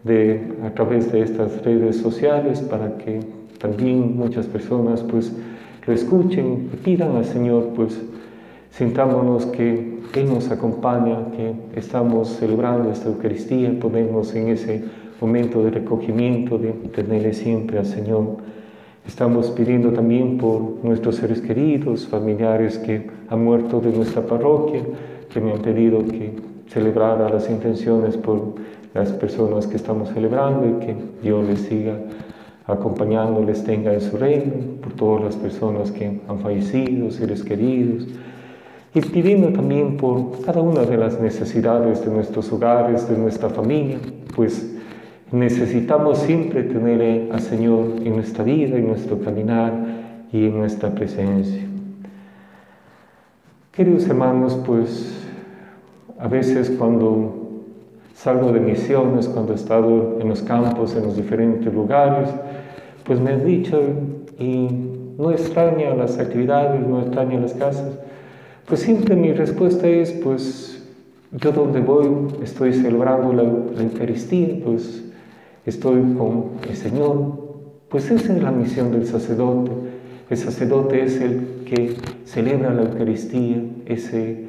de, 0.05 0.55
a 0.65 0.71
través 0.71 1.13
de 1.13 1.23
estas 1.23 1.63
redes 1.65 1.97
sociales 1.97 2.61
para 2.61 2.99
que 2.99 3.21
también 3.59 4.17
muchas 4.17 4.47
personas 4.47 5.03
pues 5.03 5.33
lo 5.87 5.93
escuchen 5.93 6.71
y 6.73 6.77
pidan 6.77 7.17
al 7.17 7.25
Señor 7.25 7.71
pues 7.75 8.01
Sintámonos 8.73 9.45
que 9.45 9.99
Él 10.15 10.29
nos 10.33 10.51
acompaña, 10.51 11.31
que 11.37 11.53
estamos 11.79 12.29
celebrando 12.31 12.91
esta 12.91 13.11
Eucaristía, 13.11 13.71
ponemos 13.79 14.35
en 14.35 14.49
ese 14.49 14.83
momento 15.21 15.63
de 15.63 15.71
recogimiento, 15.71 16.57
de 16.57 16.73
tenerle 16.73 17.35
siempre 17.35 17.79
al 17.79 17.85
Señor. 17.85 18.39
Estamos 19.07 19.51
pidiendo 19.51 19.91
también 19.91 20.39
por 20.39 20.83
nuestros 20.83 21.17
seres 21.17 21.43
queridos, 21.43 22.09
familiares 22.09 22.79
que 22.79 23.11
han 23.29 23.45
muerto 23.45 23.79
de 23.79 23.93
nuestra 23.93 24.23
parroquia, 24.23 24.81
que 25.31 25.39
me 25.39 25.53
han 25.53 25.61
pedido 25.61 25.99
que 26.07 26.33
celebrara 26.73 27.29
las 27.29 27.51
intenciones 27.51 28.17
por 28.17 28.55
las 28.95 29.11
personas 29.13 29.67
que 29.67 29.77
estamos 29.77 30.09
celebrando 30.11 30.67
y 30.69 30.85
que 30.85 30.97
Dios 31.23 31.47
les 31.47 31.61
siga 31.61 31.99
acompañando, 32.67 33.43
les 33.43 33.65
tenga 33.65 33.93
en 33.93 34.01
su 34.01 34.17
reino, 34.17 34.53
por 34.81 34.93
todas 34.95 35.25
las 35.25 35.37
personas 35.37 35.91
que 35.91 36.21
han 36.29 36.39
fallecido, 36.41 37.11
seres 37.11 37.43
queridos, 37.43 38.07
y 38.95 39.01
pidiendo 39.01 39.49
también 39.53 39.97
por 39.97 40.43
cada 40.45 40.61
una 40.61 40.83
de 40.83 40.97
las 40.97 41.21
necesidades 41.21 42.05
de 42.05 42.13
nuestros 42.13 42.53
hogares, 42.53 43.09
de 43.09 43.17
nuestra 43.17 43.49
familia, 43.49 43.99
pues 44.37 44.75
necesitamos 45.31 46.19
siempre 46.19 46.63
tener 46.63 47.33
al 47.33 47.41
Señor 47.41 47.87
en 48.05 48.15
nuestra 48.15 48.45
vida, 48.45 48.77
en 48.77 48.89
nuestro 48.89 49.19
caminar 49.19 49.73
y 50.31 50.47
en 50.47 50.59
nuestra 50.59 50.91
presencia. 50.91 51.63
Queridos 53.73 54.07
hermanos, 54.07 54.61
pues 54.67 55.23
a 56.23 56.29
veces 56.29 56.71
cuando 56.79 57.35
salgo 58.15 58.53
de 58.53 58.61
misiones, 58.61 59.27
cuando 59.27 59.53
he 59.53 59.57
estado 59.57 60.19
en 60.21 60.29
los 60.29 60.43
campos, 60.43 60.95
en 60.95 61.03
los 61.03 61.17
diferentes 61.17 61.75
lugares, 61.75 62.29
pues 63.05 63.19
me 63.19 63.33
han 63.33 63.45
dicho, 63.45 63.81
y 64.39 64.69
no 65.19 65.33
extraña 65.33 65.95
las 65.97 66.21
actividades, 66.21 66.87
no 66.87 67.01
extraña 67.01 67.41
las 67.41 67.55
casas, 67.55 67.99
pues 68.67 68.81
siempre 68.81 69.17
mi 69.17 69.33
respuesta 69.33 69.89
es, 69.89 70.13
pues 70.13 70.89
yo 71.33 71.51
donde 71.51 71.81
voy 71.81 72.09
estoy 72.41 72.73
celebrando 72.73 73.33
la, 73.33 73.83
Eucaristía, 73.83 74.61
pues 74.65 75.03
estoy 75.67 76.15
con 76.17 76.51
el 76.69 76.77
Señor. 76.77 77.43
Pues 77.89 78.11
esa 78.13 78.33
es 78.33 78.43
la 78.43 78.53
misión 78.53 78.93
del 78.93 79.07
sacerdote. 79.07 79.73
El 80.31 80.37
sacerdote 80.37 81.03
es 81.03 81.21
el 81.21 81.65
que 81.67 81.97
celebra 82.25 82.73
la 82.73 82.83
Eucaristía, 82.83 83.63
ese, 83.87 84.49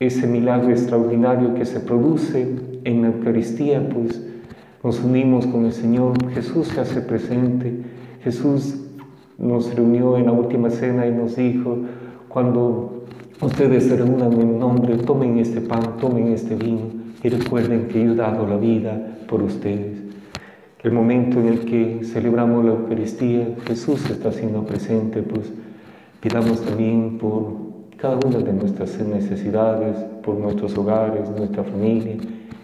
ese 0.00 0.28
milagro 0.28 0.70
extraordinario 0.70 1.54
que 1.54 1.64
se 1.64 1.80
produce 1.80 2.46
en 2.84 3.02
la 3.02 3.08
Eucaristía, 3.08 3.88
pues 3.88 4.22
nos 4.84 5.02
unimos 5.02 5.46
con 5.46 5.64
el 5.66 5.72
Señor, 5.72 6.30
Jesús 6.30 6.68
se 6.68 6.80
hace 6.80 7.00
presente, 7.00 7.82
Jesús 8.22 8.76
nos 9.38 9.74
reunió 9.74 10.16
en 10.16 10.26
la 10.26 10.32
última 10.32 10.70
cena 10.70 11.04
y 11.06 11.12
nos 11.12 11.34
dijo, 11.34 11.78
cuando 12.28 13.04
ustedes 13.40 13.84
se 13.84 13.96
reúnan 13.96 14.32
en 14.34 14.52
mi 14.52 14.58
nombre, 14.58 14.96
tomen 14.98 15.38
este 15.38 15.60
pan, 15.60 15.96
tomen 16.00 16.28
este 16.28 16.54
vino 16.54 16.90
y 17.22 17.28
recuerden 17.28 17.88
que 17.88 18.04
yo 18.04 18.12
he 18.12 18.16
dado 18.16 18.46
la 18.46 18.56
vida 18.56 19.18
por 19.28 19.42
ustedes. 19.42 19.98
El 20.84 20.92
momento 20.92 21.40
en 21.40 21.48
el 21.48 21.64
que 21.64 22.04
celebramos 22.04 22.64
la 22.64 22.70
Eucaristía, 22.70 23.48
Jesús 23.66 24.08
está 24.08 24.30
siendo 24.30 24.64
presente, 24.64 25.22
pues 25.22 25.52
pidamos 26.20 26.64
también 26.64 27.18
por 27.18 27.67
cada 27.98 28.16
una 28.26 28.38
de 28.38 28.52
nuestras 28.52 28.98
necesidades, 29.00 29.96
por 30.22 30.36
nuestros 30.36 30.76
hogares, 30.78 31.28
nuestra 31.30 31.64
familia, 31.64 32.16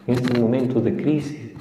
en 0.06 0.14
estos 0.14 0.38
momentos 0.38 0.82
de 0.82 0.96
crisis. 0.96 1.52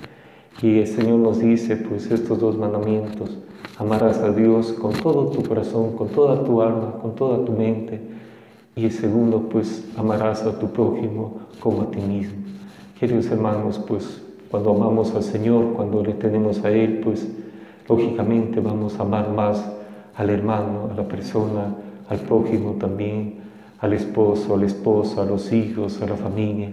Y 0.61 0.79
el 0.79 0.87
Señor 0.87 1.19
nos 1.19 1.39
dice, 1.39 1.75
pues, 1.75 2.09
estos 2.09 2.39
dos 2.39 2.57
mandamientos, 2.57 3.37
Amarás 3.79 4.19
a 4.19 4.31
Dios 4.31 4.71
con 4.73 4.93
todo 4.93 5.29
tu 5.29 5.41
corazón, 5.41 5.97
con 5.97 6.09
toda 6.09 6.43
tu 6.43 6.61
alma, 6.61 6.99
con 7.01 7.15
toda 7.15 7.43
tu 7.43 7.53
mente. 7.53 7.99
Y 8.75 8.85
el 8.85 8.91
segundo, 8.91 9.49
pues 9.49 9.91
amarás 9.97 10.43
a 10.43 10.59
tu 10.59 10.67
prójimo 10.67 11.39
como 11.59 11.81
a 11.81 11.91
ti 11.91 11.99
mismo. 11.99 12.35
Queridos 12.99 13.25
hermanos, 13.31 13.79
pues 13.87 14.21
cuando 14.51 14.75
amamos 14.75 15.15
al 15.15 15.23
Señor, 15.23 15.73
cuando 15.73 16.03
le 16.03 16.13
tenemos 16.13 16.63
a 16.63 16.69
Él, 16.69 17.01
pues 17.03 17.27
lógicamente 17.89 18.59
vamos 18.59 18.99
a 18.99 19.01
amar 19.01 19.31
más 19.31 19.67
al 20.15 20.29
hermano, 20.29 20.89
a 20.91 20.95
la 20.95 21.07
persona, 21.07 21.75
al 22.09 22.19
prójimo 22.19 22.73
también, 22.73 23.41
al 23.83 23.91
esposo, 23.91 24.55
a 24.55 24.57
la 24.57 24.65
esposa, 24.65 25.23
a 25.23 25.25
los 25.25 25.51
hijos, 25.51 26.01
a 26.01 26.07
la 26.07 26.15
familia. 26.15 26.71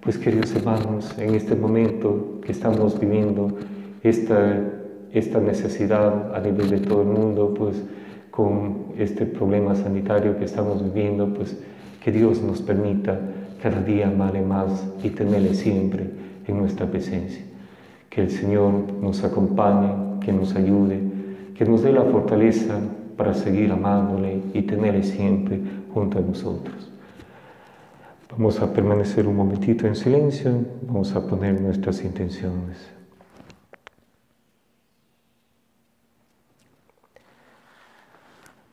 Pues 0.00 0.18
queridos 0.18 0.54
hermanos, 0.56 1.16
en 1.16 1.36
este 1.36 1.54
momento 1.54 2.40
que 2.44 2.50
estamos 2.50 2.98
viviendo 2.98 3.56
esta 4.02 4.74
esta 5.12 5.40
necesidad 5.40 6.34
a 6.34 6.40
nivel 6.40 6.70
de 6.70 6.78
todo 6.80 7.02
el 7.02 7.08
mundo, 7.08 7.54
pues 7.56 7.82
con 8.30 8.88
este 8.98 9.24
problema 9.24 9.74
sanitario 9.74 10.38
que 10.38 10.44
estamos 10.44 10.82
viviendo, 10.82 11.32
pues 11.32 11.56
que 12.02 12.12
Dios 12.12 12.42
nos 12.42 12.60
permita 12.60 13.18
cada 13.62 13.80
día 13.80 14.08
amarle 14.08 14.42
más 14.42 14.86
y 15.02 15.10
tenerle 15.10 15.54
siempre 15.54 16.10
en 16.46 16.58
nuestra 16.58 16.86
presencia. 16.86 17.42
Que 18.10 18.22
el 18.22 18.30
Señor 18.30 18.72
nos 19.00 19.24
acompañe, 19.24 20.20
que 20.20 20.32
nos 20.32 20.54
ayude, 20.54 21.00
que 21.56 21.64
nos 21.64 21.82
dé 21.82 21.92
la 21.92 22.02
fortaleza 22.02 22.78
para 23.16 23.34
seguir 23.34 23.72
amándole 23.72 24.40
y 24.54 24.62
tenerle 24.62 25.02
siempre 25.02 25.60
junto 25.98 26.18
a 26.18 26.22
nosotros. 26.22 26.90
Vamos 28.30 28.60
a 28.60 28.72
permanecer 28.72 29.26
un 29.26 29.36
momentito 29.36 29.86
en 29.86 29.96
silencio, 29.96 30.52
vamos 30.82 31.14
a 31.16 31.26
poner 31.26 31.60
nuestras 31.60 32.04
intenciones. 32.04 32.88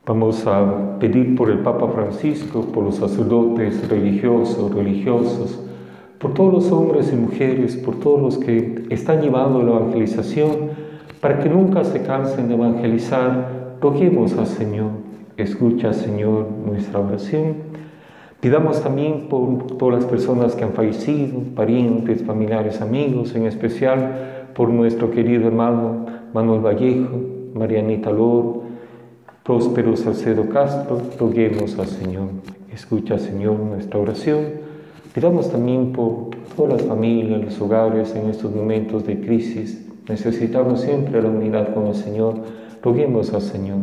Vamos 0.05 0.45
a 0.45 0.99
pedir 0.99 1.35
por 1.35 1.49
el 1.49 1.59
Papa 1.59 1.87
Francisco, 1.87 2.61
por 2.61 2.83
los 2.83 2.97
sacerdotes 2.97 3.89
religiosos, 3.89 4.71
religiosos, 4.75 5.59
por 6.19 6.35
todos 6.35 6.53
los 6.53 6.71
hombres 6.71 7.11
y 7.11 7.15
mujeres, 7.15 7.75
por 7.75 7.99
todos 7.99 8.21
los 8.21 8.37
que 8.37 8.85
están 8.91 9.21
llevando 9.21 9.63
la 9.63 9.77
evangelización, 9.77 10.69
para 11.19 11.39
que 11.39 11.49
nunca 11.49 11.83
se 11.83 12.03
cansen 12.03 12.49
de 12.49 12.53
evangelizar, 12.53 13.77
roguemos 13.81 14.37
al 14.37 14.45
Señor. 14.45 15.04
Escucha, 15.37 15.93
Señor, 15.93 16.47
nuestra 16.65 16.99
oración. 16.99 17.55
Pidamos 18.39 18.81
también 18.81 19.27
por 19.27 19.67
todas 19.77 20.03
las 20.03 20.05
personas 20.05 20.55
que 20.55 20.63
han 20.63 20.73
fallecido, 20.73 21.41
parientes, 21.55 22.23
familiares, 22.23 22.79
amigos, 22.79 23.35
en 23.35 23.45
especial 23.45 24.51
por 24.55 24.69
nuestro 24.69 25.11
querido 25.11 25.47
hermano 25.47 26.05
Manuel 26.33 26.61
Vallejo, 26.61 27.19
Marianita 27.53 28.11
Loro, 28.11 28.63
Próspero 29.43 29.95
Salcedo 29.95 30.47
Castro, 30.49 31.01
roguemos 31.19 31.77
al 31.77 31.87
Señor. 31.87 32.27
Escucha, 32.73 33.19
Señor, 33.19 33.59
nuestra 33.59 33.99
oración. 33.99 34.41
Pidamos 35.13 35.51
también 35.51 35.91
por 35.91 36.29
todas 36.55 36.81
las 36.81 36.83
familias, 36.83 37.43
los 37.43 37.61
hogares 37.61 38.15
en 38.15 38.29
estos 38.29 38.55
momentos 38.55 39.05
de 39.05 39.19
crisis. 39.19 39.85
Necesitamos 40.07 40.81
siempre 40.81 41.21
la 41.21 41.29
unidad 41.29 41.73
con 41.73 41.87
el 41.87 41.95
Señor. 41.95 42.35
Roguemos 42.81 43.33
al 43.33 43.41
Señor. 43.41 43.79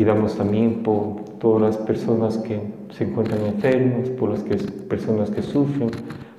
Pidamos 0.00 0.34
también 0.34 0.82
por 0.82 1.24
todas 1.38 1.60
las 1.60 1.76
personas 1.76 2.38
que 2.38 2.58
se 2.96 3.04
encuentran 3.04 3.44
enfermos, 3.44 4.08
por 4.08 4.30
las 4.30 4.42
que, 4.42 4.56
personas 4.56 5.28
que 5.28 5.42
sufren, 5.42 5.90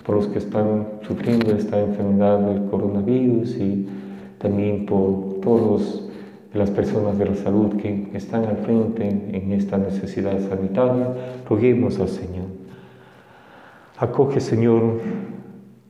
por 0.03 0.15
los 0.15 0.25
que 0.25 0.39
están 0.39 0.87
sufriendo 1.03 1.51
esta 1.51 1.79
enfermedad 1.79 2.39
del 2.39 2.65
coronavirus 2.71 3.55
y 3.57 3.87
también 4.39 4.87
por 4.87 5.41
todos 5.41 6.09
las 6.55 6.71
personas 6.71 7.19
de 7.19 7.25
la 7.25 7.35
salud 7.35 7.75
que 7.75 8.07
están 8.15 8.45
al 8.45 8.57
frente 8.57 9.07
en 9.07 9.51
esta 9.51 9.77
necesidad 9.77 10.39
sanitaria, 10.39 11.13
roguemos 11.47 11.99
al 11.99 12.09
Señor. 12.09 12.47
Acoge, 13.99 14.39
Señor, 14.39 15.01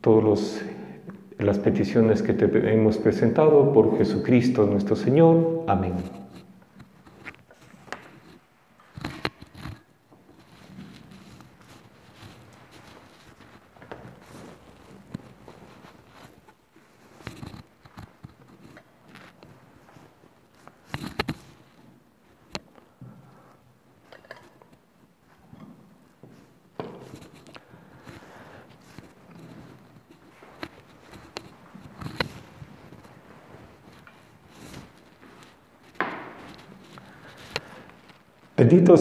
todas 0.02 0.62
las 1.40 1.58
peticiones 1.58 2.22
que 2.22 2.34
te 2.34 2.74
hemos 2.74 2.98
presentado 2.98 3.72
por 3.72 3.98
Jesucristo 3.98 4.66
nuestro 4.66 4.98
Señor. 4.98 5.64
Amén. 5.68 6.21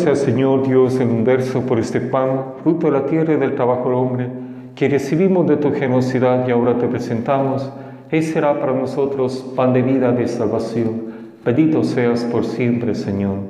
Sea 0.00 0.16
Señor 0.16 0.66
Dios 0.66 0.98
el 0.98 1.08
universo 1.08 1.60
por 1.60 1.78
este 1.78 2.00
pan, 2.00 2.54
fruto 2.62 2.86
de 2.86 2.92
la 2.92 3.04
tierra 3.04 3.34
y 3.34 3.36
del 3.36 3.54
trabajo 3.54 3.90
del 3.90 3.98
hombre, 3.98 4.28
que 4.74 4.88
recibimos 4.88 5.46
de 5.46 5.58
tu 5.58 5.72
generosidad 5.72 6.48
y 6.48 6.52
ahora 6.52 6.78
te 6.78 6.88
presentamos. 6.88 7.70
Él 8.10 8.22
será 8.22 8.58
para 8.58 8.72
nosotros 8.72 9.52
pan 9.54 9.74
de 9.74 9.82
vida 9.82 10.10
de 10.12 10.26
salvación. 10.26 11.02
Bendito 11.44 11.84
seas 11.84 12.24
por 12.24 12.46
siempre, 12.46 12.94
Señor. 12.94 13.40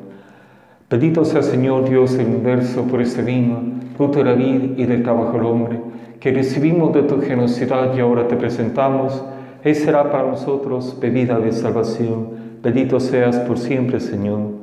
Bendito 0.91 1.25
sea 1.25 1.43
Señor 1.43 1.89
Dios 1.89 2.15
el 2.15 2.27
universo 2.27 2.83
por 2.83 3.01
este 3.01 3.23
vino, 3.23 3.61
fruto 3.97 4.19
de 4.19 4.25
la 4.25 4.33
vida 4.33 4.75
y 4.77 4.87
del 4.87 5.05
trabajo 5.05 5.35
del 5.35 5.47
hombre, 5.47 5.81
que 6.19 6.33
recibimos 6.33 6.93
de 6.93 7.05
tu 7.05 7.21
generosidad 7.21 7.97
y 7.97 8.01
ahora 8.01 8.27
te 8.27 8.35
presentamos. 8.35 9.23
Él 9.63 9.77
será 9.77 10.11
para 10.11 10.27
nosotros 10.27 10.99
bebida 11.01 11.39
de 11.39 11.53
salvación. 11.53 12.31
Bendito 12.61 12.99
seas 12.99 13.39
por 13.39 13.57
siempre, 13.57 14.01
Señor. 14.01 14.60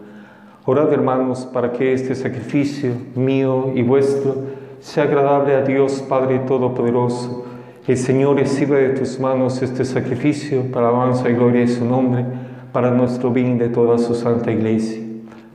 Orad, 0.70 0.92
hermanos, 0.92 1.48
para 1.54 1.72
que 1.72 1.94
este 1.94 2.14
sacrificio 2.14 2.92
mío 3.16 3.72
y 3.74 3.84
vuestro 3.84 4.36
sea 4.82 5.06
agradable 5.06 5.56
a 5.56 5.62
Dios 5.62 6.04
Padre 6.10 6.40
Todopoderoso. 6.40 7.46
El 7.88 7.96
Señor 7.96 8.36
reciba 8.36 8.76
de 8.76 8.90
tus 8.90 9.18
manos 9.18 9.62
este 9.62 9.86
sacrificio 9.86 10.70
para 10.70 10.90
alabanza 10.90 11.30
y 11.30 11.36
gloria 11.36 11.62
de 11.62 11.70
su 11.70 11.86
nombre, 11.86 12.26
para 12.74 12.92
nuestro 12.92 13.32
bien 13.32 13.58
de 13.58 13.70
toda 13.70 13.98
su 13.98 14.14
santa 14.14 14.52
iglesia. 14.52 15.02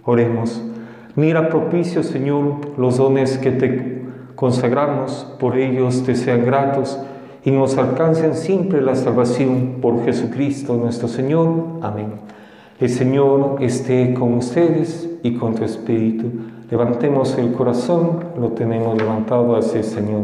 Oremos. 0.03 0.63
Mira 1.15 1.51
propicio, 1.51 2.03
Señor, 2.03 2.79
los 2.79 2.97
dones 2.97 3.37
que 3.37 3.51
te 3.51 4.03
consagramos, 4.35 5.31
por 5.39 5.59
ellos 5.59 6.05
te 6.05 6.15
sean 6.15 6.47
gratos 6.47 6.99
y 7.45 7.51
nos 7.51 7.77
alcancen 7.77 8.33
siempre 8.33 8.81
la 8.81 8.95
salvación 8.95 9.77
por 9.83 10.07
Jesucristo 10.07 10.75
nuestro 10.75 11.07
Señor. 11.07 11.81
Amén. 11.83 12.13
El 12.83 12.91
Señor 12.91 13.59
esté 13.61 14.13
con 14.13 14.35
ustedes 14.35 15.09
y 15.23 15.37
con 15.37 15.55
tu 15.55 15.63
espíritu. 15.63 16.33
Levantemos 16.69 17.39
el 17.39 17.53
corazón, 17.53 18.25
lo 18.37 18.49
tenemos 18.55 18.99
levantado 18.99 19.55
hacia 19.55 19.79
el 19.79 19.85
Señor. 19.85 20.23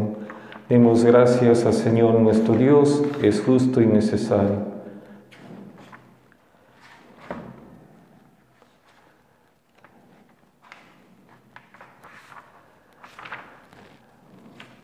Demos 0.67 1.05
gracias 1.05 1.65
al 1.65 1.71
Señor 1.71 2.19
nuestro 2.19 2.55
Dios, 2.55 3.01
es 3.21 3.39
justo 3.39 3.79
y 3.79 3.85
necesario. 3.85 4.57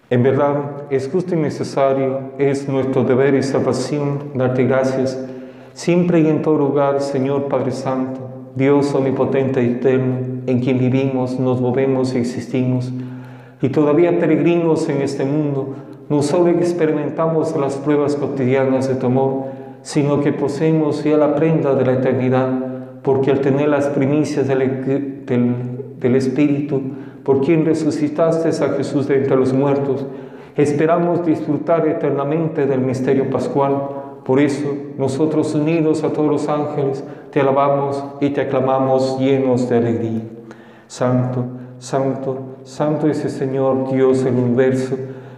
En 0.09 0.23
verdad, 0.23 0.83
es 0.91 1.09
justo 1.09 1.35
y 1.35 1.39
necesario, 1.39 2.31
es 2.37 2.69
nuestro 2.69 3.03
deber 3.03 3.35
y 3.35 3.43
salvación 3.43 4.31
darte 4.33 4.63
gracias 4.63 5.19
siempre 5.75 6.21
y 6.21 6.27
en 6.27 6.41
todo 6.41 6.57
lugar, 6.57 7.01
Señor 7.01 7.49
Padre 7.49 7.71
Santo, 7.71 8.21
Dios 8.55 8.95
omnipotente 8.95 9.61
y 9.61 9.71
eterno, 9.71 10.41
en 10.47 10.59
quien 10.61 10.79
vivimos, 10.79 11.37
nos 11.37 11.59
movemos 11.59 12.15
y 12.15 12.17
existimos, 12.17 12.91
y 13.61 13.69
todavía 13.69 14.17
peregrinos 14.17 14.87
en 14.87 15.01
este 15.01 15.25
mundo, 15.25 15.75
no 16.07 16.21
solo 16.21 16.49
experimentamos 16.49 17.55
las 17.57 17.75
pruebas 17.75 18.15
cotidianas 18.15 18.87
de 18.87 18.95
tu 18.95 19.07
amor, 19.07 19.47
sino 19.81 20.21
que 20.21 20.31
poseemos 20.31 21.03
ya 21.03 21.17
la 21.17 21.35
prenda 21.35 21.75
de 21.75 21.85
la 21.85 21.93
eternidad, 21.93 22.51
porque 23.03 23.31
al 23.31 23.41
tener 23.41 23.67
las 23.67 23.87
primicias 23.87 24.47
del, 24.47 25.25
del 25.25 26.15
Espíritu, 26.15 26.81
por 27.25 27.41
quien 27.41 27.65
resucitaste 27.65 28.47
a 28.63 28.69
Jesús 28.69 29.09
de 29.09 29.17
entre 29.17 29.35
los 29.35 29.51
muertos, 29.51 30.05
esperamos 30.55 31.25
disfrutar 31.25 31.85
eternamente 31.85 32.65
del 32.65 32.79
misterio 32.79 33.29
pascual 33.29 33.94
por 34.25 34.39
eso, 34.39 34.75
nosotros 34.97 35.53
unidos 35.53 36.03
a 36.03 36.11
todos 36.11 36.29
los 36.29 36.49
ángeles, 36.49 37.03
te 37.29 37.41
alabamos 37.41 38.03
y 38.19 38.31
te 38.31 38.41
aclamamos 38.41 39.19
llenos 39.19 39.69
de 39.69 39.77
alegría. 39.77 40.21
Santo, 40.87 41.45
santo, 41.77 42.57
santo 42.63 43.07
es 43.07 43.23
el 43.23 43.29
Señor 43.29 43.91
Dios 43.93 44.23
del 44.23 44.33
universo, 44.33 44.95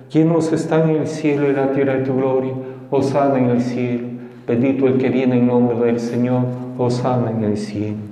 llenos 0.09 0.53
están 0.53 0.89
en 0.89 1.01
el 1.01 1.07
cielo 1.07 1.49
y 1.49 1.53
la 1.53 1.73
tierra 1.73 1.95
de 1.95 2.05
tu 2.05 2.15
gloria. 2.15 2.53
Osana 2.89 3.37
en 3.37 3.49
el 3.49 3.61
cielo. 3.61 4.07
Bendito 4.47 4.87
el 4.87 4.97
que 4.97 5.09
viene 5.09 5.37
en 5.37 5.47
nombre 5.47 5.77
del 5.77 5.99
Señor. 5.99 6.43
Osana 6.77 7.31
en 7.31 7.43
el 7.43 7.57
cielo. 7.57 8.06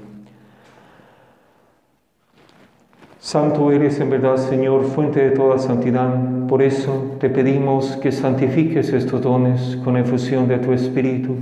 Santo 3.25 3.71
eres 3.71 3.99
en 3.99 4.11
verdad, 4.11 4.37
Señor, 4.37 4.83
fuente 4.83 5.19
de 5.19 5.31
toda 5.31 5.57
santidad. 5.57 6.45
Por 6.47 6.61
eso 6.61 7.15
te 7.19 7.27
pedimos 7.27 7.97
que 7.97 8.11
santifiques 8.11 8.93
estos 8.93 9.19
dones 9.19 9.77
con 9.83 9.97
efusión 9.97 10.47
de 10.47 10.59
tu 10.59 10.73
Espíritu, 10.73 11.33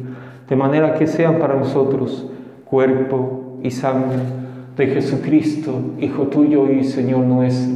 de 0.48 0.56
manera 0.56 0.94
que 0.94 1.08
sean 1.08 1.40
para 1.40 1.58
nosotros 1.58 2.26
cuerpo 2.64 3.58
y 3.62 3.70
sangre 3.72 4.20
de 4.78 4.88
Jesucristo, 4.88 5.74
Hijo 6.00 6.28
tuyo 6.28 6.72
y 6.72 6.86
Señor 6.86 7.26
nuestro, 7.26 7.76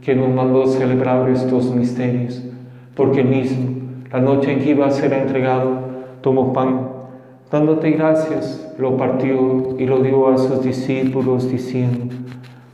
que 0.00 0.14
nos 0.14 0.28
mandó 0.28 0.68
celebrar 0.68 1.28
estos 1.28 1.74
misterios, 1.74 2.44
porque 2.94 3.24
mismo, 3.24 3.80
la 4.12 4.20
noche 4.20 4.52
en 4.52 4.60
que 4.60 4.70
iba 4.70 4.86
a 4.86 4.92
ser 4.92 5.12
entregado, 5.12 5.72
tomó 6.20 6.52
pan, 6.52 6.88
dándote 7.50 7.90
gracias, 7.90 8.72
lo 8.78 8.96
partió 8.96 9.76
y 9.76 9.86
lo 9.86 9.98
dio 10.04 10.28
a 10.28 10.38
sus 10.38 10.62
discípulos, 10.62 11.50
diciendo, 11.50 12.14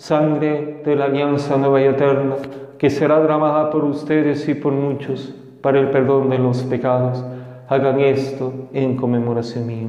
sangre 0.00 0.80
de 0.82 0.96
la 0.96 1.04
alianza 1.04 1.58
nueva 1.58 1.82
y 1.82 1.84
eterna, 1.84 2.36
que 2.78 2.88
será 2.88 3.20
derramada 3.20 3.68
por 3.68 3.84
ustedes 3.84 4.48
y 4.48 4.54
por 4.54 4.72
muchos 4.72 5.34
para 5.60 5.78
el 5.78 5.90
perdón 5.90 6.30
de 6.30 6.38
los 6.38 6.62
pecados. 6.62 7.22
Hagan 7.68 8.00
esto 8.00 8.50
en 8.72 8.96
conmemoración 8.96 9.66
mía. 9.66 9.88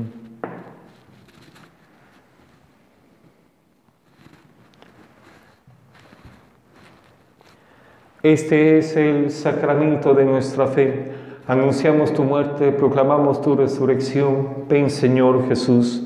Este 8.21 8.79
es 8.79 8.97
el 8.97 9.31
sacramento 9.31 10.13
de 10.13 10.25
nuestra 10.25 10.67
fe. 10.67 11.13
Anunciamos 11.47 12.13
tu 12.13 12.23
muerte, 12.23 12.73
proclamamos 12.73 13.41
tu 13.41 13.55
resurrección. 13.55 14.65
Ven 14.67 14.89
Señor 14.89 15.47
Jesús. 15.47 16.05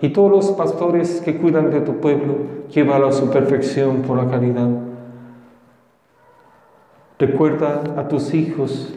y 0.00 0.10
todos 0.10 0.30
los 0.30 0.50
pastores 0.52 1.20
que 1.24 1.36
cuidan 1.36 1.70
de 1.70 1.80
tu 1.80 1.96
pueblo, 1.96 2.36
llévalo 2.70 3.08
a 3.08 3.12
su 3.12 3.30
perfección 3.30 4.02
por 4.02 4.16
la 4.16 4.30
caridad. 4.30 4.68
Recuerda 7.18 7.82
a 7.96 8.08
tus 8.08 8.32
hijos, 8.32 8.94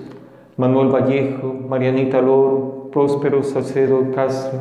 Manuel 0.56 0.90
Vallejo, 0.90 1.54
Marianita 1.54 2.22
Loro, 2.22 2.90
Próspero 2.92 3.44
Salcedo 3.44 4.12
Castro, 4.14 4.60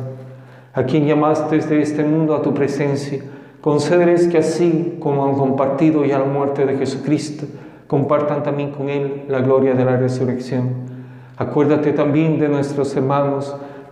a 0.73 0.83
quien 0.83 1.05
llamaste 1.05 1.57
desde 1.57 1.81
este 1.81 2.03
mundo 2.03 2.35
a 2.35 2.41
tu 2.41 2.53
presencia 2.53 3.23
Concederes 3.63 4.27
que 4.27 4.39
así 4.39 4.97
como 4.99 5.23
han 5.23 5.35
compartido 5.35 6.03
ya 6.03 6.19
la 6.19 6.25
muerte 6.25 6.65
de 6.65 6.75
Jesucristo, 6.75 7.45
compartan 7.87 8.43
también 8.43 8.71
con 8.71 8.89
Él 8.89 9.23
la 9.29 9.39
gloria 9.39 9.73
de 9.73 9.85
la 9.85 9.95
resurrección. 9.95 10.67
Acuérdate 11.37 11.93
también 11.93 12.41
de 12.41 12.49
nuestros 12.49 12.93
hermanos 12.93 13.55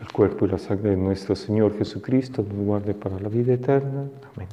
El 0.00 0.10
cuerpo 0.12 0.46
y 0.46 0.48
la 0.48 0.58
sangre 0.58 0.90
de 0.90 0.96
nuestro 0.96 1.36
Señor 1.36 1.76
Jesucristo 1.76 2.42
nos 2.42 2.66
guarde 2.66 2.94
para 2.94 3.20
la 3.20 3.28
vida 3.28 3.52
eterna. 3.52 4.08
Amén. 4.34 4.48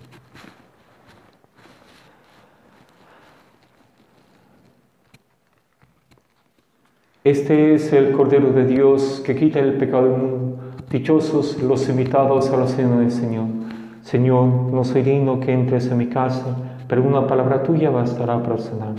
Este 7.24 7.76
es 7.76 7.92
el 7.92 8.12
Cordero 8.12 8.52
de 8.52 8.66
Dios 8.66 9.22
que 9.26 9.36
quita 9.36 9.60
el 9.60 9.74
pecado 9.74 10.04
del 10.04 10.22
mundo. 10.22 10.58
Dichosos 10.90 11.62
los 11.62 11.90
invitados 11.90 12.50
a 12.52 12.58
la 12.58 12.68
cena 12.68 13.00
del 13.00 13.12
Señor. 13.12 13.48
Señor, 14.02 14.48
no 14.48 14.86
soy 14.86 15.02
digno 15.02 15.40
que 15.42 15.52
entres 15.52 15.88
en 15.88 15.98
mi 15.98 16.08
casa, 16.08 16.56
pero 16.88 17.04
una 17.04 17.28
palabra 17.28 17.64
tuya 17.64 17.90
bastará 17.90 18.42
para 18.42 18.58
sanar. 18.58 18.96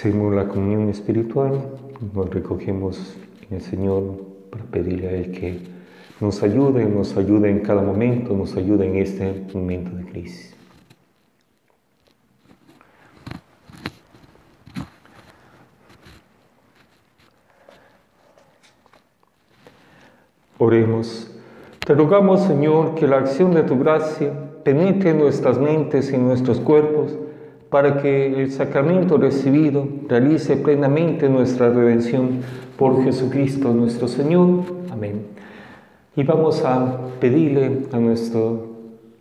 Hacemos 0.00 0.34
la 0.34 0.48
comunión 0.48 0.88
espiritual, 0.88 1.60
nos 2.14 2.30
recogemos 2.30 3.18
en 3.46 3.56
el 3.56 3.60
Señor 3.60 4.02
para 4.48 4.64
pedirle 4.64 5.08
a 5.08 5.12
Él 5.12 5.30
que 5.30 5.58
nos 6.20 6.42
ayude, 6.42 6.86
nos 6.86 7.18
ayude 7.18 7.50
en 7.50 7.58
cada 7.60 7.82
momento, 7.82 8.34
nos 8.34 8.56
ayude 8.56 8.86
en 8.86 8.96
este 8.96 9.44
momento 9.52 9.94
de 9.94 10.04
crisis. 10.06 10.56
Oremos. 20.56 21.30
Te 21.86 21.94
rogamos, 21.94 22.40
Señor, 22.44 22.94
que 22.94 23.06
la 23.06 23.18
acción 23.18 23.52
de 23.52 23.64
tu 23.64 23.78
gracia 23.78 24.32
penetre 24.64 25.10
en 25.10 25.18
nuestras 25.18 25.58
mentes 25.58 26.10
y 26.10 26.16
nuestros 26.16 26.58
cuerpos 26.58 27.18
para 27.70 28.02
que 28.02 28.42
el 28.42 28.50
sacramento 28.50 29.16
recibido 29.16 29.86
realice 30.08 30.56
plenamente 30.56 31.28
nuestra 31.28 31.70
redención 31.70 32.40
por 32.76 33.04
Jesucristo 33.04 33.72
nuestro 33.72 34.08
Señor. 34.08 34.64
Amén. 34.90 35.22
Y 36.16 36.24
vamos 36.24 36.64
a 36.64 36.98
pedirle 37.20 37.82
a 37.92 37.98
nuestro, 37.98 38.66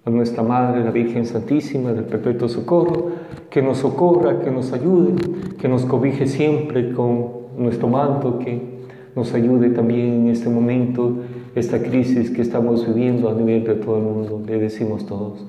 a 0.04 0.10
nuestra 0.10 0.42
Madre, 0.42 0.84
la 0.84 0.90
Virgen 0.90 1.26
Santísima 1.26 1.94
del 1.94 2.06
Perpetuo 2.06 2.50
Socorro, 2.50 3.12
que 3.52 3.62
nos 3.62 3.78
socorra, 3.78 4.40
que 4.40 4.50
nos 4.50 4.74
ayude, 4.74 5.14
que 5.60 5.68
nos 5.68 5.86
cobije 5.86 6.26
siempre 6.26 6.92
con 6.94 7.30
nuestro 7.58 7.88
manto, 7.88 8.40
que 8.40 8.80
nos 9.16 9.34
ayude 9.36 9.70
también 9.70 10.22
en 10.22 10.28
este 10.30 10.50
momento, 10.50 11.14
esta 11.54 11.82
crisis 11.84 12.32
que 12.32 12.42
estamos 12.42 12.88
viviendo 12.88 13.30
a 13.30 13.34
nivel 13.34 13.64
de 13.64 13.76
todo 13.76 13.98
el 13.98 14.04
mundo. 14.04 14.42
Le 14.48 14.58
decimos 14.58 15.06
todos. 15.06 15.46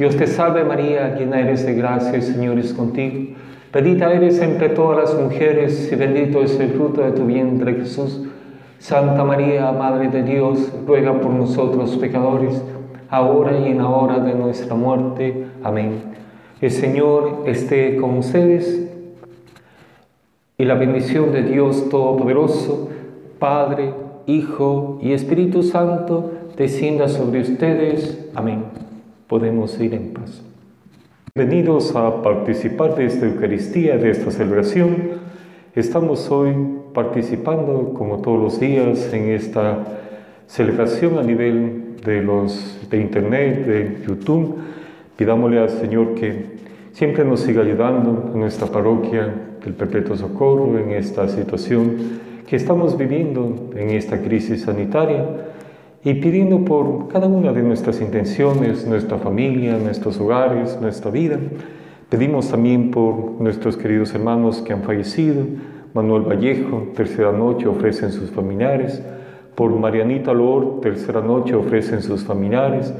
Dios 0.00 0.16
te 0.16 0.26
salve 0.26 0.64
María, 0.64 1.14
llena 1.14 1.40
eres 1.40 1.66
de 1.66 1.74
gracia, 1.74 2.14
el 2.14 2.22
Señor 2.22 2.58
es 2.58 2.72
contigo. 2.72 3.34
Bendita 3.70 4.10
eres 4.10 4.40
entre 4.40 4.70
todas 4.70 4.96
las 4.96 5.22
mujeres 5.22 5.92
y 5.92 5.94
bendito 5.94 6.42
es 6.42 6.58
el 6.58 6.70
fruto 6.70 7.02
de 7.02 7.12
tu 7.12 7.26
vientre 7.26 7.74
Jesús. 7.74 8.22
Santa 8.78 9.24
María, 9.24 9.70
Madre 9.72 10.08
de 10.08 10.22
Dios, 10.22 10.72
ruega 10.86 11.20
por 11.20 11.32
nosotros 11.32 11.98
pecadores, 11.98 12.64
ahora 13.10 13.58
y 13.58 13.72
en 13.72 13.76
la 13.76 13.90
hora 13.90 14.20
de 14.20 14.32
nuestra 14.32 14.74
muerte. 14.74 15.44
Amén. 15.62 16.00
El 16.62 16.70
Señor 16.70 17.42
esté 17.44 17.96
con 17.96 18.16
ustedes 18.16 18.90
y 20.56 20.64
la 20.64 20.76
bendición 20.76 21.30
de 21.30 21.42
Dios 21.42 21.90
Todopoderoso, 21.90 22.88
Padre, 23.38 23.92
Hijo 24.24 24.98
y 25.02 25.12
Espíritu 25.12 25.62
Santo, 25.62 26.30
descienda 26.56 27.06
sobre 27.06 27.42
ustedes. 27.42 28.30
Amén. 28.34 28.89
Podemos 29.30 29.80
ir 29.80 29.94
en 29.94 30.12
paz. 30.12 30.42
Bienvenidos 31.36 31.94
a 31.94 32.20
participar 32.20 32.96
de 32.96 33.06
esta 33.06 33.26
Eucaristía, 33.26 33.96
de 33.96 34.10
esta 34.10 34.32
celebración. 34.32 34.96
Estamos 35.76 36.28
hoy 36.32 36.52
participando, 36.92 37.94
como 37.94 38.22
todos 38.22 38.42
los 38.42 38.58
días, 38.58 39.12
en 39.12 39.28
esta 39.28 39.86
celebración 40.48 41.16
a 41.16 41.22
nivel 41.22 41.94
de, 42.04 42.22
los, 42.22 42.80
de 42.90 43.00
Internet, 43.00 43.66
de 43.66 43.98
YouTube. 44.04 44.56
Pidámosle 45.16 45.60
al 45.60 45.70
Señor 45.70 46.16
que 46.16 46.46
siempre 46.90 47.24
nos 47.24 47.38
siga 47.38 47.62
ayudando 47.62 48.32
en 48.34 48.40
nuestra 48.40 48.66
parroquia 48.66 49.32
del 49.64 49.74
Perpetuo 49.74 50.16
Socorro, 50.16 50.76
en 50.76 50.90
esta 50.90 51.28
situación 51.28 52.18
que 52.48 52.56
estamos 52.56 52.98
viviendo, 52.98 53.70
en 53.76 53.90
esta 53.90 54.20
crisis 54.20 54.62
sanitaria, 54.62 55.24
y 56.02 56.14
pidiendo 56.14 56.64
por 56.64 57.08
cada 57.08 57.26
una 57.26 57.52
de 57.52 57.62
nuestras 57.62 58.00
intenciones, 58.00 58.86
nuestra 58.86 59.18
familia, 59.18 59.76
nuestros 59.76 60.18
hogares, 60.18 60.78
nuestra 60.80 61.10
vida. 61.10 61.38
Pedimos 62.08 62.48
también 62.50 62.90
por 62.90 63.40
nuestros 63.40 63.76
queridos 63.76 64.14
hermanos 64.14 64.62
que 64.62 64.72
han 64.72 64.82
fallecido, 64.82 65.44
Manuel 65.92 66.22
Vallejo, 66.22 66.88
tercera 66.94 67.32
noche 67.32 67.66
ofrecen 67.66 68.12
sus 68.12 68.30
familiares, 68.30 69.02
por 69.54 69.76
Marianita 69.78 70.32
Lor, 70.32 70.80
tercera 70.80 71.20
noche 71.20 71.54
ofrecen 71.54 72.00
sus 72.00 72.24
familiares, 72.24 72.94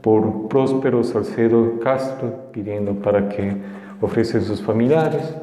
por 0.00 0.48
Próspero 0.48 1.02
Salcedo 1.02 1.80
Castro, 1.80 2.52
pidiendo 2.52 2.94
para 2.94 3.28
que 3.28 3.52
ofrecen 4.00 4.42
sus 4.42 4.62
familiares. 4.62 5.36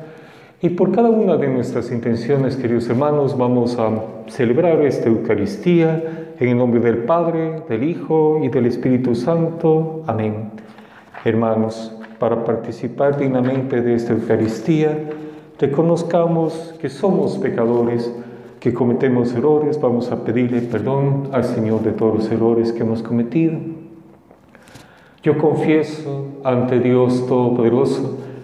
Y 0.63 0.69
por 0.69 0.93
cada 0.93 1.09
una 1.09 1.35
de 1.35 1.49
nuestras 1.49 1.91
intenciones, 1.91 2.55
queridos 2.55 2.89
hermanos, 2.89 3.37
vamos 3.37 3.77
a 3.77 4.01
celebrar 4.27 4.81
esta 4.85 5.09
Eucaristía 5.09 6.31
en 6.39 6.47
el 6.47 6.57
nombre 6.57 6.79
del 6.79 6.99
Padre, 6.99 7.63
del 7.67 7.83
Hijo 7.83 8.39
y 8.41 8.47
del 8.47 8.67
Espíritu 8.67 9.13
Santo. 9.13 10.03
Amén. 10.07 10.51
Hermanos, 11.25 11.93
para 12.17 12.45
participar 12.45 13.17
dignamente 13.17 13.81
de 13.81 13.93
esta 13.93 14.13
Eucaristía, 14.13 14.97
reconozcamos 15.59 16.73
que 16.79 16.87
somos 16.87 17.37
pecadores, 17.39 18.15
que 18.61 18.73
cometemos 18.73 19.33
errores, 19.33 19.81
vamos 19.81 20.13
a 20.13 20.23
pedirle 20.23 20.61
perdón 20.61 21.27
al 21.33 21.43
Señor 21.43 21.81
de 21.81 21.91
todos 21.91 22.15
los 22.15 22.31
errores 22.31 22.71
que 22.71 22.83
hemos 22.83 23.03
cometido. 23.03 23.59
Yo 25.23 25.37
confieso 25.37 26.27
ante 26.45 26.79
Dios 26.79 27.27
Todopoderoso 27.27 28.31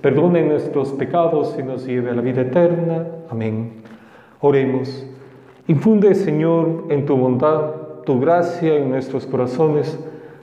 perdone 0.00 0.42
nuestros 0.42 0.90
pecados 0.92 1.56
y 1.58 1.62
nos 1.62 1.86
lleve 1.86 2.10
a 2.10 2.14
la 2.14 2.22
vida 2.22 2.42
eterna. 2.42 3.06
Amén. 3.30 3.72
Oremos. 4.40 5.06
Infunde, 5.68 6.14
Señor, 6.14 6.86
en 6.88 7.06
tu 7.06 7.16
bondad, 7.16 7.72
tu 8.04 8.18
gracia 8.18 8.76
en 8.76 8.90
nuestros 8.90 9.26
corazones, 9.26 9.98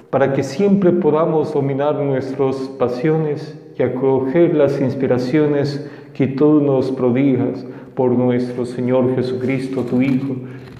para 0.10 0.34
que 0.34 0.44
siempre 0.44 0.92
podamos 0.92 1.54
dominar 1.54 1.96
nuestras 1.96 2.56
pasiones 2.80 3.60
y 3.78 3.84
acoger 3.84 4.56
las 4.56 4.80
inspiraciones 4.80 5.90
que 6.14 6.28
tú 6.28 6.62
nos 6.62 6.92
prodigas 6.92 7.66
por 7.96 8.12
nuestro 8.12 8.66
Señor 8.66 9.16
Jesucristo, 9.16 9.82
tu 9.82 10.02
Hijo, 10.02 10.36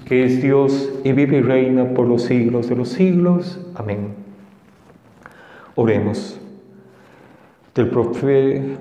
que 0.06 0.24
es 0.24 0.40
Dios 0.40 0.90
y 1.04 1.12
vive 1.12 1.38
y 1.38 1.42
reina 1.42 1.92
por 1.94 2.06
los 2.06 2.22
siglos 2.22 2.68
de 2.68 2.76
los 2.76 2.88
siglos. 2.88 3.60
Amén. 3.74 4.14
Oremos. 5.74 6.40
Del 7.78 7.92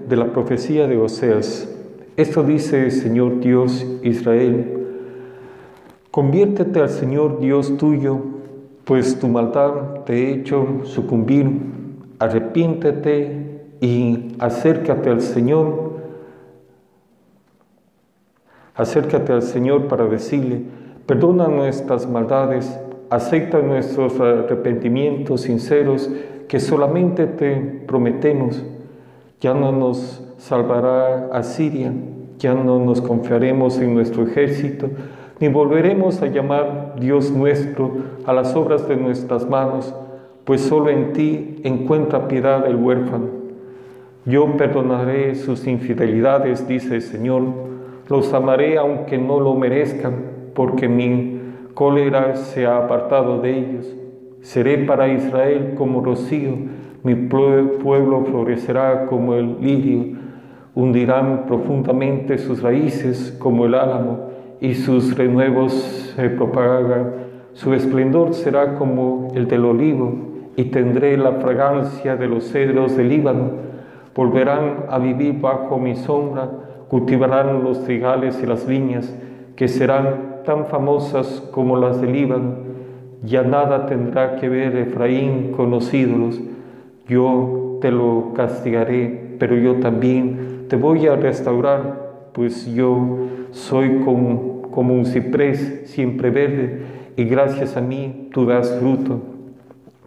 de 0.10 0.16
la 0.16 0.34
profecía 0.34 0.88
de 0.88 0.98
Oseas, 0.98 1.70
esto 2.16 2.42
dice 2.42 2.90
Señor 2.90 3.42
Dios 3.42 3.86
Israel, 4.02 4.88
conviértete 6.10 6.80
al 6.80 6.90
Señor 6.90 7.40
Dios 7.40 7.78
tuyo, 7.78 8.18
pues 8.86 9.20
tu 9.20 9.28
maldad 9.28 10.02
te 10.06 10.14
he 10.14 10.34
hecho 10.34 10.80
sucumbir, 10.82 11.48
arrepiéntete 12.18 13.62
y 13.82 14.36
acércate 14.40 15.12
al 15.12 15.22
Señor. 15.22 15.92
Acércate 18.74 19.32
al 19.32 19.44
Señor 19.44 19.88
para 19.88 20.08
decirle, 20.08 20.64
perdona 21.06 21.48
nuestras 21.48 22.10
maldades, 22.10 22.80
acepta 23.12 23.62
nuestros 23.62 24.20
arrepentimientos 24.20 25.42
sinceros 25.42 26.10
que 26.48 26.60
solamente 26.60 27.28
te 27.28 27.58
prometemos. 27.86 28.66
Ya 29.40 29.54
no 29.54 29.72
nos 29.72 30.24
salvará 30.38 31.30
a 31.32 31.44
Siria, 31.44 31.94
ya 32.40 32.54
no 32.54 32.80
nos 32.80 33.02
confiaremos 33.02 33.80
en 33.80 33.94
nuestro 33.94 34.24
ejército, 34.24 34.90
ni 35.40 35.48
volveremos 35.48 36.22
a 36.22 36.28
llamar 36.28 36.96
Dios 37.00 37.32
nuestro 37.32 37.92
a 38.26 38.34
las 38.34 38.56
obras 38.56 38.88
de 38.88 38.96
nuestras 38.96 39.48
manos, 39.48 39.94
pues 40.46 40.62
solo 40.62 40.90
en 40.90 41.14
ti 41.14 41.58
encuentra 41.64 42.28
piedad 42.28 42.66
el 42.66 42.76
huérfano. 42.76 43.28
Yo 44.26 44.58
perdonaré 44.58 45.36
sus 45.36 45.68
infidelidades, 45.68 46.68
dice 46.68 46.96
el 46.96 47.02
Señor, 47.02 47.44
los 48.10 48.34
amaré 48.34 48.78
aunque 48.78 49.18
no 49.18 49.40
lo 49.40 49.54
merezcan, 49.54 50.16
porque 50.54 50.88
mi 50.88 51.40
cólera 51.74 52.36
se 52.36 52.66
ha 52.66 52.78
apartado 52.78 53.40
de 53.40 53.58
ellos. 53.58 53.96
Seré 54.42 54.80
para 54.80 55.10
Israel 55.10 55.76
como 55.78 56.02
rocío, 56.02 56.54
mi 57.08 57.16
pueblo 57.16 58.26
florecerá 58.26 59.06
como 59.06 59.34
el 59.36 59.58
lirio, 59.62 60.18
hundirán 60.76 61.46
profundamente 61.48 62.38
sus 62.38 62.62
raíces 62.62 63.36
como 63.40 63.66
el 63.66 63.76
álamo, 63.76 64.30
y 64.60 64.76
sus 64.76 65.18
renuevos 65.18 65.74
se 66.16 66.30
propagan. 66.30 67.14
Su 67.54 67.74
esplendor 67.74 68.34
será 68.34 68.76
como 68.76 69.30
el 69.36 69.48
del 69.48 69.66
olivo, 69.66 70.14
y 70.56 70.66
tendré 70.66 71.16
la 71.18 71.34
fragancia 71.34 72.16
de 72.16 72.28
los 72.28 72.52
cedros 72.52 72.98
del 72.98 73.10
Líbano. 73.10 73.52
Volverán 74.14 74.86
a 74.90 75.00
vivir 75.00 75.40
bajo 75.40 75.78
mi 75.78 75.96
sombra 75.96 76.50
cultivarán 76.88 77.64
los 77.64 77.84
trigales 77.84 78.42
y 78.42 78.46
las 78.46 78.66
viñas, 78.66 79.14
que 79.56 79.68
serán 79.68 80.42
tan 80.46 80.68
famosas 80.68 81.42
como 81.52 81.78
las 81.78 82.00
del 82.02 82.14
Líbano. 82.14 82.56
Ya 83.24 83.44
nada 83.44 83.86
tendrá 83.86 84.36
que 84.36 84.48
ver 84.48 84.76
Efraín 84.76 85.52
con 85.52 85.72
los 85.72 85.94
ídolos. 85.94 86.40
Yo 87.08 87.78
te 87.82 87.92
lo 87.92 88.34
castigaré, 88.36 89.36
pero 89.40 89.56
yo 89.56 89.76
también 89.76 90.66
te 90.68 90.76
voy 90.76 91.08
a 91.08 91.16
restaurar, 91.16 92.30
pues 92.34 92.66
yo 92.74 93.18
soy 93.52 94.02
como, 94.04 94.58
un 94.72 95.06
ciprés 95.06 95.84
siempre 95.86 96.30
verde, 96.30 96.82
y 97.16 97.24
gracias 97.24 97.78
a 97.78 97.82
mí 97.82 98.30
tú 98.32 98.46
das 98.46 98.78
fruto. 98.80 99.22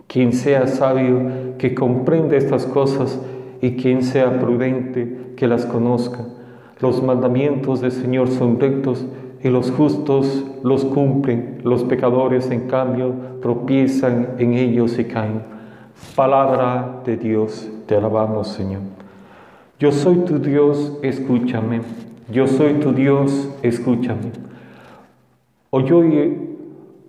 Quien 0.07 0.33
sea 0.33 0.67
sabio, 0.67 1.57
que 1.59 1.75
comprenda 1.75 2.37
estas 2.37 2.67
cosas, 2.67 3.21
y 3.61 3.73
quien 3.73 4.03
sea 4.03 4.39
prudente, 4.39 5.33
que 5.37 5.47
las 5.47 5.67
conozca 5.67 6.27
los 6.81 7.03
mandamientos 7.03 7.83
del 7.83 7.93
Señor 7.93 8.29
son 8.29 8.59
rectos 8.59 9.07
y 9.43 9.49
los 9.49 9.71
justos 9.71 10.45
los 10.63 10.85
cumplen, 10.87 11.59
los 11.63 11.85
pecadores 11.85 12.51
en 12.51 12.69
cambio 12.69 13.13
tropiezan 13.43 14.31
en 14.39 14.55
ellos 14.55 14.99
y 14.99 15.05
caen. 15.05 15.60
Palabra 16.17 17.01
de 17.05 17.17
Dios, 17.17 17.69
te 17.87 17.97
alabamos 17.97 18.49
Señor. 18.49 18.81
Yo 19.79 19.93
soy 19.93 20.17
tu 20.19 20.39
Dios, 20.39 20.99
escúchame. 21.03 21.81
Yo 22.31 22.47
soy 22.47 22.75
tu 22.75 22.93
Dios, 22.93 23.49
escúchame. 23.63 24.33
Oyó 25.71 26.03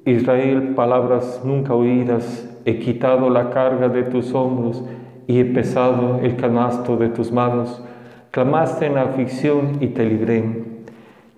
Israel 0.06 0.74
palabras 0.76 1.42
nunca 1.44 1.74
oídas, 1.74 2.50
he 2.66 2.80
quitado 2.80 3.30
la 3.30 3.50
carga 3.50 3.90
de 3.90 4.04
tus 4.04 4.34
hombros 4.34 4.84
y 5.28 5.40
he 5.40 5.46
pesado 5.46 6.20
el 6.22 6.36
canasto 6.38 6.96
de 6.96 7.10
tus 7.10 7.32
manos. 7.32 7.84
Clamaste 8.32 8.86
en 8.86 8.98
aflicción 8.98 9.78
y 9.82 9.88
te 9.88 10.06
libré. 10.06 10.64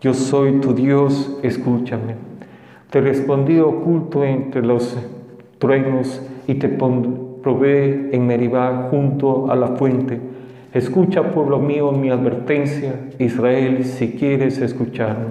Yo 0.02 0.14
soy 0.14 0.60
tu 0.60 0.74
Dios, 0.74 1.40
escúchame. 1.44 2.16
Te 2.90 3.02
respondí 3.02 3.60
oculto 3.60 4.24
entre 4.24 4.62
los 4.62 4.96
truenos 5.58 6.22
y 6.46 6.56
te 6.56 6.70
probé 7.44 8.16
en 8.16 8.26
Meribá 8.26 8.88
junto 8.90 9.52
a 9.52 9.56
la 9.56 9.68
fuente. 9.76 10.20
Escucha, 10.74 11.32
pueblo 11.32 11.60
mío, 11.60 11.92
mi 11.92 12.10
advertencia, 12.10 13.10
Israel, 13.20 13.86
si 13.86 14.14
quieres 14.14 14.58
escucharme. 14.58 15.28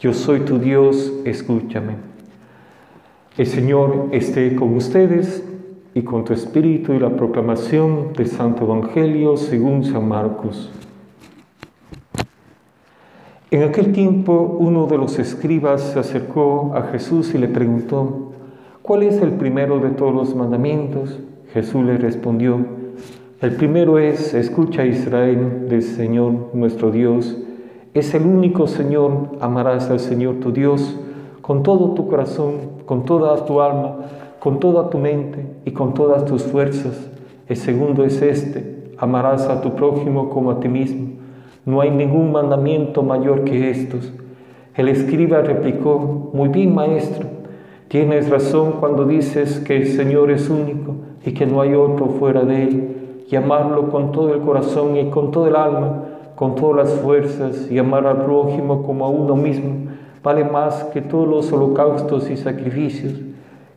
Yo 0.00 0.12
soy 0.12 0.40
tu 0.40 0.58
Dios, 0.58 1.12
escúchame. 1.24 1.94
El 3.38 3.46
Señor 3.46 4.08
esté 4.12 4.54
con 4.56 4.76
ustedes 4.76 5.42
y 5.94 6.02
con 6.02 6.24
tu 6.24 6.32
espíritu 6.32 6.92
y 6.92 6.98
la 6.98 7.16
proclamación 7.16 8.12
del 8.12 8.26
Santo 8.26 8.64
Evangelio 8.64 9.36
según 9.36 9.84
San 9.84 10.08
Marcos. 10.08 10.70
En 13.50 13.62
aquel 13.62 13.92
tiempo 13.92 14.56
uno 14.60 14.86
de 14.86 14.98
los 14.98 15.18
escribas 15.18 15.80
se 15.92 15.98
acercó 15.98 16.72
a 16.74 16.82
Jesús 16.92 17.34
y 17.34 17.38
le 17.38 17.48
preguntó, 17.48 18.29
¿cuál 18.90 19.04
es 19.04 19.22
el 19.22 19.34
primero 19.34 19.78
de 19.78 19.90
todos 19.90 20.12
los 20.12 20.34
mandamientos? 20.34 21.20
Jesús 21.52 21.84
le 21.84 21.96
respondió, 21.96 22.58
el 23.40 23.52
primero 23.54 24.00
es, 24.00 24.34
escucha 24.34 24.84
Israel 24.84 25.68
del 25.68 25.82
Señor 25.82 26.50
nuestro 26.54 26.90
Dios, 26.90 27.38
es 27.94 28.12
el 28.14 28.26
único 28.26 28.66
Señor, 28.66 29.36
amarás 29.40 29.90
al 29.90 30.00
Señor 30.00 30.40
tu 30.40 30.50
Dios 30.50 30.98
con 31.40 31.62
todo 31.62 31.94
tu 31.94 32.08
corazón, 32.08 32.54
con 32.84 33.04
toda 33.04 33.44
tu 33.44 33.60
alma, 33.60 33.98
con 34.40 34.58
toda 34.58 34.90
tu 34.90 34.98
mente 34.98 35.46
y 35.64 35.70
con 35.70 35.94
todas 35.94 36.24
tus 36.24 36.42
fuerzas. 36.42 37.08
El 37.46 37.58
segundo 37.58 38.02
es 38.02 38.20
este, 38.20 38.90
amarás 38.98 39.46
a 39.46 39.60
tu 39.60 39.76
prójimo 39.76 40.30
como 40.30 40.50
a 40.50 40.58
ti 40.58 40.66
mismo. 40.66 41.10
No 41.64 41.80
hay 41.80 41.92
ningún 41.92 42.32
mandamiento 42.32 43.04
mayor 43.04 43.44
que 43.44 43.70
estos. 43.70 44.12
El 44.74 44.88
escriba 44.88 45.42
replicó, 45.42 46.32
muy 46.34 46.48
bien 46.48 46.74
maestro, 46.74 47.39
tienes 47.90 48.30
razón 48.30 48.74
cuando 48.78 49.04
dices 49.04 49.58
que 49.58 49.76
el 49.76 49.88
Señor 49.88 50.30
es 50.30 50.48
único 50.48 50.94
y 51.26 51.32
que 51.32 51.44
no 51.44 51.60
hay 51.60 51.74
otro 51.74 52.06
fuera 52.06 52.42
de 52.42 52.62
Él, 52.62 52.96
y 53.28 53.34
amarlo 53.34 53.90
con 53.90 54.12
todo 54.12 54.32
el 54.32 54.42
corazón 54.42 54.96
y 54.96 55.10
con 55.10 55.32
todo 55.32 55.48
el 55.48 55.56
alma, 55.56 56.04
con 56.36 56.54
todas 56.54 56.86
las 56.86 57.00
fuerzas, 57.00 57.68
y 57.68 57.78
amar 57.78 58.06
al 58.06 58.24
prójimo 58.24 58.84
como 58.84 59.04
a 59.04 59.08
uno 59.08 59.34
mismo, 59.34 59.88
vale 60.22 60.44
más 60.44 60.84
que 60.84 61.00
todos 61.00 61.26
los 61.26 61.52
holocaustos 61.52 62.30
y 62.30 62.36
sacrificios. 62.36 63.14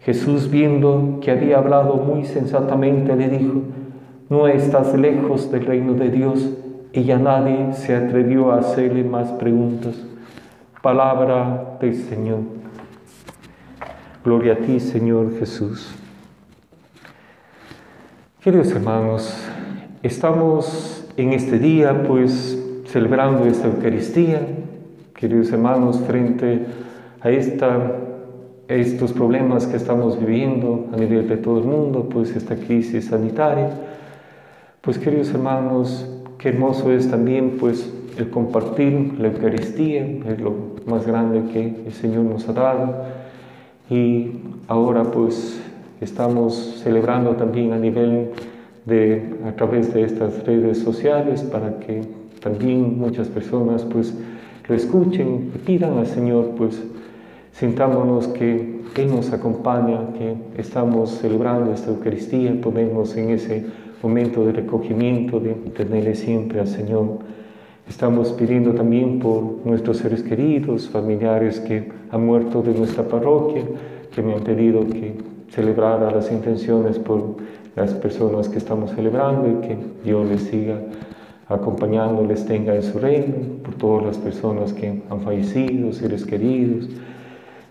Jesús, 0.01 0.47
viendo 0.47 1.17
que 1.19 1.31
había 1.31 1.57
hablado 1.57 1.95
muy 1.95 2.25
sensatamente, 2.25 3.15
le 3.15 3.29
dijo, 3.29 3.61
no 4.29 4.47
estás 4.47 4.93
lejos 4.95 5.51
del 5.51 5.65
reino 5.65 5.93
de 5.93 6.11
Dios 6.11 6.51
y 6.91 7.03
ya 7.03 7.17
nadie 7.17 7.73
se 7.73 7.95
atrevió 7.95 8.51
a 8.51 8.59
hacerle 8.59 9.03
más 9.03 9.31
preguntas. 9.31 9.99
Palabra 10.83 11.77
del 11.81 11.95
Señor. 11.95 12.62
Gloria 14.23 14.53
a 14.53 14.57
ti, 14.57 14.79
Señor 14.79 15.37
Jesús. 15.37 15.93
Queridos 18.41 18.71
hermanos, 18.71 19.35
estamos 20.01 21.05
en 21.17 21.33
este 21.33 21.59
día 21.59 22.03
pues 22.07 22.57
celebrando 22.87 23.45
esta 23.45 23.67
Eucaristía, 23.67 24.41
queridos 25.13 25.51
hermanos, 25.51 25.99
frente 26.07 26.65
a, 27.21 27.29
esta, 27.29 27.91
estos 28.67 29.13
problemas 29.13 29.67
que 29.67 29.77
estamos 29.77 30.19
viviendo 30.19 30.89
a 30.93 30.97
nivel 30.97 31.27
de 31.27 31.37
todo 31.37 31.59
el 31.59 31.65
mundo, 31.65 32.09
pues 32.09 32.35
esta 32.35 32.55
crisis 32.55 33.07
sanitaria. 33.07 33.69
Pues 34.81 34.97
queridos 34.97 35.29
hermanos, 35.29 36.07
Qué 36.43 36.49
hermoso 36.49 36.91
es 36.91 37.09
también 37.09 37.55
pues 37.57 37.89
el 38.17 38.29
compartir 38.29 39.15
la 39.17 39.29
Eucaristía, 39.29 40.05
es 40.27 40.41
lo 40.41 40.53
más 40.85 41.07
grande 41.07 41.53
que 41.53 41.85
el 41.85 41.93
Señor 41.93 42.25
nos 42.25 42.49
ha 42.49 42.51
dado. 42.51 43.05
Y 43.89 44.31
ahora 44.67 45.03
pues 45.03 45.61
estamos 46.01 46.81
celebrando 46.83 47.31
también 47.31 47.73
a 47.73 47.77
nivel 47.77 48.31
de, 48.85 49.35
a 49.45 49.51
través 49.53 49.93
de 49.93 50.03
estas 50.03 50.45
redes 50.45 50.79
sociales 50.79 51.41
para 51.43 51.79
que 51.79 52.01
también 52.41 52.99
muchas 52.99 53.27
personas 53.27 53.83
pues 53.83 54.13
lo 54.67 54.75
escuchen 54.75 55.51
y 55.55 55.57
pidan 55.59 55.97
al 55.97 56.07
Señor 56.07 56.51
pues 56.57 56.81
sintámonos 57.51 58.27
que 58.29 58.81
Él 58.95 59.09
nos 59.09 59.31
acompaña, 59.31 60.13
que 60.17 60.35
estamos 60.57 61.11
celebrando 61.11 61.71
esta 61.71 61.91
Eucaristía, 61.91 62.53
ponemos 62.61 63.15
en 63.15 63.29
ese 63.29 63.65
momento 64.01 64.45
de 64.45 64.51
recogimiento, 64.51 65.39
de 65.39 65.53
tenerle 65.53 66.15
siempre 66.15 66.59
al 66.59 66.67
Señor. 66.67 67.19
Estamos 67.87 68.31
pidiendo 68.31 68.71
también 68.71 69.19
por 69.19 69.65
nuestros 69.65 69.97
seres 69.97 70.23
queridos, 70.23 70.89
familiares 70.89 71.59
que 71.59 71.91
han 72.11 72.25
muerto 72.25 72.61
de 72.61 72.73
nuestra 72.73 73.03
parroquia, 73.03 73.63
que 74.13 74.21
me 74.21 74.33
han 74.33 74.43
pedido 74.43 74.87
que 74.87 75.15
celebrara 75.49 76.09
las 76.09 76.31
intenciones 76.31 76.97
por 76.97 77.35
las 77.75 77.93
personas 77.93 78.47
que 78.47 78.57
estamos 78.57 78.91
celebrando 78.91 79.49
y 79.49 79.67
que 79.67 79.77
Dios 80.03 80.27
les 80.27 80.43
siga 80.43 80.79
acompañando, 81.47 82.25
les 82.25 82.45
tenga 82.45 82.73
en 82.75 82.83
su 82.83 82.99
reino, 82.99 83.35
por 83.63 83.75
todas 83.75 84.05
las 84.05 84.17
personas 84.17 84.71
que 84.73 85.01
han 85.09 85.21
fallecido, 85.21 85.91
seres 85.91 86.25
queridos, 86.25 86.89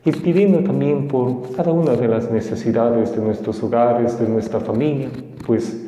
y 0.05 0.13
pidiendo 0.13 0.61
también 0.61 1.09
por 1.09 1.53
cada 1.57 1.73
una 1.73 1.93
de 1.93 2.09
las 2.09 2.31
necesidades 2.31 3.17
de 3.17 3.23
nuestros 3.23 3.63
hogares, 3.63 4.19
de 4.19 4.29
nuestra 4.29 4.61
familia, 4.61 5.09
pues 5.47 5.87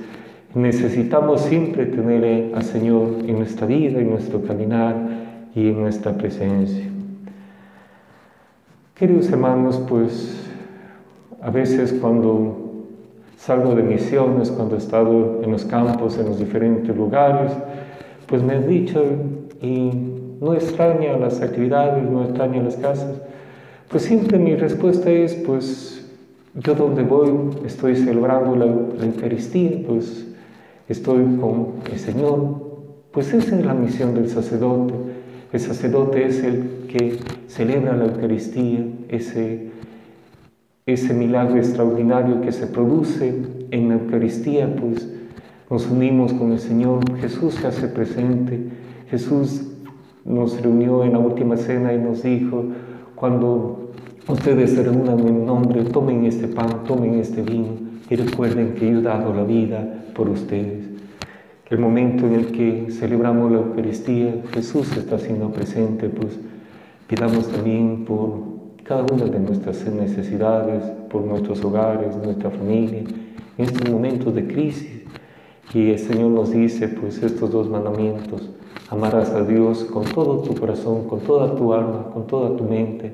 Necesitamos 0.54 1.40
siempre 1.40 1.84
tener 1.86 2.54
al 2.54 2.62
Señor 2.62 3.08
en 3.26 3.38
nuestra 3.38 3.66
vida, 3.66 3.98
en 3.98 4.10
nuestro 4.10 4.40
caminar 4.42 4.94
y 5.52 5.68
en 5.68 5.80
nuestra 5.80 6.12
presencia. 6.12 6.84
Queridos 8.94 9.28
hermanos, 9.30 9.82
pues 9.88 10.48
a 11.42 11.50
veces 11.50 11.92
cuando 12.00 12.86
salgo 13.36 13.74
de 13.74 13.82
misiones, 13.82 14.52
cuando 14.52 14.76
he 14.76 14.78
estado 14.78 15.42
en 15.42 15.50
los 15.50 15.64
campos, 15.64 16.16
en 16.18 16.26
los 16.26 16.38
diferentes 16.38 16.96
lugares, 16.96 17.50
pues 18.28 18.40
me 18.40 18.54
han 18.54 18.68
dicho, 18.68 19.04
y 19.60 19.90
no 20.40 20.54
extraña 20.54 21.16
las 21.18 21.42
actividades, 21.42 22.08
no 22.08 22.22
extraña 22.22 22.62
las 22.62 22.76
casas, 22.76 23.20
pues 23.88 24.04
siempre 24.04 24.38
mi 24.38 24.54
respuesta 24.54 25.10
es, 25.10 25.34
pues 25.34 26.08
yo 26.54 26.76
donde 26.76 27.02
voy 27.02 27.32
estoy 27.66 27.96
celebrando 27.96 28.54
la, 28.54 28.66
la 28.66 29.04
Eucaristía, 29.04 29.80
pues 29.84 30.28
estoy 30.88 31.24
con 31.40 31.74
el 31.90 31.98
Señor, 31.98 32.64
pues 33.12 33.32
esa 33.32 33.56
es 33.58 33.64
la 33.64 33.74
misión 33.74 34.14
del 34.14 34.28
sacerdote. 34.28 34.94
El 35.52 35.60
sacerdote 35.60 36.26
es 36.26 36.42
el 36.42 36.86
que 36.88 37.18
celebra 37.46 37.96
la 37.96 38.06
Eucaristía, 38.06 38.84
ese, 39.08 39.70
ese 40.86 41.14
milagro 41.14 41.56
extraordinario 41.56 42.40
que 42.40 42.52
se 42.52 42.66
produce 42.66 43.34
en 43.70 43.88
la 43.88 43.94
Eucaristía, 43.94 44.74
pues 44.74 45.08
nos 45.70 45.86
unimos 45.86 46.32
con 46.32 46.52
el 46.52 46.58
Señor, 46.58 47.00
Jesús 47.20 47.54
se 47.54 47.66
hace 47.66 47.88
presente, 47.88 48.68
Jesús 49.10 49.62
nos 50.24 50.60
reunió 50.60 51.04
en 51.04 51.12
la 51.12 51.18
última 51.18 51.56
cena 51.56 51.92
y 51.92 51.98
nos 51.98 52.22
dijo, 52.22 52.64
cuando 53.14 53.90
ustedes 54.28 54.72
se 54.72 54.82
reúnan 54.82 55.20
en 55.20 55.46
nombre, 55.46 55.84
tomen 55.84 56.24
este 56.24 56.48
pan, 56.48 56.84
tomen 56.84 57.14
este 57.14 57.42
vino 57.42 57.83
y 58.10 58.16
recuerden 58.16 58.74
que 58.74 58.90
yo 58.90 58.98
he 58.98 59.02
dado 59.02 59.34
la 59.34 59.44
vida 59.44 60.04
por 60.14 60.28
ustedes. 60.28 60.84
El 61.70 61.78
momento 61.78 62.26
en 62.26 62.34
el 62.34 62.46
que 62.52 62.88
celebramos 62.90 63.50
la 63.50 63.58
Eucaristía, 63.58 64.42
Jesús 64.52 64.96
está 64.96 65.18
siendo 65.18 65.50
presente, 65.50 66.08
pues 66.08 66.38
pidamos 67.08 67.48
también 67.48 68.04
por 68.04 68.54
cada 68.84 69.04
una 69.12 69.24
de 69.24 69.40
nuestras 69.40 69.84
necesidades, 69.86 70.84
por 71.10 71.22
nuestros 71.22 71.64
hogares, 71.64 72.14
nuestra 72.16 72.50
familia, 72.50 73.00
en 73.56 73.64
estos 73.64 73.90
momentos 73.90 74.34
de 74.34 74.46
crisis. 74.46 75.04
Y 75.72 75.90
el 75.90 75.98
Señor 75.98 76.30
nos 76.30 76.52
dice, 76.52 76.88
pues, 76.88 77.22
estos 77.22 77.50
dos 77.50 77.68
mandamientos. 77.68 78.50
Amarás 78.90 79.30
a 79.30 79.42
Dios 79.42 79.84
con 79.84 80.04
todo 80.04 80.40
tu 80.42 80.54
corazón, 80.54 81.08
con 81.08 81.20
toda 81.20 81.56
tu 81.56 81.72
alma, 81.72 82.10
con 82.12 82.26
toda 82.26 82.54
tu 82.56 82.64
mente. 82.64 83.10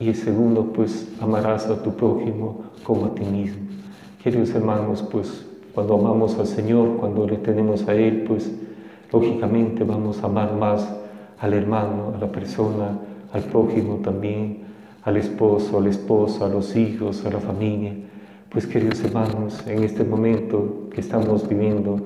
Y 0.00 0.08
el 0.08 0.16
segundo, 0.16 0.72
pues, 0.72 1.08
amarás 1.20 1.66
a 1.66 1.82
tu 1.82 1.94
prójimo 1.94 2.62
como 2.82 3.06
a 3.06 3.14
ti 3.14 3.24
mismo. 3.24 3.66
Queridos 4.26 4.56
hermanos, 4.56 5.04
pues 5.08 5.46
cuando 5.72 5.94
amamos 5.94 6.36
al 6.36 6.48
Señor, 6.48 6.96
cuando 6.96 7.28
le 7.28 7.36
tenemos 7.36 7.86
a 7.86 7.94
Él, 7.94 8.24
pues 8.26 8.50
lógicamente 9.12 9.84
vamos 9.84 10.20
a 10.20 10.26
amar 10.26 10.52
más 10.56 10.84
al 11.38 11.54
hermano, 11.54 12.12
a 12.12 12.18
la 12.18 12.26
persona, 12.32 12.98
al 13.32 13.42
prójimo 13.44 14.00
también, 14.02 14.64
al 15.04 15.16
esposo, 15.16 15.78
a 15.78 15.80
la 15.80 15.90
esposa, 15.90 16.46
a 16.46 16.48
los 16.48 16.74
hijos, 16.74 17.24
a 17.24 17.30
la 17.30 17.38
familia. 17.38 17.92
Pues 18.48 18.66
queridos 18.66 19.00
hermanos, 19.04 19.64
en 19.64 19.84
este 19.84 20.02
momento 20.02 20.88
que 20.92 21.02
estamos 21.02 21.48
viviendo 21.48 22.00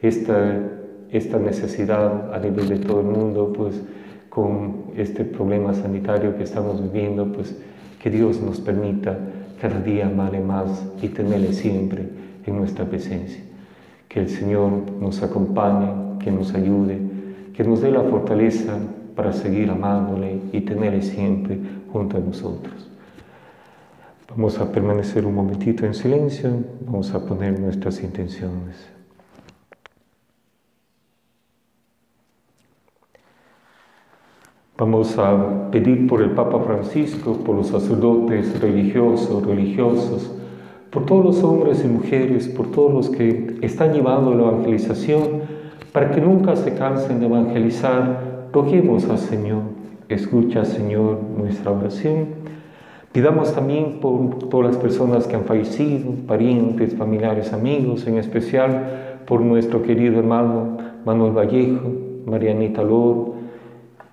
esta 0.00 0.58
esta 1.10 1.38
necesidad 1.38 2.32
a 2.32 2.38
nivel 2.38 2.70
de 2.70 2.78
todo 2.78 3.00
el 3.00 3.06
mundo, 3.08 3.52
pues 3.54 3.82
con 4.30 4.92
este 4.96 5.26
problema 5.26 5.74
sanitario 5.74 6.38
que 6.38 6.44
estamos 6.44 6.80
viviendo, 6.80 7.26
pues 7.26 7.54
que 8.02 8.08
Dios 8.08 8.40
nos 8.40 8.62
permita 8.62 9.18
cada 9.60 9.80
día 9.80 10.06
amarle 10.06 10.40
más 10.40 10.84
y 11.02 11.08
tenerle 11.08 11.52
siempre 11.52 12.08
en 12.46 12.56
nuestra 12.56 12.84
presencia. 12.84 13.40
Que 14.08 14.20
el 14.20 14.28
Señor 14.28 14.70
nos 15.00 15.22
acompañe, 15.22 16.18
que 16.18 16.30
nos 16.30 16.54
ayude, 16.54 16.98
que 17.54 17.64
nos 17.64 17.80
dé 17.80 17.90
la 17.90 18.02
fortaleza 18.02 18.78
para 19.14 19.32
seguir 19.32 19.70
amándole 19.70 20.38
y 20.52 20.60
tenerle 20.60 21.02
siempre 21.02 21.58
junto 21.92 22.18
a 22.18 22.20
nosotros. 22.20 22.90
Vamos 24.28 24.58
a 24.58 24.70
permanecer 24.70 25.24
un 25.24 25.34
momentito 25.34 25.86
en 25.86 25.94
silencio, 25.94 26.50
vamos 26.84 27.14
a 27.14 27.24
poner 27.24 27.58
nuestras 27.58 28.02
intenciones. 28.02 28.95
Vamos 34.78 35.16
a 35.16 35.70
pedir 35.70 36.06
por 36.06 36.20
el 36.20 36.32
Papa 36.32 36.60
Francisco, 36.60 37.32
por 37.32 37.56
los 37.56 37.68
sacerdotes 37.68 38.60
religiosos, 38.60 39.42
religiosos, 39.46 40.30
por 40.90 41.06
todos 41.06 41.24
los 41.24 41.42
hombres 41.42 41.82
y 41.82 41.88
mujeres, 41.88 42.46
por 42.48 42.70
todos 42.72 42.92
los 42.92 43.08
que 43.08 43.56
están 43.62 43.94
llevando 43.94 44.34
la 44.34 44.42
evangelización, 44.42 45.20
para 45.92 46.10
que 46.10 46.20
nunca 46.20 46.56
se 46.56 46.74
cansen 46.74 47.20
de 47.20 47.26
evangelizar. 47.26 48.48
Roguemos 48.52 49.08
al 49.08 49.16
Señor, 49.16 49.62
escucha 50.10 50.66
Señor 50.66 51.20
nuestra 51.38 51.70
oración. 51.70 52.26
Pidamos 53.12 53.54
también 53.54 54.00
por 54.00 54.38
todas 54.50 54.74
las 54.74 54.76
personas 54.76 55.26
que 55.26 55.36
han 55.36 55.44
fallecido, 55.44 56.12
parientes, 56.26 56.94
familiares, 56.94 57.54
amigos, 57.54 58.06
en 58.06 58.18
especial 58.18 59.22
por 59.26 59.40
nuestro 59.40 59.82
querido 59.82 60.18
hermano 60.18 60.76
Manuel 61.06 61.32
Vallejo, 61.32 61.92
Marianita 62.26 62.82
Loro, 62.82 63.35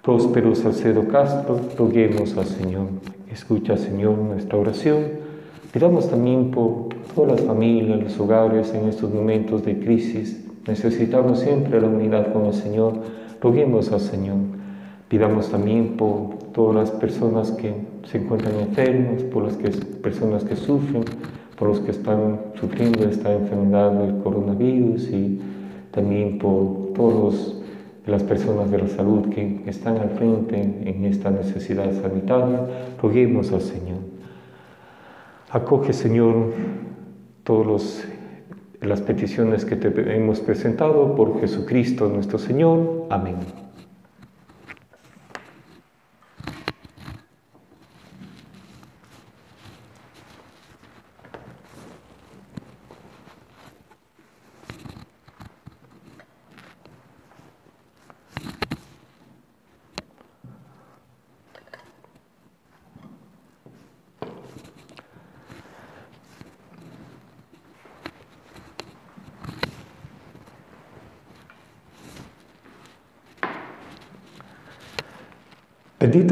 Próspero 0.04 0.54
Salcedo 0.54 1.08
Castro, 1.08 1.62
roguemos 1.78 2.36
al 2.36 2.44
Señor. 2.44 2.88
Escucha, 3.32 3.78
Señor, 3.78 4.18
nuestra 4.18 4.58
oración. 4.58 4.98
Pidamos 5.72 6.10
también 6.10 6.52
por 6.52 6.90
todas 7.16 7.40
las 7.40 7.48
familias, 7.48 8.04
los 8.04 8.20
hogares 8.20 8.74
en 8.74 8.90
estos 8.90 9.14
momentos 9.14 9.64
de 9.64 9.80
crisis. 9.80 10.46
Necesitamos 10.68 11.40
siempre 11.40 11.80
la 11.80 11.88
unidad 11.88 12.34
con 12.34 12.48
el 12.48 12.54
Señor. 12.54 12.96
Roguemos 13.40 13.94
al 13.94 14.02
Señor. 14.02 14.40
Pidamos 15.08 15.50
también 15.50 15.96
por 15.96 16.38
todas 16.52 16.76
las 16.76 16.92
personas 16.92 17.52
que 17.52 17.74
se 18.04 18.18
encuentran 18.18 18.60
enfermos, 18.60 19.24
por 19.24 19.46
las 19.46 19.56
personas 19.56 20.44
que 20.44 20.58
sufren, 20.58 21.06
por 21.58 21.70
los 21.70 21.80
que 21.80 21.92
están 21.92 22.42
sufriendo 22.60 23.06
esta 23.06 23.34
enfermedad 23.34 23.92
del 23.92 24.18
coronavirus 24.18 25.10
y 25.12 25.40
también 25.92 26.40
por 26.40 26.92
todos 26.94 27.14
los 27.24 27.63
de 28.06 28.12
las 28.12 28.24
personas 28.24 28.70
de 28.70 28.78
la 28.80 28.88
salud 28.88 29.30
que 29.30 29.62
están 29.66 29.98
al 29.98 30.10
frente 30.12 30.62
en 30.62 31.06
esta 31.06 31.32
necesidad 31.32 31.92
sanitaria, 32.02 32.68
roguemos 33.02 33.52
al 33.52 33.62
Señor. 33.62 34.00
Acoge, 35.50 35.94
Señor, 35.94 36.52
todas 37.44 38.06
las 38.82 39.02
peticiones 39.02 39.66
que 39.66 39.76
te 39.76 40.16
hemos 40.16 40.40
presentado 40.40 41.16
por 41.16 41.40
Jesucristo 41.40 42.10
nuestro 42.10 42.40
Señor. 42.40 43.06
Amén. 43.10 43.36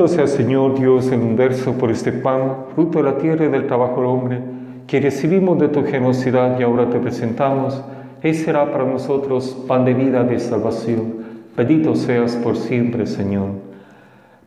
Bendito 0.01 0.17
sea 0.17 0.25
Señor 0.25 0.79
Dios 0.79 1.11
el 1.11 1.19
universo 1.19 1.73
por 1.73 1.91
este 1.91 2.11
pan, 2.11 2.65
fruto 2.73 2.97
de 2.97 3.03
la 3.03 3.19
tierra 3.19 3.45
y 3.45 3.49
del 3.49 3.67
trabajo 3.67 3.97
del 3.97 4.05
hombre, 4.05 4.39
que 4.87 4.99
recibimos 4.99 5.59
de 5.59 5.67
tu 5.67 5.83
generosidad 5.83 6.59
y 6.59 6.63
ahora 6.63 6.89
te 6.89 6.97
presentamos. 6.97 7.79
Él 8.23 8.33
será 8.33 8.71
para 8.71 8.83
nosotros 8.83 9.55
pan 9.67 9.85
de 9.85 9.93
vida 9.93 10.23
de 10.23 10.39
salvación. 10.39 11.17
Bendito 11.55 11.93
seas 11.93 12.35
por 12.35 12.57
siempre, 12.57 13.05
Señor. 13.05 13.49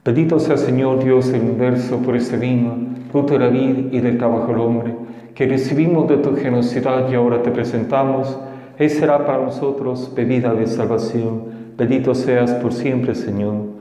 Bendito 0.04 0.40
sea 0.40 0.56
Señor 0.56 1.04
Dios 1.04 1.28
el 1.28 1.42
universo 1.42 1.98
por 1.98 2.16
este 2.16 2.36
vino, 2.36 2.74
fruto 3.12 3.34
de 3.34 3.38
la 3.38 3.48
vida 3.48 3.90
y 3.92 4.00
del 4.00 4.18
trabajo 4.18 4.48
del 4.48 4.58
hombre, 4.60 4.96
que 5.36 5.46
recibimos 5.46 6.08
de 6.08 6.16
tu 6.16 6.34
generosidad 6.34 7.08
y 7.08 7.14
ahora 7.14 7.44
te 7.44 7.52
presentamos. 7.52 8.36
Él 8.76 8.90
será 8.90 9.24
para 9.24 9.44
nosotros 9.44 10.12
bebida 10.16 10.52
de 10.52 10.66
salvación. 10.66 11.44
Bendito 11.78 12.12
seas 12.16 12.50
por 12.54 12.72
siempre, 12.72 13.14
Señor. 13.14 13.73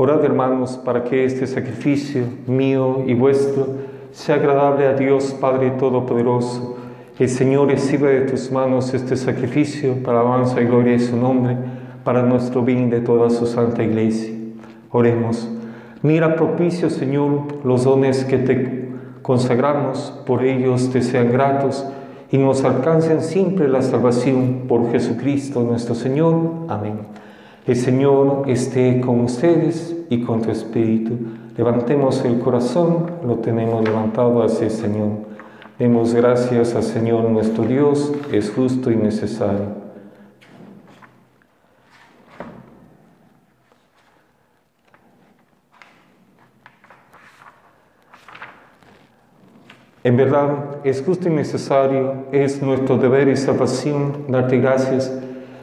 Orad, 0.00 0.24
hermanos, 0.24 0.80
para 0.84 1.02
que 1.02 1.24
este 1.24 1.44
sacrificio 1.48 2.22
mío 2.46 3.02
y 3.04 3.14
vuestro 3.14 3.66
sea 4.12 4.36
agradable 4.36 4.86
a 4.86 4.94
Dios 4.94 5.36
Padre 5.40 5.72
Todopoderoso. 5.72 6.76
El 7.18 7.28
Señor 7.28 7.66
reciba 7.66 8.08
de 8.08 8.20
tus 8.20 8.52
manos 8.52 8.94
este 8.94 9.16
sacrificio 9.16 10.00
para 10.04 10.20
alabanza 10.20 10.60
y 10.60 10.66
gloria 10.66 10.92
de 10.92 11.00
su 11.00 11.16
nombre, 11.16 11.56
para 12.04 12.22
nuestro 12.22 12.62
bien 12.62 12.90
de 12.90 13.00
toda 13.00 13.28
su 13.28 13.44
santa 13.44 13.82
iglesia. 13.82 14.32
Oremos. 14.92 15.50
Mira 16.02 16.36
propicio, 16.36 16.90
Señor, 16.90 17.64
los 17.64 17.82
dones 17.82 18.24
que 18.24 18.38
te 18.38 18.88
consagramos, 19.22 20.22
por 20.24 20.44
ellos 20.44 20.90
te 20.90 21.02
sean 21.02 21.32
gratos 21.32 21.84
y 22.30 22.38
nos 22.38 22.62
alcancen 22.62 23.20
siempre 23.20 23.66
la 23.66 23.82
salvación 23.82 24.66
por 24.68 24.92
Jesucristo 24.92 25.60
nuestro 25.64 25.96
Señor. 25.96 26.36
Amén. 26.68 26.98
El 27.68 27.76
Señor 27.76 28.44
esté 28.46 28.98
con 29.02 29.20
ustedes 29.20 29.94
y 30.08 30.22
con 30.22 30.40
tu 30.40 30.50
espíritu. 30.50 31.18
Levantemos 31.54 32.24
el 32.24 32.38
corazón, 32.38 33.10
lo 33.22 33.40
tenemos 33.40 33.84
levantado 33.84 34.42
hacia 34.42 34.64
el 34.64 34.70
Señor. 34.70 35.10
Demos 35.78 36.14
gracias 36.14 36.74
al 36.74 36.82
Señor 36.82 37.28
nuestro 37.28 37.64
Dios, 37.64 38.14
es 38.32 38.50
justo 38.50 38.90
y 38.90 38.96
necesario. 38.96 39.66
En 50.04 50.16
verdad, 50.16 50.78
es 50.84 51.02
justo 51.02 51.28
y 51.28 51.32
necesario, 51.32 52.28
es 52.32 52.62
nuestro 52.62 52.96
deber 52.96 53.28
y 53.28 53.36
salvación 53.36 54.24
darte 54.28 54.56
gracias 54.56 55.12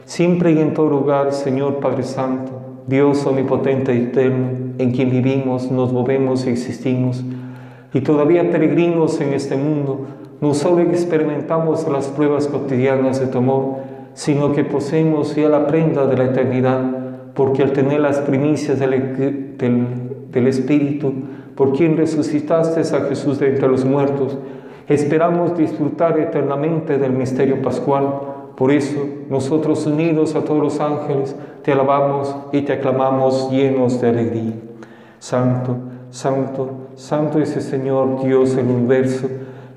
siempre 0.06 0.52
y 0.52 0.58
en 0.58 0.72
todo 0.72 0.88
lugar, 0.88 1.32
Señor 1.32 1.80
Padre 1.80 2.04
Santo, 2.04 2.52
Dios 2.86 3.26
omnipotente 3.26 3.94
y 3.94 4.04
eterno, 4.04 4.74
en 4.78 4.92
quien 4.92 5.10
vivimos, 5.10 5.70
nos 5.70 5.92
movemos 5.92 6.46
y 6.46 6.50
existimos, 6.50 7.22
y 7.92 8.00
todavía 8.00 8.50
peregrinos 8.50 9.20
en 9.20 9.34
este 9.34 9.56
mundo, 9.56 10.06
no 10.40 10.54
solo 10.54 10.80
experimentamos 10.82 11.86
las 11.88 12.06
pruebas 12.08 12.46
cotidianas 12.46 13.18
de 13.20 13.26
tu 13.26 13.38
amor, 13.38 13.78
sino 14.14 14.52
que 14.52 14.64
poseemos 14.64 15.34
ya 15.34 15.48
la 15.48 15.66
prenda 15.66 16.06
de 16.06 16.16
la 16.16 16.24
eternidad, 16.26 16.82
porque 17.34 17.62
al 17.62 17.72
tener 17.72 18.00
las 18.00 18.18
primicias 18.18 18.78
del, 18.78 19.56
del 19.58 20.46
Espíritu, 20.46 21.12
por 21.56 21.72
quien 21.72 21.96
resucitaste 21.96 22.80
a 22.80 23.00
Jesús 23.08 23.40
de 23.40 23.48
entre 23.48 23.68
los 23.68 23.84
muertos, 23.84 24.38
esperamos 24.88 25.56
disfrutar 25.56 26.18
eternamente 26.20 26.96
del 26.96 27.12
misterio 27.12 27.60
pascual 27.60 28.25
por 28.56 28.72
eso, 28.72 29.06
nosotros 29.28 29.86
unidos 29.86 30.34
a 30.34 30.44
todos 30.44 30.62
los 30.62 30.80
ángeles, 30.80 31.36
te 31.62 31.72
alabamos 31.72 32.34
y 32.52 32.62
te 32.62 32.72
aclamamos 32.72 33.50
llenos 33.50 34.00
de 34.00 34.08
alegría. 34.08 34.54
Santo, 35.18 35.76
santo, 36.10 36.70
santo 36.94 37.38
es 37.38 37.54
el 37.56 37.62
Señor 37.62 38.24
Dios 38.24 38.56
del 38.56 38.66
universo, 38.66 39.28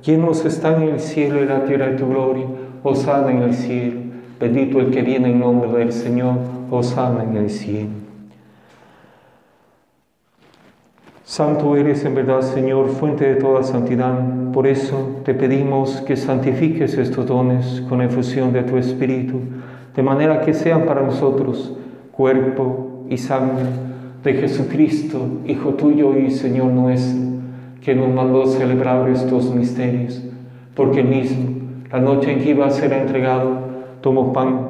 llenos 0.04 0.46
están 0.46 0.84
en 0.84 0.90
el 0.90 1.00
cielo 1.00 1.44
y 1.44 1.48
la 1.48 1.66
tierra 1.66 1.88
de 1.88 1.98
tu 1.98 2.08
gloria. 2.08 2.46
Osana 2.84 3.32
en 3.32 3.42
el 3.42 3.54
cielo. 3.54 4.00
Bendito 4.40 4.80
el 4.80 4.92
que 4.92 5.02
viene 5.02 5.30
en 5.30 5.40
nombre 5.40 5.70
del 5.72 5.92
Señor. 5.92 6.36
Osana 6.72 7.24
en 7.24 7.36
el 7.36 7.50
cielo. 7.50 8.09
Santo 11.30 11.76
eres 11.76 12.04
en 12.06 12.16
verdad, 12.16 12.42
Señor, 12.42 12.90
fuente 12.90 13.24
de 13.24 13.36
toda 13.36 13.62
santidad. 13.62 14.52
Por 14.52 14.66
eso 14.66 15.22
te 15.24 15.36
pedimos 15.36 16.02
que 16.02 16.16
santifiques 16.18 16.98
estos 16.98 17.28
dones 17.28 17.82
con 17.88 18.02
efusión 18.02 18.52
de 18.52 18.64
tu 18.64 18.78
Espíritu, 18.78 19.40
de 19.96 20.02
manera 20.02 20.42
que 20.42 20.56
sean 20.56 20.88
para 20.88 21.04
nosotros 21.04 21.78
cuerpo 22.12 23.04
y 23.10 23.18
sangre 23.18 23.68
de 24.24 24.34
Jesucristo, 24.34 25.20
Hijo 25.46 25.76
tuyo 25.76 26.18
y 26.18 26.32
Señor 26.32 26.72
nuestro, 26.72 27.22
que 27.80 27.94
nos 27.94 28.10
mandó 28.10 28.48
celebrar 28.48 29.08
estos 29.08 29.54
misterios, 29.54 30.24
porque 30.74 31.04
mismo, 31.04 31.60
la 31.92 32.00
noche 32.00 32.32
en 32.32 32.40
que 32.40 32.50
iba 32.50 32.66
a 32.66 32.72
ser 32.72 32.92
entregado, 32.92 33.52
tomó 34.02 34.34
pan, 34.34 34.68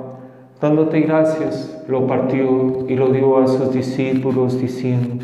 Dándote 0.60 1.00
gracias, 1.00 1.82
lo 1.88 2.06
partió 2.06 2.86
y 2.90 2.96
lo 2.96 3.14
dio 3.14 3.38
a 3.38 3.48
sus 3.48 3.72
discípulos 3.72 4.60
diciendo, 4.60 5.24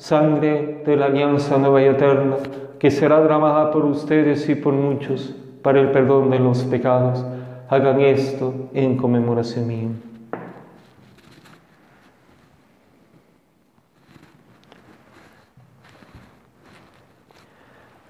sangre 0.00 0.82
de 0.86 0.96
la 0.96 1.06
alianza 1.06 1.58
nueva 1.58 1.82
y 1.82 1.84
eterna, 1.84 2.36
que 2.78 2.90
será 2.90 3.20
derramada 3.20 3.70
por 3.70 3.84
ustedes 3.84 4.48
y 4.48 4.54
por 4.54 4.72
muchos 4.72 5.34
para 5.62 5.78
el 5.78 5.90
perdón 5.90 6.30
de 6.30 6.38
los 6.38 6.64
pecados. 6.64 7.22
Hagan 7.68 8.00
esto 8.00 8.70
en 8.72 8.96
conmemoración 8.96 9.66
mía. 9.68 9.88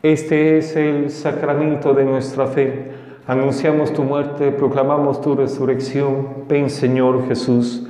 Este 0.01 0.59
es 0.59 0.77
el 0.77 1.11
sacramento 1.11 1.93
de 1.93 2.05
nuestra 2.05 2.47
fe. 2.47 2.93
Anunciamos 3.27 3.93
tu 3.93 4.05
muerte, 4.05 4.53
proclamamos 4.53 5.21
tu 5.21 5.35
resurrección. 5.35 6.45
Ven 6.49 6.71
Señor 6.71 7.27
Jesús. 7.27 7.90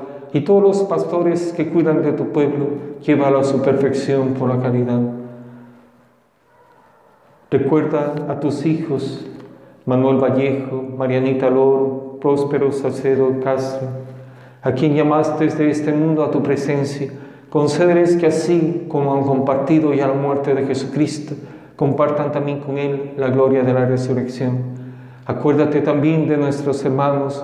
y 0.33 0.41
todos 0.41 0.63
los 0.63 0.83
pastores 0.83 1.53
que 1.53 1.69
cuidan 1.69 2.01
de 2.03 2.13
tu 2.13 2.29
pueblo, 2.29 2.67
llévalo 3.01 3.39
a 3.39 3.43
su 3.43 3.61
perfección 3.61 4.33
por 4.33 4.49
la 4.49 4.61
caridad. 4.61 5.01
Recuerda 7.49 8.13
a 8.29 8.39
tus 8.39 8.65
hijos, 8.65 9.25
Manuel 9.85 10.17
Vallejo, 10.17 10.83
Marianita 10.97 11.49
Loro, 11.49 12.17
Próspero 12.21 12.71
Salcedo 12.71 13.39
Castro, 13.43 13.87
a 14.61 14.71
quien 14.73 14.95
llamaste 14.95 15.45
desde 15.45 15.69
este 15.69 15.91
mundo 15.91 16.23
a 16.23 16.31
tu 16.31 16.41
presencia 16.41 17.11
Concédeles 17.51 18.15
que 18.15 18.27
así 18.27 18.85
como 18.87 19.13
han 19.13 19.23
compartido 19.23 19.93
ya 19.93 20.07
la 20.07 20.13
muerte 20.13 20.55
de 20.55 20.65
Jesucristo, 20.65 21.35
compartan 21.75 22.31
también 22.31 22.61
con 22.61 22.77
Él 22.77 23.11
la 23.17 23.27
gloria 23.27 23.61
de 23.63 23.73
la 23.73 23.85
resurrección. 23.85 24.59
Acuérdate 25.25 25.81
también 25.81 26.29
de 26.29 26.37
nuestros 26.37 26.85
hermanos 26.85 27.43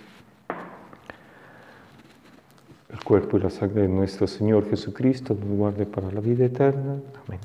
El 2.91 3.03
cuerpo 3.03 3.37
y 3.37 3.41
la 3.41 3.49
sangre 3.49 3.83
de 3.83 3.87
nuestro 3.87 4.27
Señor 4.27 4.69
Jesucristo 4.69 5.33
nos 5.33 5.57
guarde 5.57 5.85
para 5.85 6.11
la 6.11 6.19
vida 6.19 6.45
eterna. 6.45 6.99
Amén. 7.25 7.39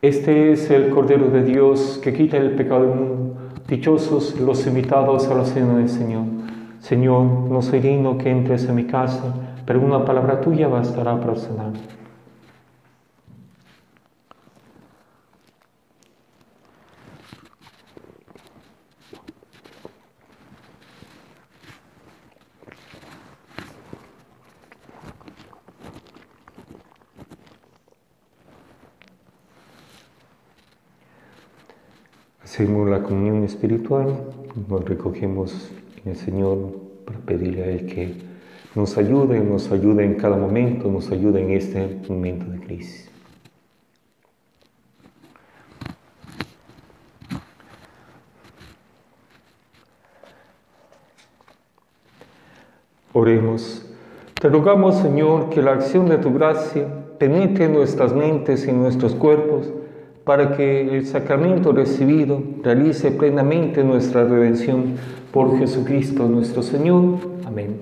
Este 0.00 0.52
es 0.52 0.70
el 0.70 0.90
Cordero 0.90 1.30
de 1.30 1.44
Dios 1.44 1.98
que 2.02 2.12
quita 2.12 2.36
el 2.36 2.52
pecado 2.52 2.82
del 2.82 2.94
mundo. 2.94 3.36
Dichosos 3.66 4.38
los 4.38 4.66
invitados 4.66 5.28
a 5.28 5.34
la 5.34 5.44
cena 5.44 5.76
del 5.76 5.88
Señor. 5.88 6.24
Señor, 6.80 7.24
no 7.24 7.62
soy 7.62 7.80
digno 7.80 8.18
que 8.18 8.30
entres 8.30 8.68
en 8.68 8.74
mi 8.74 8.84
casa, 8.84 9.34
pero 9.64 9.80
una 9.80 10.04
palabra 10.04 10.42
tuya 10.42 10.68
bastará 10.68 11.18
para 11.18 11.36
sanar. 11.36 11.72
Hacemos 32.54 32.88
la 32.88 33.02
comunión 33.02 33.42
espiritual, 33.42 34.14
nos 34.68 34.84
recogemos 34.84 35.72
en 36.04 36.12
el 36.12 36.16
Señor 36.16 36.56
para 37.04 37.18
pedirle 37.18 37.64
a 37.64 37.66
Él 37.66 37.86
que 37.86 38.14
nos 38.76 38.96
ayude, 38.96 39.40
nos 39.40 39.72
ayude 39.72 40.04
en 40.04 40.14
cada 40.14 40.36
momento, 40.36 40.88
nos 40.88 41.10
ayude 41.10 41.42
en 41.42 41.50
este 41.50 41.98
momento 42.08 42.48
de 42.52 42.60
crisis. 42.60 43.10
Oremos. 53.12 53.84
Te 54.40 54.48
rogamos, 54.48 54.98
Señor, 54.98 55.50
que 55.50 55.60
la 55.60 55.72
acción 55.72 56.08
de 56.08 56.18
tu 56.18 56.32
gracia 56.32 56.86
penetre 57.18 57.64
en 57.64 57.72
nuestras 57.72 58.14
mentes 58.14 58.68
y 58.68 58.70
nuestros 58.70 59.16
cuerpos, 59.16 59.72
para 60.24 60.56
que 60.56 60.96
el 60.96 61.06
sacramento 61.06 61.72
recibido 61.72 62.42
realice 62.62 63.10
plenamente 63.10 63.84
nuestra 63.84 64.24
redención 64.24 64.94
por 65.32 65.58
Jesucristo 65.58 66.28
nuestro 66.28 66.62
Señor. 66.62 67.18
Amén. 67.46 67.76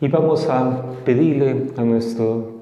Y 0.00 0.08
vamos 0.08 0.48
a 0.48 0.82
pedirle 1.04 1.68
a, 1.76 1.82
nuestro, 1.82 2.52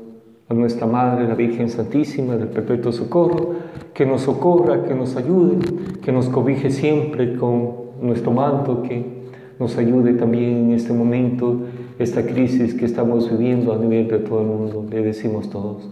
a 0.48 0.54
nuestra 0.54 0.86
Madre, 0.86 1.26
la 1.26 1.34
Virgen 1.34 1.70
Santísima 1.70 2.36
del 2.36 2.48
Perpetuo 2.48 2.92
Socorro, 2.92 3.54
que 3.94 4.04
nos 4.04 4.22
socorra, 4.22 4.84
que 4.84 4.94
nos 4.94 5.16
ayude, 5.16 5.58
que 6.02 6.12
nos 6.12 6.28
cobije 6.28 6.70
siempre 6.70 7.36
con 7.36 7.72
nuestro 8.02 8.30
manto, 8.30 8.82
que 8.82 9.22
nos 9.58 9.78
ayude 9.78 10.12
también 10.14 10.66
en 10.66 10.72
este 10.72 10.92
momento, 10.92 11.56
esta 11.98 12.26
crisis 12.26 12.74
que 12.74 12.84
estamos 12.84 13.30
viviendo 13.30 13.72
a 13.72 13.78
nivel 13.78 14.08
de 14.08 14.18
todo 14.18 14.40
el 14.40 14.46
mundo. 14.46 14.84
Le 14.90 15.02
decimos 15.02 15.48
todos. 15.48 15.88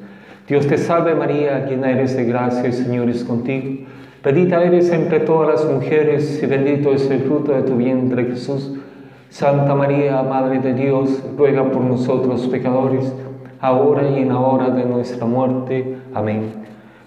Dios 0.50 0.66
te 0.66 0.78
salve 0.78 1.14
María, 1.14 1.64
llena 1.64 1.92
eres 1.92 2.16
de 2.16 2.24
gracia, 2.24 2.64
el 2.64 2.72
Señor 2.72 3.08
es 3.08 3.22
contigo. 3.22 3.86
Bendita 4.24 4.60
eres 4.60 4.90
entre 4.90 5.20
todas 5.20 5.48
las 5.48 5.72
mujeres 5.72 6.42
y 6.42 6.46
bendito 6.46 6.92
es 6.92 7.08
el 7.08 7.20
fruto 7.20 7.52
de 7.52 7.62
tu 7.62 7.76
vientre 7.76 8.24
Jesús. 8.24 8.72
Santa 9.28 9.76
María, 9.76 10.24
Madre 10.24 10.58
de 10.58 10.74
Dios, 10.74 11.22
ruega 11.38 11.70
por 11.70 11.82
nosotros 11.82 12.48
pecadores, 12.48 13.14
ahora 13.60 14.10
y 14.10 14.22
en 14.22 14.30
la 14.30 14.40
hora 14.40 14.70
de 14.70 14.84
nuestra 14.86 15.24
muerte. 15.24 15.98
Amén. 16.14 16.46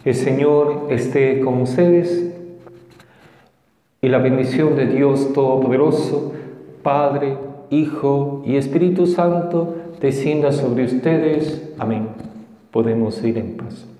El 0.06 0.16
Señor 0.16 0.88
esté 0.90 1.42
con 1.42 1.64
ustedes 1.64 2.34
y 4.02 4.08
la 4.08 4.20
bendición 4.20 4.78
de 4.78 4.86
Dios 4.86 5.34
Todopoderoso, 5.34 6.32
Padre, 6.82 7.36
Hijo 7.72 8.42
y 8.46 8.56
Espíritu 8.56 9.06
Santo, 9.06 9.76
descienda 10.00 10.54
sobre 10.54 10.86
ustedes. 10.86 11.74
Amén 11.78 12.23
podemos 12.74 13.24
ir 13.24 13.38
en 13.38 13.56
paz. 13.56 13.93